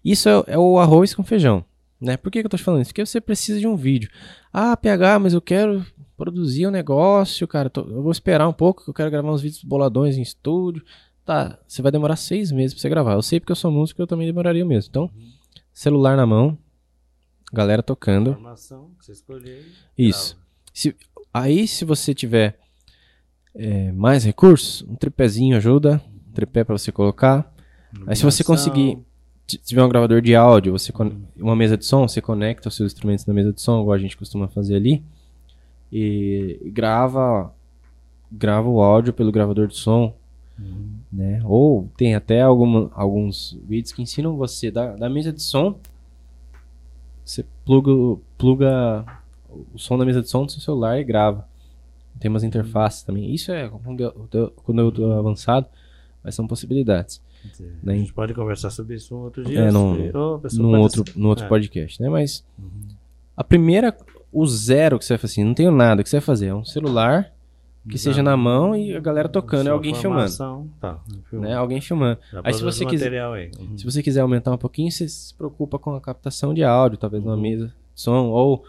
Isso 0.05 0.29
é, 0.29 0.45
é 0.49 0.59
o 0.59 0.79
arroz 0.79 1.15
com 1.15 1.23
feijão, 1.23 1.65
né? 2.01 2.17
Por 2.17 2.31
que, 2.31 2.41
que 2.41 2.47
eu 2.47 2.51
tô 2.51 2.57
te 2.57 2.63
falando 2.63 2.83
isso? 2.83 2.91
Porque 2.91 3.05
você 3.05 3.21
precisa 3.21 3.61
de 3.61 3.67
um 3.67 3.77
vídeo. 3.77 4.11
Ah, 4.53 4.77
PH, 4.77 5.19
mas 5.19 5.35
eu 5.35 5.41
quero 5.41 5.85
produzir 6.17 6.67
um 6.67 6.71
negócio, 6.71 7.47
cara. 7.47 7.71
Tô- 7.71 7.83
eu 7.83 8.03
vou 8.03 8.11
esperar 8.13 8.49
um 8.49 8.53
pouco, 8.53 8.83
que 8.85 8.91
eu 8.91 8.95
quero 8.95 9.11
gravar 9.11 9.31
uns 9.33 9.43
vídeos 9.43 9.63
boladões 9.63 10.17
em 10.17 10.23
estúdio. 10.23 10.85
Tá, 11.25 11.59
você 11.69 11.81
vai 11.83 11.93
demorar 11.93 12.17
seis 12.17 12.51
meses 12.51 12.75
pra 12.75 12.81
você 12.81 12.89
gravar. 12.89 13.13
Eu 13.13 13.23
sei 13.23 13.39
porque 13.39 13.53
eu 13.53 13.57
sou 13.57 13.71
músico, 13.71 14.01
eu 14.03 14.07
também 14.07 14.27
demoraria 14.27 14.65
mesmo. 14.65 14.89
Então, 14.91 15.11
celular 15.73 16.17
na 16.17 16.27
mão, 16.27 16.59
galera 17.53 17.83
tocando. 17.83 18.31
Informação 18.31 18.91
que 18.99 19.05
você 19.05 19.13
escolheu. 19.13 19.63
Isso. 19.97 20.37
Se, 20.73 20.97
aí, 21.33 21.69
se 21.69 21.85
você 21.85 22.15
tiver 22.15 22.59
é, 23.55 23.93
mais 23.93 24.25
recursos, 24.25 24.83
um 24.89 24.95
tripézinho 24.95 25.57
ajuda. 25.57 26.01
Um 26.29 26.33
tripé 26.33 26.65
pra 26.65 26.77
você 26.77 26.93
colocar. 26.93 27.53
Aí, 28.07 28.15
se 28.15 28.25
você 28.25 28.45
conseguir, 28.45 28.99
se 29.47 29.59
tiver 29.59 29.83
um 29.83 29.89
gravador 29.89 30.21
de 30.21 30.35
áudio, 30.35 30.73
você 30.73 30.93
uma 31.37 31.57
mesa 31.57 31.77
de 31.77 31.85
som, 31.85 32.07
você 32.07 32.21
conecta 32.21 32.69
os 32.69 32.77
seus 32.77 32.93
instrumentos 32.93 33.27
na 33.27 33.35
mesa 33.35 33.53
de 33.53 33.61
som, 33.61 33.81
igual 33.81 33.95
a 33.95 33.99
gente 33.99 34.17
costuma 34.17 34.47
fazer 34.47 34.77
ali, 34.77 35.03
e 35.93 36.71
grava, 36.73 37.53
grava 38.31 38.69
o 38.69 38.81
áudio 38.81 39.13
pelo 39.13 39.33
gravador 39.33 39.67
de 39.67 39.77
som, 39.77 40.15
né? 41.13 41.43
Ou 41.45 41.91
tem 41.97 42.15
até 42.15 42.43
alguma, 42.43 42.91
alguns 42.95 43.59
vídeos 43.67 43.93
que 43.93 44.03
ensinam 44.03 44.37
você 44.37 44.71
da, 44.71 44.95
da 44.95 45.09
mesa 45.11 45.33
de 45.33 45.43
som, 45.43 45.77
você 47.25 47.45
pluga, 47.65 48.21
pluga 48.39 49.05
o 49.75 49.79
som 49.79 49.99
da 49.99 50.05
mesa 50.05 50.23
de 50.23 50.29
som 50.29 50.43
no 50.43 50.51
seu 50.51 50.61
celular 50.61 51.01
e 51.01 51.05
grava. 51.05 51.49
Tem 52.19 52.29
umas 52.31 52.43
interfaces 52.45 53.03
também. 53.03 53.33
Isso 53.35 53.51
é 53.53 53.69
quando 53.69 54.01
eu, 54.01 54.11
tô- 54.31 54.91
tô 54.93 55.13
avançado, 55.13 55.67
mas 56.23 56.35
são 56.35 56.47
possibilidades. 56.47 57.21
A 57.83 57.87
né? 57.87 57.97
gente 57.97 58.13
pode 58.13 58.35
conversar 58.35 58.69
sobre 58.71 58.97
isso 58.97 59.15
um 59.15 59.21
outro 59.21 59.43
dia. 59.43 59.61
É, 59.61 59.71
num- 59.71 59.95
no 59.95 60.11
pode 60.11 60.77
outro, 60.77 61.05
no 61.17 61.29
outro 61.29 61.45
É. 61.47 61.49
podcast, 61.49 62.03
né? 62.03 62.09
Mas 62.11 62.45
a 63.37 63.43
primeira, 63.43 63.97
o 64.31 64.47
zero 64.47 64.99
que 64.99 65.05
você 65.05 65.15
vai 65.15 65.19
fazer 65.19 65.33
assim, 65.35 65.45
não 65.45 65.55
tenho 65.55 65.71
nada, 65.71 66.03
que 66.03 66.09
você 66.11 66.17
vai 66.17 66.25
fazer 66.27 66.49
é 66.49 66.55
um 66.55 66.65
celular 66.65 67.33
que 67.89 67.97
seja 67.97 68.23
na 68.23 68.37
mão 68.37 68.77
e 68.77 68.95
a 68.95 69.01
galera 69.01 69.27
tocando, 69.27 69.69
é 69.69 69.71
alguém 69.71 69.95
filmando, 69.95 70.37
Tá, 70.79 70.99
né? 71.33 71.55
Alguém 71.55 71.81
filmando. 71.81 72.21
Já 72.31 72.41
Aí 72.45 72.53
se 72.53 72.63
você 72.63 72.85
quiser- 72.85 73.23
aí. 73.25 73.51
Uhum. 73.59 73.79
Se 73.79 73.85
você 73.87 74.03
quiser 74.03 74.21
aumentar 74.21 74.53
um 74.53 74.59
pouquinho, 74.59 74.93
você 74.93 75.09
se 75.09 75.33
preocupa 75.35 75.79
com 75.79 75.95
a 75.95 76.01
captação 76.01 76.53
de 76.53 76.63
áudio, 76.63 76.99
talvez 76.99 77.25
numa 77.25 77.39
mesa 77.39 77.69
de 77.69 77.73
som, 78.03 78.27
ou 78.27 78.63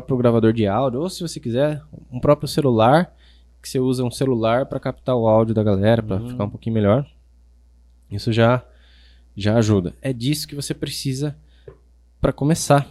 próprio 0.00 0.16
gravador 0.18 0.52
de 0.52 0.66
áudio, 0.66 1.00
ou 1.00 1.08
se 1.08 1.20
você 1.22 1.40
quiser, 1.40 1.82
um 2.10 2.20
próprio 2.20 2.46
celular, 2.48 3.14
que 3.62 3.68
você 3.68 3.78
usa 3.80 4.04
um 4.04 4.10
celular 4.10 4.66
para 4.66 4.78
captar 4.78 5.16
o 5.16 5.26
áudio 5.26 5.54
da 5.54 5.62
galera, 5.62 6.02
para 6.02 6.16
Uhum. 6.16 6.28
ficar 6.30 6.44
um 6.44 6.50
pouquinho 6.50 6.74
melhor. 6.74 7.06
Isso 8.10 8.32
já 8.32 8.62
já 9.38 9.56
ajuda. 9.58 9.94
É 10.00 10.12
disso 10.14 10.48
que 10.48 10.54
você 10.54 10.72
precisa 10.72 11.36
para 12.20 12.32
começar, 12.32 12.88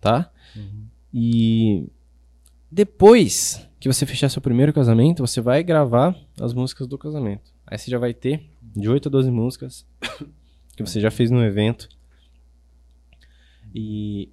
tá? 0.00 0.30
Uhum. 0.54 0.84
E 1.12 1.88
depois 2.70 3.66
que 3.80 3.88
você 3.92 4.06
fechar 4.06 4.28
seu 4.28 4.40
primeiro 4.40 4.72
casamento, 4.72 5.26
você 5.26 5.40
vai 5.40 5.64
gravar 5.64 6.14
as 6.40 6.52
músicas 6.54 6.86
do 6.86 6.96
casamento. 6.96 7.50
Aí 7.66 7.76
você 7.76 7.90
já 7.90 7.98
vai 7.98 8.14
ter 8.14 8.44
de 8.62 8.88
8 8.88 9.08
a 9.08 9.10
12 9.10 9.30
músicas 9.32 9.84
que 10.76 10.84
você 10.84 11.00
já 11.00 11.10
fez 11.10 11.28
no 11.30 11.42
evento. 11.42 11.88
E, 13.74 14.28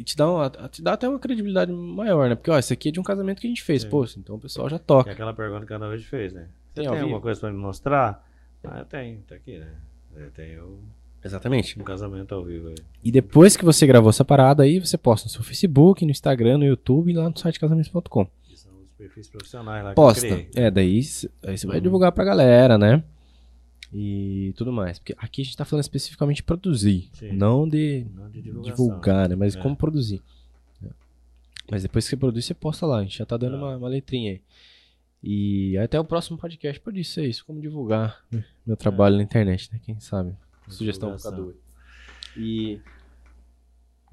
e 0.00 0.04
te, 0.04 0.16
dá 0.16 0.30
uma- 0.30 0.50
te 0.50 0.82
dá 0.82 0.94
até 0.94 1.08
uma 1.08 1.18
credibilidade 1.18 1.70
maior, 1.72 2.28
né? 2.28 2.34
Porque, 2.34 2.50
ó, 2.50 2.58
isso 2.58 2.72
aqui 2.72 2.88
é 2.88 2.92
de 2.92 2.98
um 2.98 3.02
casamento 3.02 3.40
que 3.40 3.46
a 3.46 3.50
gente 3.50 3.62
fez. 3.62 3.82
Sim. 3.82 3.88
Pô, 3.90 4.04
então 4.16 4.36
o 4.36 4.38
pessoal 4.40 4.68
já 4.68 4.76
É 4.76 4.78
toca. 4.78 5.10
aquela 5.12 5.32
pergunta 5.34 5.66
que 5.66 5.72
a 5.72 5.76
Ana 5.76 5.88
hoje 5.88 6.04
fez, 6.04 6.32
né? 6.32 6.48
Você 6.72 6.82
Tem 6.82 6.90
tem, 6.90 7.00
alguma 7.00 7.20
coisa 7.20 7.38
pra 7.40 7.50
me 7.52 7.58
mostrar? 7.58 8.26
Ah, 8.64 8.78
eu 8.80 8.84
tenho, 8.84 9.18
tá 9.28 9.34
aqui, 9.34 9.58
né? 9.58 9.68
Eu 10.16 10.30
tenho 10.30 10.78
Exatamente. 11.24 11.78
um 11.78 11.84
casamento 11.84 12.34
ao 12.34 12.44
vivo 12.44 12.68
aí. 12.68 12.74
E 13.04 13.10
depois 13.12 13.56
que 13.56 13.64
você 13.64 13.86
gravou 13.86 14.10
essa 14.10 14.24
parada 14.24 14.62
aí, 14.62 14.78
você 14.78 14.96
posta 14.98 15.26
no 15.26 15.30
seu 15.30 15.42
Facebook, 15.42 16.04
no 16.04 16.10
Instagram, 16.10 16.58
no 16.58 16.64
YouTube 16.64 17.10
e 17.10 17.14
lá 17.14 17.28
no 17.28 17.38
site 17.38 17.58
casamentos.com. 17.60 18.26
Que 18.44 18.56
são 18.58 18.72
os 18.82 18.90
perfis 18.96 19.28
profissionais 19.28 19.84
lá 19.84 19.94
Posta. 19.94 20.26
que 20.26 20.32
eu 20.32 20.36
criei. 20.46 20.50
É, 20.66 20.70
daí, 20.70 21.00
aí 21.44 21.58
você 21.58 21.66
vai 21.66 21.80
divulgar 21.80 22.12
pra 22.12 22.24
galera, 22.24 22.76
né? 22.78 23.02
E 23.92 24.52
tudo 24.56 24.72
mais. 24.72 24.98
Porque 24.98 25.14
aqui 25.18 25.42
a 25.42 25.44
gente 25.44 25.56
tá 25.56 25.64
falando 25.64 25.82
especificamente 25.82 26.36
de 26.36 26.42
produzir, 26.44 27.08
Sim. 27.12 27.32
não 27.32 27.68
de 27.68 28.06
Não 28.14 28.30
de 28.30 28.40
divulgar, 28.62 29.28
né? 29.28 29.34
Mas 29.36 29.56
É. 29.56 29.60
como 29.60 29.74
produzir. 29.76 30.22
Mas 31.70 31.82
depois 31.82 32.04
que 32.04 32.10
você 32.10 32.16
produz, 32.16 32.44
você 32.44 32.54
posta 32.54 32.84
lá. 32.86 32.98
A 32.98 33.02
gente 33.02 33.18
já 33.18 33.24
tá 33.26 33.36
dando 33.36 33.52
Tá. 33.52 33.58
uma, 33.58 33.76
uma 33.76 33.88
letrinha 33.88 34.32
aí. 34.32 34.40
E 35.22 35.76
até 35.78 36.00
o 36.00 36.04
próximo 36.04 36.36
podcast 36.38 36.80
pode 36.80 37.02
ser 37.04 37.26
isso, 37.26 37.44
como 37.44 37.60
divulgar 37.60 38.18
né, 38.30 38.44
meu 38.66 38.76
trabalho 38.76 39.16
na 39.16 39.22
internet, 39.22 39.68
né? 39.72 39.78
Quem 39.84 39.98
sabe? 40.00 40.34
Sugestão 40.68 41.14
Divulgação. 41.14 41.30
Cadu. 41.32 41.56
E 42.36 42.80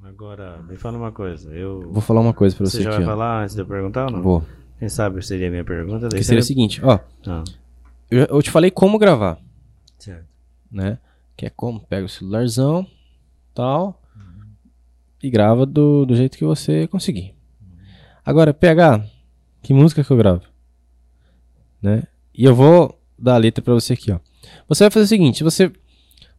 Agora, 0.03 0.61
me 0.63 0.75
fala 0.77 0.97
uma 0.97 1.11
coisa. 1.11 1.51
Eu... 1.53 1.91
vou 1.91 2.01
falar 2.01 2.21
uma 2.21 2.33
coisa 2.33 2.55
pra 2.55 2.65
Você 2.67 2.77
você, 2.77 2.83
já 2.83 2.89
aqui, 2.91 2.97
vai 2.99 3.05
ó. 3.07 3.09
falar 3.09 3.43
antes 3.43 3.55
de 3.55 3.61
eu 3.61 3.65
perguntar 3.65 4.05
ou 4.05 4.11
não? 4.11 4.21
Vou. 4.21 4.45
Quem 4.77 4.87
sabe 4.89 5.25
seria 5.25 5.47
a 5.47 5.49
minha 5.49 5.65
pergunta? 5.65 6.07
Que 6.09 6.23
seria 6.23 6.39
o 6.39 6.43
você- 6.43 6.47
seguinte, 6.47 6.79
ó. 6.83 6.99
Ah, 7.25 7.43
Eu, 8.11 8.25
eu 8.25 8.41
te 8.43 8.51
falei 8.51 8.69
como 8.69 8.99
gravar. 8.99 9.39
Certo. 9.97 10.27
né? 10.71 10.99
Que 11.35 11.45
é 11.45 11.49
como 11.49 11.79
pega 11.79 12.05
o 12.05 12.09
celularzão, 12.09 12.87
tal, 13.53 14.01
e 15.21 15.29
grava 15.29 15.65
do, 15.65 16.05
do 16.05 16.15
jeito 16.15 16.37
que 16.37 16.45
você 16.45 16.87
conseguir. 16.87 17.35
Agora, 18.25 18.53
PH, 18.53 19.03
que 19.61 19.73
música 19.73 20.03
que 20.03 20.11
eu 20.11 20.17
gravo? 20.17 20.43
Né? 21.81 22.03
E 22.33 22.43
eu 22.43 22.53
vou 22.55 22.99
dar 23.17 23.35
a 23.35 23.37
letra 23.37 23.63
pra 23.63 23.73
você 23.73 23.93
aqui, 23.93 24.11
ó. 24.11 24.19
Você 24.67 24.83
vai 24.83 24.91
fazer 24.91 25.05
o 25.05 25.07
seguinte, 25.07 25.43
você 25.43 25.71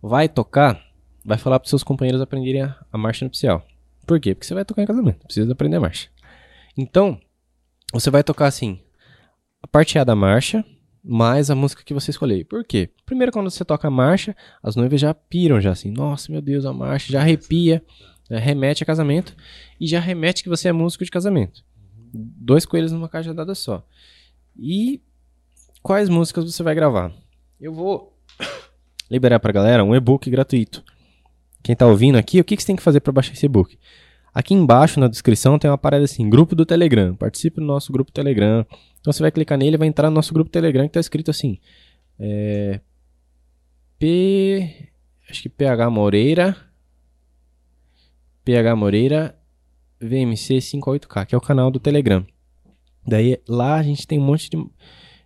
vai 0.02 0.28
tocar, 0.28 0.80
vai 1.24 1.38
falar 1.38 1.58
pros 1.58 1.70
seus 1.70 1.82
companheiros 1.82 2.20
aprenderem 2.20 2.62
a, 2.62 2.76
a 2.92 2.98
marcha 2.98 3.24
nupcial. 3.24 3.66
Por 4.06 4.20
quê? 4.20 4.34
Porque 4.34 4.46
você 4.46 4.54
vai 4.54 4.64
tocar 4.64 4.82
em 4.82 4.86
casamento, 4.86 5.24
precisa 5.24 5.52
aprender 5.52 5.76
a 5.76 5.80
marcha. 5.80 6.08
Então, 6.76 7.20
você 7.92 8.10
vai 8.10 8.22
tocar 8.22 8.46
assim, 8.46 8.80
a 9.62 9.66
parte 9.66 9.98
A 9.98 10.04
da 10.04 10.14
marcha, 10.14 10.64
mais 11.08 11.48
a 11.48 11.54
música 11.54 11.82
que 11.82 11.94
você 11.94 12.10
escolher. 12.10 12.44
Por 12.44 12.62
quê? 12.62 12.90
Primeiro, 13.06 13.32
quando 13.32 13.50
você 13.50 13.64
toca 13.64 13.88
a 13.88 13.90
marcha, 13.90 14.36
as 14.62 14.76
noivas 14.76 15.00
já 15.00 15.14
piram, 15.14 15.58
já 15.58 15.70
assim, 15.70 15.90
nossa, 15.90 16.30
meu 16.30 16.42
Deus, 16.42 16.66
a 16.66 16.72
marcha, 16.72 17.10
já 17.10 17.20
arrepia, 17.20 17.82
já 18.30 18.38
remete 18.38 18.82
a 18.82 18.86
casamento, 18.86 19.34
e 19.80 19.86
já 19.86 20.00
remete 20.00 20.42
que 20.42 20.50
você 20.50 20.68
é 20.68 20.72
músico 20.72 21.02
de 21.02 21.10
casamento. 21.10 21.64
Dois 22.12 22.66
coelhos 22.66 22.92
numa 22.92 23.08
cajadada 23.08 23.54
só. 23.54 23.82
E 24.54 25.00
quais 25.82 26.10
músicas 26.10 26.44
você 26.44 26.62
vai 26.62 26.74
gravar? 26.74 27.10
Eu 27.58 27.72
vou 27.72 28.14
liberar 29.10 29.40
pra 29.40 29.50
galera 29.50 29.82
um 29.82 29.94
e-book 29.94 30.28
gratuito. 30.28 30.84
Quem 31.62 31.74
tá 31.74 31.86
ouvindo 31.86 32.18
aqui, 32.18 32.38
o 32.38 32.44
que, 32.44 32.54
que 32.54 32.62
você 32.62 32.66
tem 32.66 32.76
que 32.76 32.82
fazer 32.82 33.00
para 33.00 33.12
baixar 33.12 33.32
esse 33.32 33.46
e-book? 33.46 33.78
Aqui 34.34 34.52
embaixo 34.52 35.00
na 35.00 35.08
descrição 35.08 35.58
tem 35.58 35.70
uma 35.70 35.78
parada 35.78 36.04
assim, 36.04 36.28
grupo 36.28 36.54
do 36.54 36.66
Telegram. 36.66 37.14
Participe 37.16 37.60
do 37.60 37.66
nosso 37.66 37.90
grupo 37.92 38.12
Telegram. 38.12 38.64
Então 39.08 39.14
você 39.14 39.22
vai 39.22 39.32
clicar 39.32 39.56
nele 39.56 39.78
vai 39.78 39.88
entrar 39.88 40.10
no 40.10 40.16
nosso 40.16 40.34
grupo 40.34 40.50
Telegram 40.50 40.86
que 40.86 40.92
tá 40.92 41.00
escrito 41.00 41.30
assim. 41.30 41.58
É, 42.18 42.78
P. 43.98 44.90
Acho 45.30 45.40
que 45.40 45.48
PH 45.48 45.88
Moreira. 45.88 46.54
PH 48.44 48.76
Moreira 48.76 49.34
VMC 49.98 50.58
58K, 50.58 51.24
que 51.24 51.34
é 51.34 51.38
o 51.38 51.40
canal 51.40 51.70
do 51.70 51.80
Telegram. 51.80 52.22
Daí 53.06 53.40
lá 53.48 53.76
a 53.76 53.82
gente 53.82 54.06
tem 54.06 54.18
um 54.18 54.26
monte 54.26 54.50
de, 54.50 54.62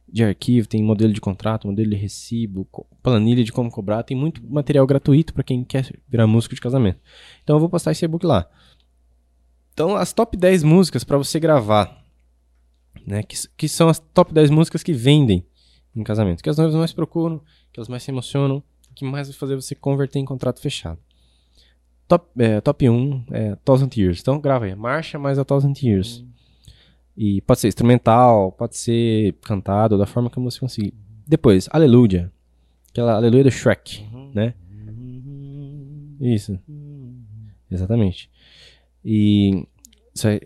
de 0.09 0.23
arquivo, 0.23 0.69
tem 0.69 0.81
modelo 0.81 1.13
de 1.13 1.21
contrato, 1.21 1.67
modelo 1.67 1.91
de 1.91 1.97
recibo, 1.97 2.69
planilha 3.03 3.43
de 3.43 3.51
como 3.51 3.69
cobrar, 3.69 4.05
tem 4.05 4.17
muito 4.17 4.41
material 4.49 4.87
gratuito 4.87 5.35
para 5.35 5.43
quem 5.43 5.65
quer 5.65 5.93
virar 6.07 6.29
músico 6.29 6.55
de 6.55 6.61
casamento. 6.61 7.01
Então 7.43 7.57
eu 7.57 7.61
vou 7.61 7.69
postar 7.69 7.91
esse 7.91 8.05
e-book 8.05 8.25
lá. 8.25 8.49
Então 9.75 9.97
as 9.97 10.13
top 10.13 10.37
10 10.37 10.63
músicas 10.63 11.03
para 11.03 11.19
você 11.19 11.41
gravar, 11.41 12.02
né, 13.07 13.23
que, 13.23 13.37
que 13.57 13.69
são 13.69 13.89
as 13.89 13.99
top 13.99 14.33
10 14.33 14.51
músicas 14.51 14.83
que 14.83 14.93
vendem 14.93 15.45
em 15.95 16.03
casamento, 16.03 16.43
que 16.43 16.49
as 16.49 16.57
noivas 16.57 16.75
mais 16.75 16.93
procuram, 16.93 17.39
que 17.73 17.79
elas 17.79 17.89
mais 17.89 18.03
se 18.03 18.11
emocionam, 18.11 18.63
que 18.95 19.05
mais 19.05 19.29
vai 19.29 19.37
fazer 19.37 19.55
você 19.55 19.75
converter 19.75 20.19
em 20.19 20.25
contrato 20.25 20.61
fechado. 20.61 20.99
Top, 22.09 22.27
é, 22.39 22.61
top 22.61 22.89
1 22.89 23.25
é 23.31 23.57
Thousand 23.57 23.89
Years. 23.97 24.21
Então 24.21 24.41
grava 24.41 24.67
aí, 24.67 24.75
marcha 24.75 25.19
mais 25.19 25.39
a 25.39 25.45
Thousand 25.45 25.75
Years. 25.83 26.25
E 27.17 27.41
pode 27.43 27.61
ser 27.61 27.69
instrumental, 27.69 28.53
pode 28.53 28.77
ser 28.77 29.35
cantado, 29.43 29.99
da 29.99 30.07
forma 30.07 30.31
que 30.31 30.41
você 30.41 30.59
conseguir. 30.59 30.95
Depois, 31.27 31.69
Aleluia. 31.71 32.33
Aquela 32.91 33.15
Aleluia 33.15 33.45
do 33.45 33.51
Shrek, 33.51 34.07
né? 34.35 34.55
Isso. 36.21 36.59
Exatamente. 37.71 38.31
E 39.05 39.67
isso 40.15 40.29
aí- 40.29 40.41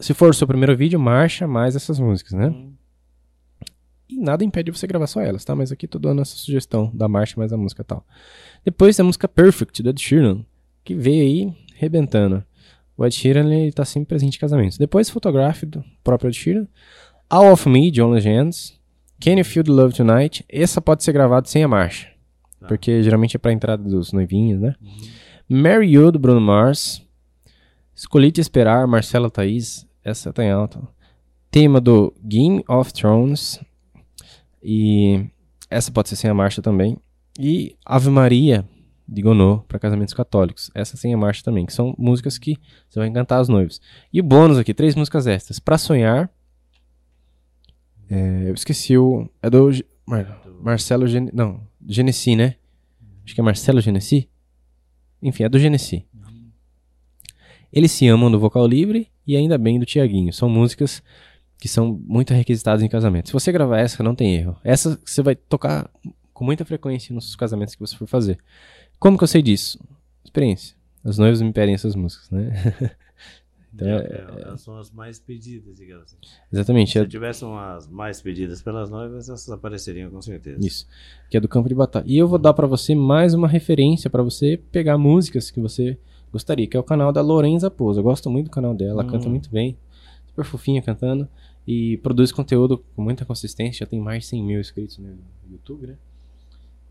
se 0.00 0.14
for 0.14 0.30
o 0.30 0.34
seu 0.34 0.46
primeiro 0.46 0.76
vídeo, 0.76 0.98
marcha 0.98 1.46
mais 1.46 1.76
essas 1.76 1.98
músicas, 1.98 2.32
né? 2.32 2.54
E 4.08 4.16
nada 4.16 4.44
impede 4.44 4.70
você 4.70 4.86
gravar 4.86 5.06
só 5.06 5.20
elas, 5.20 5.44
tá? 5.44 5.54
Mas 5.54 5.72
aqui 5.72 5.88
tô 5.88 5.98
dando 5.98 6.22
essa 6.22 6.36
sugestão 6.36 6.90
da 6.94 7.08
marcha 7.08 7.34
mais 7.36 7.52
a 7.52 7.56
música 7.56 7.82
e 7.82 7.84
tal. 7.84 8.06
Depois 8.64 8.96
tem 8.96 9.02
a 9.02 9.06
música 9.06 9.26
Perfect, 9.26 9.82
do 9.82 9.90
Ed 9.90 10.00
Sheeran, 10.00 10.44
que 10.84 10.94
veio 10.94 11.22
aí 11.22 11.54
rebentando. 11.74 12.44
O 12.96 13.04
Ed 13.04 13.14
Sheeran, 13.14 13.52
ele 13.52 13.72
tá 13.72 13.84
sempre 13.84 14.08
presente 14.08 14.36
em 14.36 14.40
casamentos. 14.40 14.78
Depois 14.78 15.10
Photograph, 15.10 15.64
do 15.64 15.84
próprio 16.04 16.28
Ed 16.28 16.36
Sheeran. 16.36 16.68
All 17.28 17.52
of 17.52 17.68
Me, 17.68 17.90
John 17.90 18.10
Legends. 18.10 18.78
Can 19.20 19.32
You 19.38 19.44
Feel 19.44 19.64
the 19.64 19.72
Love 19.72 19.94
Tonight? 19.94 20.44
Essa 20.48 20.80
pode 20.80 21.02
ser 21.02 21.12
gravada 21.12 21.48
sem 21.48 21.64
a 21.64 21.68
marcha. 21.68 22.08
Tá. 22.60 22.68
Porque 22.68 23.02
geralmente 23.02 23.36
é 23.36 23.38
pra 23.38 23.52
entrada 23.52 23.82
dos 23.82 24.12
noivinhos, 24.12 24.60
né? 24.60 24.74
Mary 25.48 25.90
You, 25.90 26.12
do 26.12 26.18
Bruno 26.18 26.40
Mars. 26.40 27.05
Escolhi 27.96 28.30
Te 28.30 28.42
Esperar, 28.42 28.86
Marcela 28.86 29.30
Thaís. 29.30 29.86
Essa 30.04 30.30
tá 30.30 30.44
em 30.44 30.50
alta. 30.50 30.86
Tema 31.50 31.80
do 31.80 32.14
Game 32.22 32.62
of 32.68 32.92
Thrones. 32.92 33.58
E 34.62 35.24
essa 35.70 35.90
pode 35.90 36.10
ser 36.10 36.16
sem 36.16 36.28
a 36.30 36.34
marcha 36.34 36.60
também. 36.60 36.98
E 37.38 37.74
Ave 37.84 38.10
Maria, 38.10 38.68
de 39.08 39.22
Gonô, 39.22 39.60
para 39.60 39.78
casamentos 39.78 40.12
católicos. 40.12 40.70
Essa 40.74 40.96
sem 40.98 41.14
a 41.14 41.16
marcha 41.16 41.42
também, 41.42 41.64
que 41.64 41.72
são 41.72 41.94
músicas 41.98 42.36
que 42.36 42.58
você 42.88 42.98
vai 42.98 43.08
encantar 43.08 43.40
os 43.40 43.48
noivos. 43.48 43.80
E 44.12 44.20
o 44.20 44.24
bônus 44.24 44.58
aqui, 44.58 44.74
três 44.74 44.94
músicas 44.94 45.26
extras. 45.26 45.58
Pra 45.58 45.78
Sonhar. 45.78 46.30
É, 48.10 48.50
eu 48.50 48.54
esqueci 48.54 48.96
o. 48.98 49.28
É 49.42 49.48
do 49.48 49.70
Mar- 50.06 50.42
Marcelo 50.60 51.06
Gen... 51.08 51.30
Não, 51.32 51.66
Genesi, 51.88 52.36
né? 52.36 52.56
Acho 53.24 53.34
que 53.34 53.40
é 53.40 53.44
Marcelo 53.44 53.80
Genesi. 53.80 54.28
Enfim, 55.22 55.44
é 55.44 55.48
do 55.48 55.58
Genesi. 55.58 56.06
Eles 57.72 57.92
se 57.92 58.06
amam 58.08 58.30
do 58.30 58.38
vocal 58.38 58.66
livre 58.66 59.08
e 59.26 59.36
ainda 59.36 59.58
bem 59.58 59.78
do 59.78 59.86
Tiaguinho. 59.86 60.32
São 60.32 60.48
músicas 60.48 61.02
que 61.58 61.68
são 61.68 61.98
muito 62.06 62.32
requisitadas 62.34 62.82
em 62.82 62.88
casamento. 62.88 63.28
Se 63.28 63.32
você 63.32 63.50
gravar 63.52 63.78
essa, 63.78 64.02
não 64.02 64.14
tem 64.14 64.34
erro. 64.36 64.56
Essa 64.62 64.98
você 65.04 65.22
vai 65.22 65.34
tocar 65.34 65.90
com 66.32 66.44
muita 66.44 66.64
frequência 66.64 67.14
nos 67.14 67.34
casamentos 67.34 67.74
que 67.74 67.80
você 67.80 67.96
for 67.96 68.06
fazer. 68.06 68.38
Como 68.98 69.16
que 69.18 69.24
eu 69.24 69.28
sei 69.28 69.42
disso? 69.42 69.78
Experiência. 70.24 70.76
Os 71.04 71.18
noivos 71.18 71.40
me 71.40 71.52
pedem 71.52 71.74
essas 71.74 71.94
músicas, 71.94 72.30
né? 72.30 72.52
Então, 73.74 73.88
É, 73.88 73.92
é- 73.96 73.96
é, 74.38 74.42
elas 74.46 74.62
são 74.62 74.78
as 74.78 74.90
mais 74.90 75.18
pedidas, 75.18 75.76
digamos 75.76 76.04
assim. 76.04 76.16
Exatamente. 76.50 76.92
Se 76.92 76.98
É 76.98 77.04
tivessem 77.04 77.46
as 77.58 77.86
mais 77.86 78.22
pedidas 78.22 78.62
pelas 78.62 78.88
noivas, 78.88 79.28
essas 79.28 79.50
apareceriam 79.50 80.10
com 80.10 80.22
certeza. 80.22 80.66
Isso. 80.66 80.86
Que 81.28 81.36
é 81.36 81.40
do 81.40 81.46
campo 81.46 81.68
de 81.68 81.74
batalha. 81.74 82.04
E 82.06 82.16
eu 82.16 82.26
vou 82.26 82.38
dar 82.38 82.54
pra 82.54 82.66
você 82.66 82.94
mais 82.94 83.34
uma 83.34 83.46
referência 83.46 84.08
pra 84.08 84.22
você 84.22 84.56
pegar 84.72 84.96
músicas 84.96 85.50
que 85.50 85.60
você 85.60 85.98
gostaria, 86.32 86.66
que 86.66 86.76
é 86.76 86.80
o 86.80 86.82
canal 86.82 87.12
da 87.12 87.20
Lorenza 87.22 87.70
Pousa. 87.70 88.00
Eu 88.00 88.04
gosto 88.04 88.30
muito 88.30 88.46
do 88.46 88.50
canal 88.50 88.74
dela, 88.74 88.92
ela 88.92 89.04
Hum. 89.04 89.08
canta 89.10 89.28
muito 89.28 89.50
bem. 89.50 89.76
Super 90.28 90.44
fofinha 90.44 90.82
cantando. 90.82 91.28
E 91.66 91.96
produz 91.98 92.30
conteúdo 92.30 92.78
com 92.94 93.02
muita 93.02 93.24
consistência. 93.24 93.80
Já 93.84 93.86
tem 93.86 94.00
mais 94.00 94.22
de 94.22 94.28
100 94.28 94.42
mil 94.44 94.60
inscritos 94.60 94.98
no 94.98 95.16
YouTube, 95.50 95.86
né? 95.88 95.94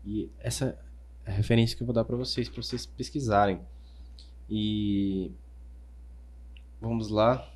E 0.04 0.28
essa 0.40 0.76
é 1.24 1.30
a 1.30 1.34
referência 1.34 1.76
que 1.76 1.82
eu 1.82 1.86
vou 1.86 1.94
dar 1.94 2.04
pra 2.04 2.16
vocês, 2.16 2.48
pra 2.48 2.62
vocês 2.62 2.84
pesquisarem. 2.86 3.58
E. 4.50 5.30
Vamos 6.80 7.08
lá. 7.08 7.48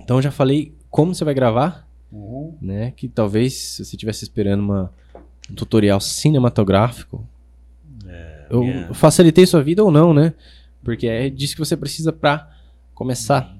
Então 0.00 0.16
eu 0.18 0.22
já 0.22 0.30
falei 0.30 0.72
como 0.90 1.14
você 1.14 1.24
vai 1.24 1.34
gravar 1.34 1.86
Uhum. 2.10 2.56
né? 2.60 2.90
Que 2.92 3.06
talvez 3.08 3.52
se 3.54 3.84
você 3.84 3.96
estivesse 3.96 4.24
esperando 4.24 4.60
uma, 4.60 4.92
um 5.50 5.54
tutorial 5.54 6.00
cinematográfico, 6.00 7.26
eu 8.50 8.60
minha- 8.62 8.94
facilitei 8.94 9.46
sua 9.46 9.62
vida 9.62 9.82
ou 9.84 9.90
não, 9.90 10.14
né? 10.14 10.32
Porque 10.84 11.06
é 11.06 11.28
disso 11.30 11.54
que 11.54 11.58
você 11.60 11.76
precisa 11.76 12.12
pra 12.12 12.50
começar, 12.94 13.56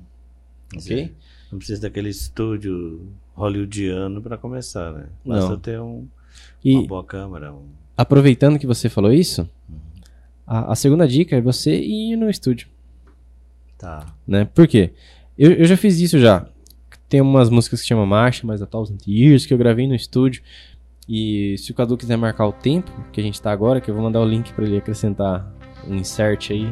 ok? 0.77 1.13
Não 1.51 1.59
precisa 1.59 1.81
daquele 1.83 2.09
estúdio 2.11 3.09
hollywoodiano 3.35 4.21
para 4.23 4.37
começar, 4.37 4.93
né? 4.93 5.07
Basta 5.25 5.51
Não. 5.51 5.59
ter 5.59 5.81
um, 5.81 6.07
E 6.65 6.75
uma 6.77 6.87
boa 6.87 7.05
câmera. 7.05 7.53
um- 7.53 7.67
aproveitando 7.97 8.59
que 8.59 8.67
você 8.67 8.89
falou 8.89 9.13
isso, 9.13 9.49
a, 10.47 10.73
a 10.73 10.75
segunda 10.75 11.07
dica 11.09 11.37
é 11.37 11.41
você 11.41 11.75
ir 11.81 12.17
no 12.17 12.29
estúdio, 12.29 12.69
Tá. 13.79 14.07
né? 14.27 14.45
Por 14.45 14.67
quê? 14.69 14.93
Eu, 15.39 15.53
eu 15.53 15.65
já 15.65 15.77
fiz 15.77 15.99
isso 16.01 16.19
já. 16.19 16.47
Tem 17.09 17.21
umas 17.21 17.51
músicas 17.51 17.81
que 17.83 17.87
chama 17.89 18.05
Marcha, 18.07 18.47
mas 18.47 18.61
a 18.63 18.67
Thousand 18.67 18.99
Years, 19.07 19.47
que 19.47 19.55
eu 19.55 19.59
gravei 19.59 19.87
no 19.87 19.95
estúdio. 19.95 20.43
E 21.09 21.57
se 21.59 21.71
o 21.71 21.75
Cadu 21.75 21.97
quiser 21.97 22.17
marcar 22.17 22.47
o 22.47 22.53
tempo 22.53 22.91
que 23.13 23.21
a 23.21 23.23
gente 23.25 23.41
tá 23.41 23.53
agora, 23.53 23.81
que 23.81 23.91
eu 23.91 23.95
vou 23.95 24.03
mandar 24.03 24.21
o 24.21 24.25
link 24.29 24.53
pra 24.55 24.65
ele 24.65 24.79
acrescentar 24.79 25.53
um 25.87 25.95
insert 25.97 26.51
aí. 26.51 26.67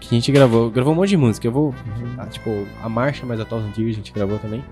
Que 0.00 0.14
a 0.14 0.18
gente 0.18 0.30
gravou. 0.32 0.70
Gravou 0.70 0.92
um 0.92 0.96
monte 0.96 1.10
de 1.10 1.16
música. 1.16 1.46
Eu 1.46 1.52
vou. 1.52 1.74
ah, 2.18 2.26
tipo, 2.26 2.66
a 2.82 2.88
Marcha, 2.88 3.24
mas 3.26 3.40
a 3.40 3.44
Thousand 3.44 3.72
Years 3.76 3.94
a 3.94 3.98
gente 3.98 4.12
gravou 4.12 4.38
também. 4.38 4.62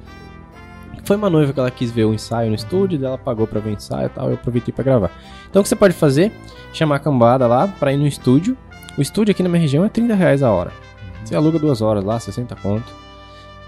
Foi 1.04 1.16
uma 1.16 1.28
noiva 1.28 1.52
que 1.52 1.58
ela 1.58 1.70
quis 1.70 1.90
ver 1.90 2.04
o 2.04 2.14
ensaio 2.14 2.48
no 2.48 2.54
estúdio, 2.54 2.98
daí 2.98 3.08
ela 3.08 3.18
pagou 3.18 3.46
pra 3.46 3.58
ver 3.58 3.70
o 3.70 3.72
ensaio 3.72 4.06
e 4.06 4.08
tal, 4.10 4.28
eu 4.28 4.34
aproveitei 4.34 4.72
pra 4.72 4.84
gravar. 4.84 5.10
Então 5.50 5.60
o 5.60 5.62
que 5.62 5.68
você 5.68 5.74
pode 5.74 5.94
fazer? 5.94 6.32
Chamar 6.72 6.96
a 6.96 6.98
cambada 7.00 7.46
lá 7.46 7.66
pra 7.66 7.92
ir 7.92 7.96
no 7.96 8.06
estúdio. 8.06 8.56
O 8.96 9.02
estúdio 9.02 9.32
aqui 9.32 9.42
na 9.42 9.48
minha 9.48 9.60
região 9.60 9.84
é 9.84 9.88
30 9.88 10.14
reais 10.14 10.42
a 10.42 10.50
hora. 10.52 10.72
Você 11.24 11.34
aluga 11.34 11.58
duas 11.58 11.80
horas 11.82 12.04
lá, 12.04 12.20
60 12.20 12.54
conto. 12.56 12.94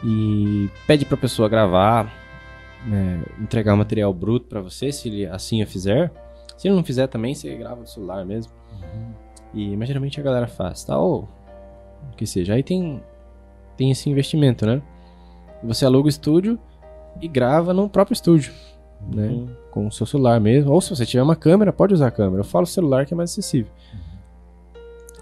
E 0.04 0.68
pede 0.86 1.04
pra 1.04 1.16
pessoa 1.16 1.48
gravar, 1.48 2.12
né, 2.86 3.22
entregar 3.40 3.74
o 3.74 3.78
material 3.78 4.12
bruto 4.12 4.46
pra 4.46 4.60
você, 4.60 4.92
se 4.92 5.08
ele 5.08 5.26
assim 5.26 5.62
o 5.62 5.66
fizer. 5.66 6.12
Se 6.56 6.68
ele 6.68 6.76
não 6.76 6.84
fizer 6.84 7.08
também, 7.08 7.34
você 7.34 7.54
grava 7.56 7.82
do 7.82 7.88
celular 7.88 8.24
mesmo. 8.24 8.52
E 9.52 9.76
mas 9.76 9.88
geralmente 9.88 10.20
a 10.20 10.22
galera 10.22 10.46
faz, 10.46 10.84
tá? 10.84 10.96
Ou 10.96 11.28
o 12.12 12.16
que 12.16 12.26
seja. 12.26 12.54
Aí 12.54 12.62
tem, 12.62 13.02
tem 13.76 13.90
esse 13.90 14.08
investimento, 14.08 14.66
né? 14.66 14.82
Você 15.62 15.84
aluga 15.84 16.06
o 16.06 16.10
estúdio 16.10 16.58
e 17.20 17.28
grava 17.28 17.72
no 17.72 17.88
próprio 17.88 18.14
estúdio, 18.14 18.52
né? 19.08 19.28
Uhum. 19.28 19.48
Com 19.70 19.86
o 19.86 19.92
seu 19.92 20.06
celular 20.06 20.40
mesmo. 20.40 20.72
Ou 20.72 20.80
se 20.80 20.90
você 20.90 21.06
tiver 21.06 21.22
uma 21.22 21.36
câmera, 21.36 21.72
pode 21.72 21.94
usar 21.94 22.08
a 22.08 22.10
câmera. 22.10 22.40
Eu 22.40 22.44
falo 22.44 22.66
celular 22.66 23.06
que 23.06 23.14
é 23.14 23.16
mais 23.16 23.30
acessível. 23.30 23.72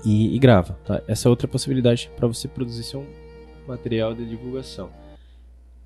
E, 0.04 0.34
e 0.34 0.38
grava, 0.38 0.76
tá? 0.84 1.00
Essa 1.06 1.28
é 1.28 1.30
outra 1.30 1.46
possibilidade 1.46 2.10
para 2.16 2.26
você 2.26 2.48
produzir 2.48 2.82
seu 2.82 3.06
material 3.66 4.14
de 4.14 4.28
divulgação. 4.28 4.90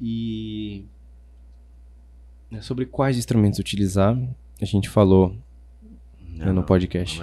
E 0.00 0.84
né, 2.50 2.60
sobre 2.62 2.86
quais 2.86 3.18
instrumentos 3.18 3.58
utilizar, 3.58 4.16
a 4.60 4.64
gente 4.64 4.88
falou 4.88 5.36
né, 6.36 6.52
no 6.52 6.62
podcast. 6.62 7.18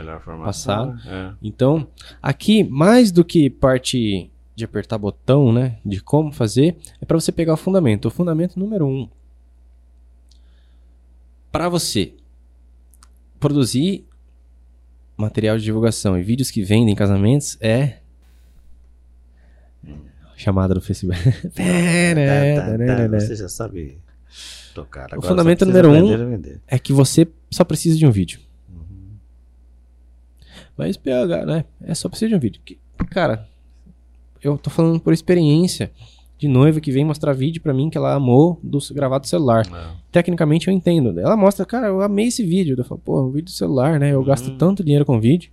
Passado. 0.45 0.99
É. 1.07 1.33
Então, 1.41 1.87
aqui, 2.21 2.63
mais 2.63 3.11
do 3.11 3.23
que 3.23 3.49
parte 3.49 4.29
de 4.55 4.63
apertar 4.65 4.97
botão, 4.97 5.51
né? 5.51 5.77
De 5.85 6.01
como 6.01 6.31
fazer, 6.31 6.77
é 7.01 7.05
para 7.05 7.19
você 7.19 7.31
pegar 7.31 7.53
o 7.53 7.57
fundamento. 7.57 8.05
O 8.07 8.11
fundamento 8.11 8.59
número 8.59 8.85
um. 8.85 9.09
Para 11.51 11.69
você 11.69 12.13
produzir 13.39 14.05
material 15.17 15.57
de 15.57 15.63
divulgação 15.63 16.17
e 16.17 16.23
vídeos 16.23 16.49
que 16.49 16.63
vendem 16.63 16.93
em 16.93 16.95
casamentos 16.95 17.57
é 17.61 17.99
chamada 20.35 20.73
do 20.73 20.81
Facebook. 20.81 21.19
Tá, 21.53 22.77
tá, 22.77 23.07
tá, 23.07 23.19
Você 23.19 23.35
já 23.35 23.47
sabe 23.49 23.97
tocar. 24.73 25.05
Agora 25.05 25.27
fundamento 25.27 25.59
só 25.59 25.65
precisa 25.65 25.87
número 25.87 26.05
um- 26.05 26.61
é 26.67 26.79
que 26.79 26.91
você 26.91 27.27
só 27.51 27.63
precisa 27.63 27.97
de 27.97 28.05
um 28.05 28.11
vídeo. 28.11 28.39
Mas 30.77 30.97
PH, 30.97 31.45
né? 31.45 31.65
É 31.81 31.93
só 31.93 32.09
precisa 32.09 32.29
de 32.29 32.35
um 32.35 32.39
vídeo. 32.39 32.61
Que- 32.63 32.77
Cara, 33.09 33.47
eu 34.41 34.57
tô 34.57 34.69
falando 34.69 34.99
por 34.99 35.13
experiência 35.13 35.91
de 36.37 36.47
noiva 36.47 36.81
que 36.81 36.91
vem 36.91 37.05
mostrar 37.05 37.31
vídeo 37.33 37.61
pra 37.61 37.73
mim 37.73 37.89
que 37.89 37.97
ela 37.97 38.13
amou 38.15 38.59
do 38.63 38.79
gravado 38.91 39.21
do 39.23 39.27
celular. 39.27 39.65
Não. 39.69 39.95
Tecnicamente 40.11 40.67
eu 40.67 40.73
entendo. 40.73 41.17
Ela 41.19 41.37
mostra, 41.37 41.65
cara, 41.65 41.87
eu 41.87 42.01
amei 42.01 42.27
esse 42.27 42.43
vídeo. 42.43 42.75
Eu 42.77 42.83
falo, 42.83 42.99
pô, 43.03 43.21
um 43.23 43.29
vídeo 43.31 43.45
do 43.45 43.51
celular, 43.51 43.99
né? 43.99 44.11
Eu 44.13 44.23
gasto 44.23 44.47
Uhum. 44.49 44.57
tanto 44.57 44.83
dinheiro 44.83 45.05
com 45.05 45.19
vídeo. 45.19 45.51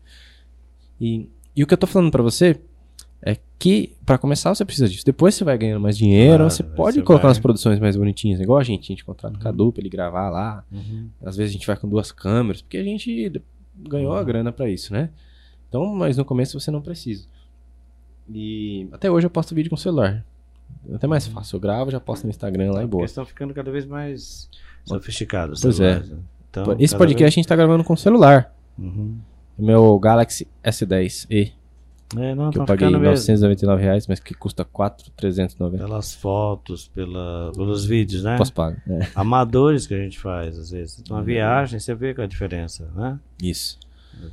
E, 1.00 1.28
e 1.54 1.62
o 1.62 1.66
que 1.66 1.74
eu 1.74 1.78
tô 1.78 1.86
falando 1.86 2.10
pra 2.10 2.22
você 2.22 2.58
é 3.22 3.36
que 3.58 3.92
pra 4.06 4.16
começar 4.18 4.52
você 4.54 4.64
precisa 4.64 4.88
disso. 4.88 5.04
Depois 5.04 5.34
você 5.34 5.44
vai 5.44 5.56
ganhando 5.58 5.80
mais 5.80 5.96
dinheiro, 5.96 6.38
Claro, 6.38 6.50
você 6.50 6.62
aí 6.62 6.68
pode 6.70 6.96
você 6.96 7.02
colocar 7.02 7.22
vai- 7.24 7.28
umas 7.30 7.38
produções 7.38 7.78
mais 7.78 7.96
bonitinhas, 7.96 8.40
igual 8.40 8.58
a 8.58 8.64
gente, 8.64 8.84
a 8.84 8.86
gente 8.94 9.04
contrata 9.04 9.34
o 9.34 9.38
Uhum. 9.38 9.42
Cadu 9.44 9.72
pra 9.72 9.82
ele 9.82 9.90
gravar 9.90 10.30
lá. 10.30 10.64
Às 11.22 11.36
vezes 11.36 11.50
a 11.50 11.52
gente 11.52 11.66
vai 11.66 11.76
com 11.76 11.88
duas 11.88 12.10
câmeras, 12.10 12.62
porque 12.62 12.78
a 12.78 12.84
gente 12.84 13.30
ganhou 13.88 14.14
a 14.14 14.22
grana 14.24 14.52
pra 14.52 14.68
isso, 14.68 14.92
né? 14.92 15.10
Então, 15.68 15.94
mas 15.94 16.16
no 16.16 16.24
começo 16.24 16.58
você 16.58 16.70
não 16.70 16.80
precisa. 16.82 17.24
E 18.32 18.88
até 18.92 19.10
hoje 19.10 19.26
eu 19.26 19.30
posto 19.30 19.54
vídeo 19.54 19.70
com 19.70 19.76
celular. 19.76 20.24
É 20.88 20.94
Até 20.94 21.06
mais 21.06 21.26
fácil. 21.26 21.56
Eu 21.56 21.60
gravo, 21.60 21.90
já 21.90 21.98
posto 22.00 22.24
no 22.24 22.30
Instagram 22.30 22.66
lá 22.72 22.78
e 22.80 22.82
Porque 22.82 22.86
boa. 22.88 23.04
estão 23.04 23.24
ficando 23.26 23.52
cada 23.52 23.70
vez 23.70 23.84
mais 23.86 24.48
sofisticados. 24.84 25.60
Pois 25.60 25.80
é. 25.80 25.98
né? 26.00 26.18
Então, 26.50 26.76
Esse 26.78 26.96
podcast 26.96 27.34
a 27.38 27.40
gente 27.40 27.48
tá 27.48 27.56
gravando 27.56 27.82
com 27.84 27.96
celular. 27.96 28.54
vez- 28.78 28.88
Uhum. 28.92 29.16
O 29.58 29.64
meu 29.64 29.98
Galaxy 29.98 30.46
S10e, 30.64 31.52
É, 32.16 32.34
não, 32.34 32.50
que 32.50 32.58
eu 32.58 32.64
tão 32.64 32.66
paguei 32.66 32.88
mesmo. 32.88 33.04
999 33.04 33.82
reais, 33.82 34.06
mas 34.08 34.18
que 34.18 34.34
custa 34.34 34.64
4,390. 34.64 35.84
Pelas 35.84 36.12
fotos, 36.14 36.88
pela, 36.88 37.52
pelos 37.54 37.84
vídeos, 37.84 38.22
né? 38.24 38.36
Posso 38.36 38.52
pagar. 38.52 38.82
É. 38.88 39.08
Amadores 39.14 39.86
que 39.86 39.94
a 39.94 39.98
gente 39.98 40.18
faz, 40.18 40.58
às 40.58 40.70
vezes. 40.70 41.02
Uma 41.08 41.22
viagem, 41.22 41.78
você 41.78 41.94
vê 41.94 42.12
qual 42.12 42.22
é 42.22 42.26
a 42.26 42.28
diferença, 42.28 42.90
né? 42.96 43.18
Isso. 43.42 43.78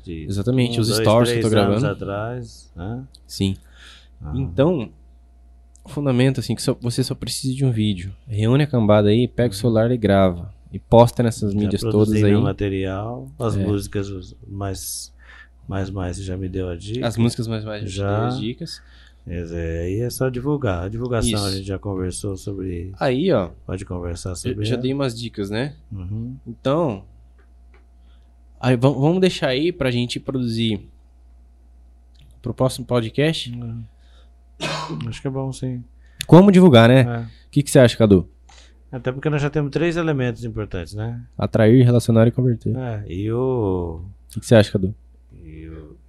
De 0.04 0.26
Exatamente, 0.26 0.80
um, 0.80 0.82
os 0.82 0.88
dois, 0.88 1.00
stories 1.02 1.32
que 1.32 1.38
eu 1.38 1.42
tô 1.42 1.48
anos 1.48 1.82
gravando. 1.82 1.88
atrás, 1.88 2.72
né? 2.76 3.04
Sim. 3.28 3.56
Ah, 4.22 4.34
Então, 4.36 4.90
o 5.84 5.90
fundamento, 5.90 6.40
assim, 6.40 6.56
que 6.56 6.62
só- 6.64 6.76
você 6.82 7.04
só 7.04 7.14
precisa 7.14 7.54
de 7.56 7.64
um 7.64 7.72
vídeo. 7.72 8.12
Reúne 8.28 8.64
a 8.64 8.68
cambada 8.68 9.10
aí, 9.10 9.28
pega 9.28 9.54
o 9.54 9.56
celular 9.56 9.92
e 9.92 9.98
grava. 9.98 10.52
E 10.74 10.80
posta 10.80 11.22
nessas 11.24 11.54
já 11.54 11.60
mídias 11.60 11.82
todas 11.82 12.12
aí. 12.22 12.36
material, 12.36 13.30
as 13.40 13.56
É. 13.56 13.64
músicas 13.66 14.36
mais, 14.48 15.14
mais, 15.68 15.90
mais, 15.90 16.18
você 16.18 16.24
já 16.24 16.38
me 16.38 16.48
deu 16.48 16.70
a 16.70 16.76
dica. 16.76 17.06
As 17.08 17.18
músicas 17.18 17.48
mais 17.48 17.64
mais 17.66 17.92
Já. 17.92 18.28
as 18.28 18.40
dicas. 18.40 18.82
Dizer, 19.26 19.82
aí 19.82 20.00
é 20.00 20.10
só 20.10 20.30
divulgar. 20.30 20.86
A 20.86 20.90
divulgação 20.90 21.30
Isso. 21.32 21.46
a 21.46 21.52
gente 21.52 21.68
já 21.68 21.78
conversou 21.78 22.38
sobre. 22.38 22.94
Aí, 22.98 23.30
ó, 23.34 23.50
Pode 23.66 23.84
conversar 23.84 24.30
eu 24.30 24.36
sobre. 24.38 24.64
já 24.66 24.76
ela. 24.76 24.82
dei 24.82 24.94
umas 24.94 25.20
dicas, 25.20 25.50
né? 25.50 25.76
Uhum. 25.92 26.38
Então, 26.48 27.04
aí 28.60 28.78
vam- 28.78 28.94
vamos 28.94 29.20
deixar 29.20 29.50
aí 29.50 29.72
pra 29.74 29.92
gente 29.92 30.18
produzir 30.20 30.88
pro 32.42 32.54
próximo 32.54 32.86
podcast. 32.86 33.54
É. 34.60 34.66
Acho 35.10 35.22
que 35.22 35.28
é 35.28 35.32
bom, 35.32 35.52
sim. 35.52 35.84
Como 36.26 36.50
divulgar, 36.52 36.88
né? 36.88 37.02
É. 37.02 37.20
O 37.48 37.50
que, 37.52 37.64
que 37.64 37.70
você 37.70 37.80
acha, 37.80 37.98
Cadu? 37.98 38.30
Até 38.90 39.12
porque 39.12 39.30
nós 39.30 39.42
já 39.42 39.50
temos 39.50 39.72
três 39.72 39.98
elementos 39.98 40.46
importantes, 40.46 40.94
né? 40.94 41.22
Atrair, 41.38 41.84
relacionar 41.84 42.26
e 42.28 42.32
converter. 42.32 42.74
O 42.76 42.80
É, 42.80 43.04
e 43.08 43.30
o. 43.32 44.02
que, 44.30 44.40
que 44.40 44.46
você 44.46 44.56
acha, 44.56 44.72
Cadu? 44.72 44.96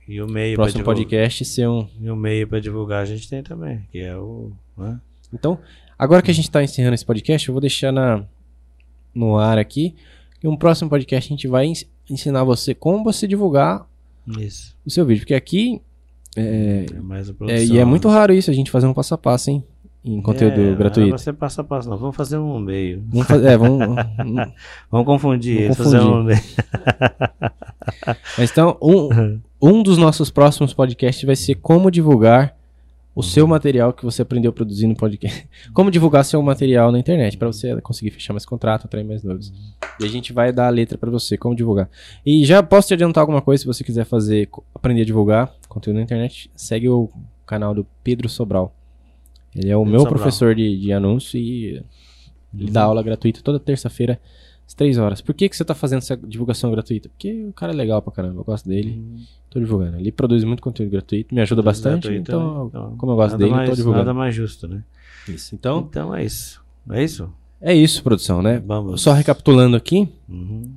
E 0.09 0.21
o, 0.23 0.27
meio 0.27 0.57
Próximo 0.57 0.79
divulgar. 0.79 0.97
podcast 0.97 1.45
ser 1.45 1.69
um. 1.69 1.87
E 2.01 2.11
o 2.11 2.17
meio 2.17 2.49
para 2.49 2.61
divulgar 2.61 3.03
a 3.03 3.05
gente 3.05 3.29
tem 3.29 3.43
também, 3.43 3.83
que 3.93 3.99
é 3.99 4.17
o. 4.17 4.51
Né? 4.77 4.99
Então, 5.35 5.59
agora 5.99 6.23
que 6.23 6.31
a 6.31 6.35
gente 6.35 6.51
tá 6.51 6.63
encerrando 6.65 6.95
esse 6.95 7.05
podcast, 7.05 7.47
eu 7.47 7.53
vou 7.53 7.61
deixar 7.61 7.93
na, 7.93 8.25
no 9.15 9.37
ar 9.37 9.59
aqui. 9.59 9.95
E 10.43 10.49
um 10.49 10.57
próximo 10.57 10.89
podcast 10.89 11.29
a 11.31 11.35
gente 11.37 11.47
vai 11.47 11.67
ens- 11.67 11.87
ensinar 12.09 12.45
você 12.45 12.75
como 12.75 13.05
você 13.05 13.27
divulgar 13.27 13.87
Isso. 14.39 14.75
o 14.87 14.91
seu 14.91 15.05
vídeo. 15.05 15.23
Porque 15.23 15.35
aqui. 15.35 15.83
É, 16.37 16.87
É 16.95 17.01
mais 17.01 17.29
a 17.29 17.35
é, 17.49 17.65
e 17.65 17.79
é 17.79 17.85
muito 17.85 18.09
raro 18.09 18.33
isso, 18.33 18.51
a 18.51 18.55
gente 18.55 18.71
fazer 18.71 18.87
um 18.87 18.95
passo 18.95 19.13
a 19.15 19.19
passo, 19.19 19.51
hein? 19.51 19.63
Em 20.05 20.23
conteúdo 20.23 20.59
É, 20.61 20.75
gratuito. 20.75 21.09
Não 21.09 21.17
é 21.17 21.19
você 21.19 21.33
passo 21.33 21.61
a 21.61 21.65
passo, 21.65 21.91
não. 21.91 21.99
Vamos 21.99 22.15
fazer 22.17 22.39
um 22.39 22.59
meio. 22.61 23.03
Vamos 23.09 23.27
fazer. 23.27 23.47
É, 23.49 23.57
vamos. 23.59 23.81
Vamos 24.91 25.07
confundir 25.07 25.63
Vamos 25.63 25.65
eles, 25.65 25.77
fazer 25.77 25.99
confundir. 25.99 26.17
um 26.21 26.25
meio. 26.25 26.41
Mas 28.39 28.51
então, 28.51 28.79
um, 28.81 29.41
um 29.61 29.83
dos 29.83 29.99
nossos 29.99 30.31
próximos 30.31 30.73
podcasts 30.73 31.25
vai 31.25 31.37
ser 31.37 31.57
como 31.57 31.91
divulgar 31.91 32.57
o 33.15 33.23
seu 33.23 33.45
Uhum. 33.45 33.51
material 33.51 33.93
que 33.93 34.05
você 34.05 34.23
aprendeu 34.23 34.55
no 34.57 34.95
podcast. 34.95 35.49
Como 35.75 35.91
divulgar 35.91 36.25
seu 36.25 36.41
material 36.41 36.93
na 36.93 37.01
internet, 37.01 37.37
para 37.37 37.49
você 37.49 37.81
conseguir 37.81 38.13
fechar 38.13 38.33
mais 38.33 38.47
contrato, 38.47 38.85
atrair 38.85 39.03
mais 39.03 39.25
noivos. 39.25 39.53
E 40.01 40.05
a 40.05 40.09
gente 40.09 40.33
vai 40.33 40.53
dar 40.53 40.69
a 40.69 40.71
letra 40.71 40.97
para 40.97 41.11
você, 41.11 41.37
como 41.37 41.53
divulgar. 41.57 41.91
E 42.25 42.45
já 42.45 42.63
posso 42.63 42.87
te 42.87 42.95
adiantar 42.95 43.23
alguma 43.23 43.43
coisa, 43.43 43.63
se 43.63 43.67
você 43.67 43.83
quiser 43.83 44.05
fazer, 44.05 44.49
aprender 44.73 45.03
a 45.03 45.05
divulgar 45.05 45.53
conteúdo 45.69 45.97
na 45.97 46.03
internet, 46.05 46.49
segue 46.55 46.89
o 46.89 47.11
canal 47.45 47.75
do 47.75 47.85
Pedro 48.05 48.29
Sobral. 48.29 48.73
Ele 49.53 49.69
é 49.69 49.77
o 49.77 49.81
Pedro 49.81 49.91
meu 49.91 50.01
Sobral. 50.03 50.19
professor 50.19 50.55
de, 50.55 50.79
de 50.79 50.93
anúncio 50.93 51.41
e 51.41 51.83
ele 52.55 52.71
dá 52.71 52.85
aula 52.85 53.03
gratuita 53.03 53.41
toda 53.43 53.59
terça-feira, 53.59 54.21
às 54.65 54.75
3 54.75 54.97
horas. 54.97 55.21
Por 55.21 55.35
que, 55.35 55.49
que 55.49 55.57
você 55.57 55.65
tá 55.65 55.75
fazendo 55.75 55.99
essa 55.99 56.17
divulgação 56.17 56.71
gratuita? 56.71 57.09
Porque 57.09 57.47
o 57.47 57.53
cara 57.53 57.73
é 57.73 57.75
legal 57.75 58.01
pra 58.01 58.13
caramba, 58.13 58.41
eu 58.41 58.45
gosto 58.45 58.69
dele. 58.69 59.03
Tô 59.59 59.65
divulgando. 59.65 59.97
Ele 59.99 60.13
produz 60.13 60.45
muito 60.45 60.63
conteúdo 60.63 60.91
gratuito, 60.91 61.35
me 61.35 61.41
ajuda 61.41 61.63
bastante. 61.63 62.09
Então? 62.13 62.67
Então, 62.69 62.95
como 62.97 63.13
eu 63.13 63.17
gosto 63.17 63.33
nada 63.33 63.45
dele, 63.45 63.51
mais, 63.57 63.71
tô 63.71 63.77
divulgando. 63.77 64.05
Nada 64.07 64.15
mais 64.19 64.35
justo, 64.35 64.69
né? 64.69 64.83
Isso. 65.29 65.55
Então, 65.55 65.87
Então 65.91 66.15
é 66.15 66.25
isso. 66.25 66.61
É 66.91 67.03
isso? 67.05 67.29
é 67.61 67.75
isso, 67.75 68.03
produção, 68.03 68.41
né? 68.41 68.63
Vamos. 68.65 69.01
Só 69.03 69.13
recapitulando 69.13 69.77
aqui, 69.77 70.09
Uhum. 70.29 70.71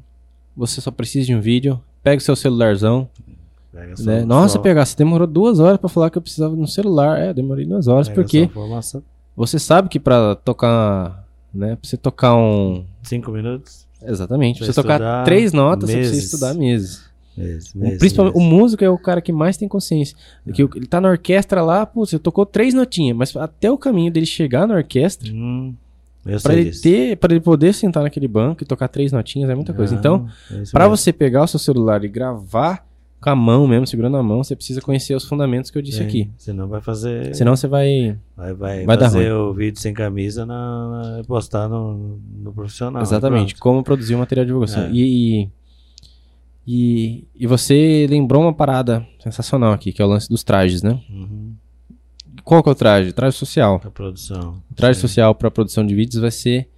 você 0.57 0.81
só 0.81 0.89
precisa 0.91 1.27
de 1.27 1.35
um 1.35 1.39
vídeo, 1.39 1.79
pega 2.03 2.17
o 2.17 2.21
seu 2.23 2.35
celularzão, 2.35 3.07
Pega 3.71 3.93
né? 4.03 4.25
Nossa, 4.25 4.59
pegar, 4.59 4.85
você 4.85 4.97
demorou 4.97 5.25
duas 5.25 5.59
horas 5.59 5.77
pra 5.77 5.87
falar 5.87 6.09
que 6.09 6.17
eu 6.17 6.21
precisava 6.21 6.53
de 6.55 6.61
um 6.61 6.67
celular. 6.67 7.17
É, 7.19 7.33
demorei 7.33 7.65
duas 7.65 7.87
horas, 7.87 8.09
pega 8.09 8.21
porque 8.21 8.49
você 9.35 9.57
sabe 9.57 9.87
que 9.87 9.97
pra 9.99 10.35
tocar, 10.35 11.25
né? 11.53 11.77
Pra 11.77 11.87
você 11.89 11.95
tocar 11.95 12.35
um... 12.35 12.83
Cinco 13.03 13.31
minutos? 13.31 13.87
Exatamente, 14.03 14.57
pra 14.57 14.65
você 14.67 14.73
tocar 14.73 15.23
três 15.23 15.53
notas, 15.53 15.89
você 15.89 15.95
meses. 15.95 16.11
precisa 16.11 16.35
estudar 16.35 16.53
meses. 16.55 17.10
Esse, 17.37 17.77
O- 17.77 17.97
Principalmente, 17.97 18.35
o 18.37 18.41
músico 18.41 18.83
é 18.83 18.89
o 18.89 18.97
cara 18.97 19.21
que 19.21 19.31
mais 19.31 19.55
tem 19.57 19.67
consciência. 19.67 20.15
Que 20.53 20.63
o- 20.63 20.69
ele 20.75 20.85
tá 20.85 20.99
na 20.99 21.09
orquestra 21.09 21.61
lá, 21.61 21.85
pô, 21.85 22.05
você 22.05 22.19
tocou 22.19 22.45
três 22.45 22.73
notinhas, 22.73 23.15
mas 23.17 23.35
até 23.35 23.71
o 23.71 23.77
caminho 23.77 24.11
dele 24.11 24.25
chegar 24.25 24.67
na 24.67 24.75
orquestra, 24.75 25.31
Hum, 25.31 25.73
sei 26.39 26.51
ele 26.55 26.63
disso. 26.65 26.83
ter, 26.83 27.17
para 27.17 27.33
ele 27.33 27.41
poder 27.41 27.73
sentar 27.73 28.03
naquele 28.03 28.27
banco 28.27 28.63
e 28.63 28.65
tocar 28.65 28.87
três 28.87 29.11
notinhas 29.11 29.49
é 29.49 29.55
muita 29.55 29.73
coisa. 29.73 29.93
Não, 29.93 29.99
Então, 29.99 30.27
é 30.51 30.53
mesmo. 30.59 30.89
você 30.97 31.13
pegar 31.13 31.43
o 31.43 31.47
seu 31.47 31.59
celular 31.59 32.03
e 32.03 32.07
gravar 32.09 32.85
com 33.21 33.29
a 33.29 33.35
mão 33.35 33.67
mesmo, 33.67 33.85
segurando 33.85 34.17
a 34.17 34.23
mão, 34.23 34.43
você 34.43 34.55
precisa 34.55 34.81
conhecer 34.81 35.13
os 35.15 35.23
fundamentos 35.25 35.69
que 35.69 35.77
eu 35.77 35.81
disse 35.81 35.99
Sim, 35.99 36.03
aqui. 36.05 36.29
Senão 36.39 36.67
vai 36.67 36.81
fazer. 36.81 37.35
Senão 37.35 37.55
você 37.55 37.67
vai. 37.67 38.17
vai, 38.35 38.51
vai, 38.53 38.83
vai 38.85 38.97
dar 38.97 39.05
fazer 39.11 39.31
o 39.31 39.53
vídeo 39.53 39.79
sem 39.79 39.93
camisa 39.93 40.43
na, 40.43 41.17
na- 41.17 41.23
postar 41.25 41.69
no, 41.69 42.19
no 42.43 42.51
profissional. 42.51 42.99
exatamente, 43.01 43.55
como 43.57 43.83
produzir 43.83 44.15
o 44.15 44.17
material 44.17 44.43
de 44.43 44.47
divulgação. 44.49 44.85
É. 44.85 44.91
E, 44.91 45.43
e, 45.43 45.49
e 46.67 47.47
você 47.47 48.05
lembrou 48.09 48.43
uma 48.43 48.53
parada 48.53 49.05
sensacional 49.19 49.73
aqui, 49.73 49.91
que 49.91 50.01
é 50.01 50.05
o 50.05 50.07
lance 50.07 50.29
dos 50.29 50.43
trajes, 50.43 50.83
né? 50.83 51.01
Uhum. 51.09 51.55
Qual 52.43 52.61
que 52.61 52.69
é 52.69 52.71
o 52.71 52.75
traje? 52.75 53.11
Traje 53.13 53.35
social. 53.35 53.81
A 53.83 53.89
produção. 53.89 54.61
O 54.71 54.75
traje 54.75 54.95
Sim. 54.99 55.07
social 55.07 55.33
para 55.35 55.49
produção 55.51 55.85
de 55.85 55.93
vídeos 55.93 56.21
vai 56.21 56.31
ser 56.31 56.69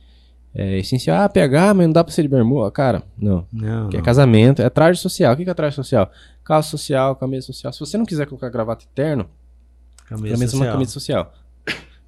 é, 0.54 0.78
essencial. 0.78 1.22
Ah, 1.24 1.30
PH, 1.30 1.74
mas 1.74 1.86
não 1.88 1.94
dá 1.94 2.04
pra 2.04 2.14
ser 2.14 2.22
de 2.22 2.28
bermuda. 2.28 2.70
Cara, 2.72 3.04
não. 3.18 3.46
Não, 3.52 3.90
Que 3.90 3.98
é 3.98 4.02
casamento, 4.02 4.62
é 4.62 4.70
traje 4.70 5.00
social. 5.00 5.34
O 5.34 5.38
que 5.38 5.50
é 5.50 5.54
traje 5.54 5.76
social? 5.76 6.12
Calça 6.44 6.70
social, 6.70 7.16
camisa 7.16 7.46
social. 7.46 7.72
Se 7.74 7.80
você 7.80 7.98
não 7.98 8.06
quiser 8.06 8.28
colocar 8.28 8.50
gravata 8.50 8.84
e 8.84 8.88
terno, 8.96 9.28
Camisa 10.08 10.34
camisa 10.36 10.44
é 10.44 10.46
uma 10.46 10.50
social. 10.66 10.72
camisa 10.74 10.92
social. 10.92 11.34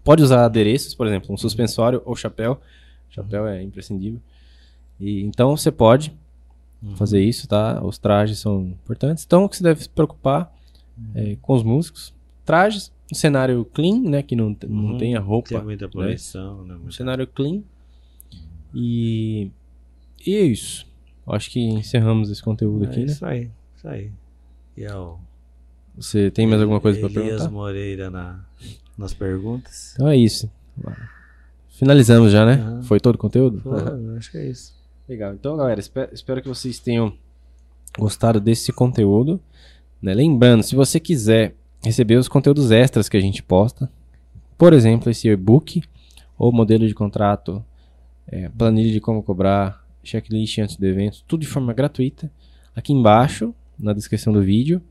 Pode 0.03 0.21
usar 0.21 0.45
adereços, 0.45 0.93
por 0.93 1.07
exemplo, 1.07 1.33
um 1.33 1.37
suspensório 1.37 2.01
ou 2.05 2.15
chapéu. 2.15 2.59
Chapéu 3.09 3.47
é 3.47 3.63
imprescindível. 3.63 4.19
E, 4.99 5.23
então 5.23 5.55
você 5.55 5.71
pode 5.71 6.13
Uhum. 6.85 6.95
fazer 6.95 7.21
isso, 7.21 7.47
tá? 7.47 7.83
Os 7.83 7.97
trajes 7.97 8.39
são 8.39 8.61
importantes. 8.61 9.23
Então 9.25 9.45
o 9.45 9.49
que 9.49 9.57
você 9.57 9.63
deve 9.63 9.81
se 9.83 9.89
preocupar 9.89 10.53
é 11.13 11.35
com 11.41 11.53
os 11.53 11.63
músicos. 11.63 12.13
Trajes, 12.45 12.91
um 13.11 13.15
cenário 13.15 13.65
clean, 13.65 13.99
né? 14.01 14.21
Que 14.21 14.35
não, 14.35 14.55
não 14.67 14.91
Uhum. 14.91 14.97
tenha 14.97 15.19
roupa. 15.19 15.49
Tem 15.49 15.63
muita 15.63 15.89
poluição, 15.89 16.63
né? 16.63 16.75
Um 16.75 16.77
Muita- 16.79 16.91
cenário 16.95 17.25
clean. 17.27 17.61
E, 18.73 19.49
e 20.25 20.35
é 20.35 20.41
isso. 20.41 20.85
Acho 21.27 21.49
que 21.49 21.59
encerramos 21.59 22.29
esse 22.29 22.41
conteúdo 22.43 22.85
É 22.85 22.87
aqui, 22.87 22.99
né? 22.99 23.05
isso 23.05 23.25
aí, 23.25 23.49
isso 23.75 23.87
aí. 23.87 24.11
E 24.77 24.83
é 24.83 24.95
o 24.95 25.17
Você 25.97 26.29
tem 26.29 26.45
mais 26.45 26.61
alguma 26.61 26.79
coisa 26.81 26.99
pra 26.99 27.09
Elias 27.09 27.25
perguntar? 27.25 27.49
Moreira 27.51 28.09
na, 28.11 28.45
nas 28.97 29.13
perguntas. 29.13 29.93
Então 29.95 30.07
é 30.07 30.15
isso. 30.17 30.51
Finalizamos 31.69 32.31
já, 32.31 32.45
né? 32.45 32.81
Foi 32.83 32.99
todo 32.99 33.15
o 33.15 33.17
conteúdo? 33.17 33.61
Acho 34.17 34.31
que 34.31 34.37
é 34.37 34.47
isso. 34.49 34.73
Legal. 35.07 35.33
Então, 35.33 35.55
galera, 35.57 35.79
espe- 35.79 36.09
espero 36.11 36.41
que 36.41 36.47
vocês 36.47 36.79
tenham 36.79 37.13
gostado 37.97 38.39
desse 38.39 38.71
conteúdo. 38.73 39.39
né? 40.01 40.13
Lembrando, 40.13 40.63
se 40.63 40.75
você 40.75 40.99
quiser 40.99 41.55
receber 41.83 42.15
os 42.17 42.27
conteúdos 42.27 42.71
extras 42.71 43.07
que 43.07 43.17
a 43.17 43.21
gente 43.21 43.41
posta, 43.43 43.89
por 44.57 44.73
exemplo, 44.73 45.09
esse 45.09 45.27
e-book, 45.27 45.83
ou 46.37 46.51
modelo 46.51 46.87
de 46.87 46.93
contrato, 46.93 47.63
é, 48.27 48.49
planilha 48.49 48.91
de 48.91 48.99
como 48.99 49.23
cobrar, 49.23 49.85
checklist 50.03 50.57
antes 50.59 50.75
do 50.75 50.85
evento, 50.85 51.23
tudo 51.27 51.41
de 51.41 51.47
forma 51.47 51.73
gratuita, 51.73 52.31
aqui 52.75 52.91
embaixo, 52.93 53.53
na 53.77 53.93
descrição 53.93 54.33
do 54.33 54.41
vídeo. 54.41 54.81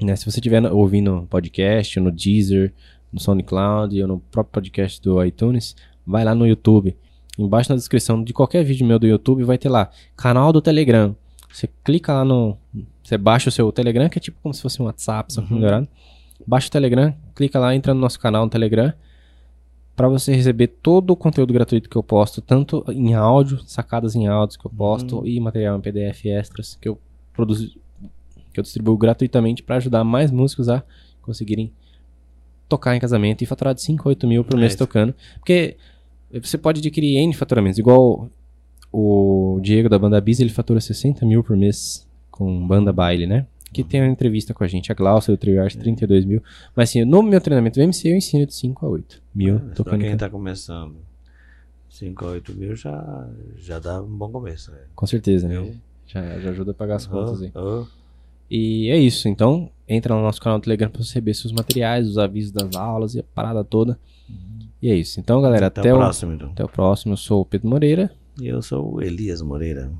Né? 0.00 0.16
Se 0.16 0.24
você 0.24 0.38
estiver 0.40 0.64
ouvindo 0.72 1.26
podcast, 1.28 1.98
no 2.00 2.10
Deezer, 2.10 2.72
no 3.12 3.20
SoundCloud 3.20 4.00
ou 4.02 4.08
no 4.08 4.20
próprio 4.20 4.52
podcast 4.52 5.00
do 5.02 5.22
iTunes, 5.24 5.76
vai 6.06 6.24
lá 6.24 6.34
no 6.34 6.46
YouTube. 6.46 6.96
Embaixo 7.38 7.70
na 7.70 7.76
descrição 7.76 8.22
de 8.22 8.32
qualquer 8.32 8.62
vídeo 8.64 8.86
meu 8.86 8.98
do 8.98 9.06
YouTube 9.06 9.42
vai 9.44 9.56
ter 9.58 9.68
lá 9.68 9.90
canal 10.16 10.52
do 10.52 10.60
Telegram. 10.60 11.16
Você 11.52 11.68
clica 11.84 12.12
lá 12.12 12.24
no. 12.24 12.56
Você 13.02 13.16
baixa 13.18 13.48
o 13.48 13.52
seu 13.52 13.70
Telegram, 13.72 14.08
que 14.08 14.18
é 14.18 14.20
tipo 14.20 14.38
como 14.42 14.54
se 14.54 14.60
fosse 14.62 14.80
um 14.80 14.84
WhatsApp, 14.86 15.32
só 15.32 15.40
Uhum. 15.40 15.48
melhorado. 15.50 15.88
Baixa 16.46 16.68
o 16.68 16.70
Telegram, 16.70 17.14
clica 17.34 17.58
lá, 17.58 17.74
entra 17.74 17.94
no 17.94 18.00
nosso 18.00 18.18
canal 18.20 18.44
no 18.44 18.50
Telegram. 18.50 18.92
Pra 19.94 20.08
você 20.08 20.34
receber 20.34 20.68
todo 20.68 21.10
o 21.10 21.16
conteúdo 21.16 21.52
gratuito 21.52 21.88
que 21.88 21.96
eu 21.96 22.02
posto, 22.02 22.40
tanto 22.40 22.84
em 22.88 23.12
áudio, 23.14 23.60
sacadas 23.66 24.14
em 24.14 24.26
áudios 24.26 24.56
que 24.56 24.66
eu 24.66 24.70
posto, 24.70 25.18
Uhum. 25.18 25.26
e 25.26 25.38
material 25.38 25.76
em 25.76 25.80
PDF 25.80 26.24
extras 26.30 26.76
que 26.80 26.88
eu 26.88 26.98
produzo, 27.34 27.74
que 28.52 28.58
eu 28.60 28.62
distribuo 28.62 28.96
gratuitamente 28.96 29.62
pra 29.62 29.76
ajudar 29.76 30.02
mais 30.04 30.30
músicos 30.30 30.68
a 30.68 30.82
conseguirem 31.20 31.70
tocar 32.68 32.96
em 32.96 33.00
casamento 33.00 33.42
e 33.42 33.46
faturar 33.46 33.74
de 33.74 33.82
5 33.82 34.08
a 34.08 34.10
8 34.10 34.26
mil 34.26 34.42
por 34.44 34.56
É 34.56 34.60
mês 34.60 34.72
isso. 34.72 34.78
tocando. 34.78 35.14
Porque 35.38 35.76
você 36.40 36.56
pode 36.58 36.80
adquirir 36.80 37.16
N 37.18 37.32
faturamentos, 37.34 37.78
igual 37.78 38.30
o 38.92 39.58
Diego 39.62 39.88
da 39.88 39.98
banda 39.98 40.20
Bis, 40.20 40.40
ele 40.40 40.50
fatura 40.50 40.80
60 40.80 41.24
mil 41.26 41.42
por 41.42 41.56
mês 41.56 42.06
com 42.30 42.66
banda 42.66 42.92
baile, 42.92 43.26
né? 43.26 43.46
Que 43.72 43.82
tem 43.82 44.02
uma 44.02 44.10
entrevista 44.10 44.52
com 44.52 44.62
a 44.62 44.68
gente, 44.68 44.92
a 44.92 44.94
Glaucia 44.94 45.32
do 45.34 45.38
Trio 45.38 45.62
Arte, 45.62 45.78
32 45.78 46.26
mil. 46.26 46.42
Mas 46.76 46.90
assim, 46.90 47.04
no 47.06 47.22
meu 47.22 47.40
treinamento 47.40 47.78
do 47.78 47.82
MC 47.82 48.08
eu 48.10 48.16
ensino 48.16 48.44
de 48.46 48.54
5 48.54 48.84
a 48.84 48.88
8 48.88 49.22
mil 49.34 49.60
tocando. 49.74 49.96
em 49.96 50.00
quem 50.00 50.10
ca- 50.10 50.16
tá 50.26 50.30
começando, 50.30 50.96
5 51.88 52.24
a 52.24 52.28
8 52.32 52.54
mil 52.54 52.76
já, 52.76 53.28
já 53.56 53.78
dá 53.78 54.02
um 54.02 54.06
bom 54.16 54.30
começo. 54.30 54.70
Né? 54.72 54.78
Com 54.94 55.06
certeza, 55.06 55.48
né? 55.48 55.72
Já, 56.06 56.38
já 56.40 56.50
ajuda 56.50 56.72
a 56.72 56.74
pagar 56.74 56.96
as 56.96 57.06
contas 57.06 57.40
aí. 57.40 57.50
Oh. 57.54 57.86
E 58.50 58.90
é 58.90 58.98
isso, 58.98 59.26
então 59.28 59.70
entra 59.88 60.14
no 60.14 60.20
nosso 60.20 60.38
canal 60.40 60.58
do 60.58 60.62
Telegram 60.64 60.90
pra 60.90 61.02
você 61.02 61.08
receber 61.08 61.32
seus 61.32 61.52
materiais, 61.52 62.06
os 62.06 62.18
avisos 62.18 62.52
das 62.52 62.76
aulas 62.76 63.14
e 63.14 63.20
a 63.20 63.22
parada 63.22 63.64
toda. 63.64 63.98
E 64.82 64.90
é 64.90 64.94
isso. 64.96 65.20
Então, 65.20 65.40
galera, 65.40 65.68
Até, 65.68 65.80
até, 65.80 65.94
o 65.94 65.96
próximo, 65.98 66.32
então. 66.32 66.50
até 66.50 66.64
o 66.64 66.68
próximo. 66.68 67.12
Eu 67.12 67.16
sou 67.16 67.42
o 67.42 67.46
Pedro 67.46 67.68
Moreira. 67.68 68.10
E 68.40 68.48
eu 68.48 68.60
sou 68.60 68.94
o 68.96 69.00
Elias 69.02 69.40
Moreira. 69.40 69.92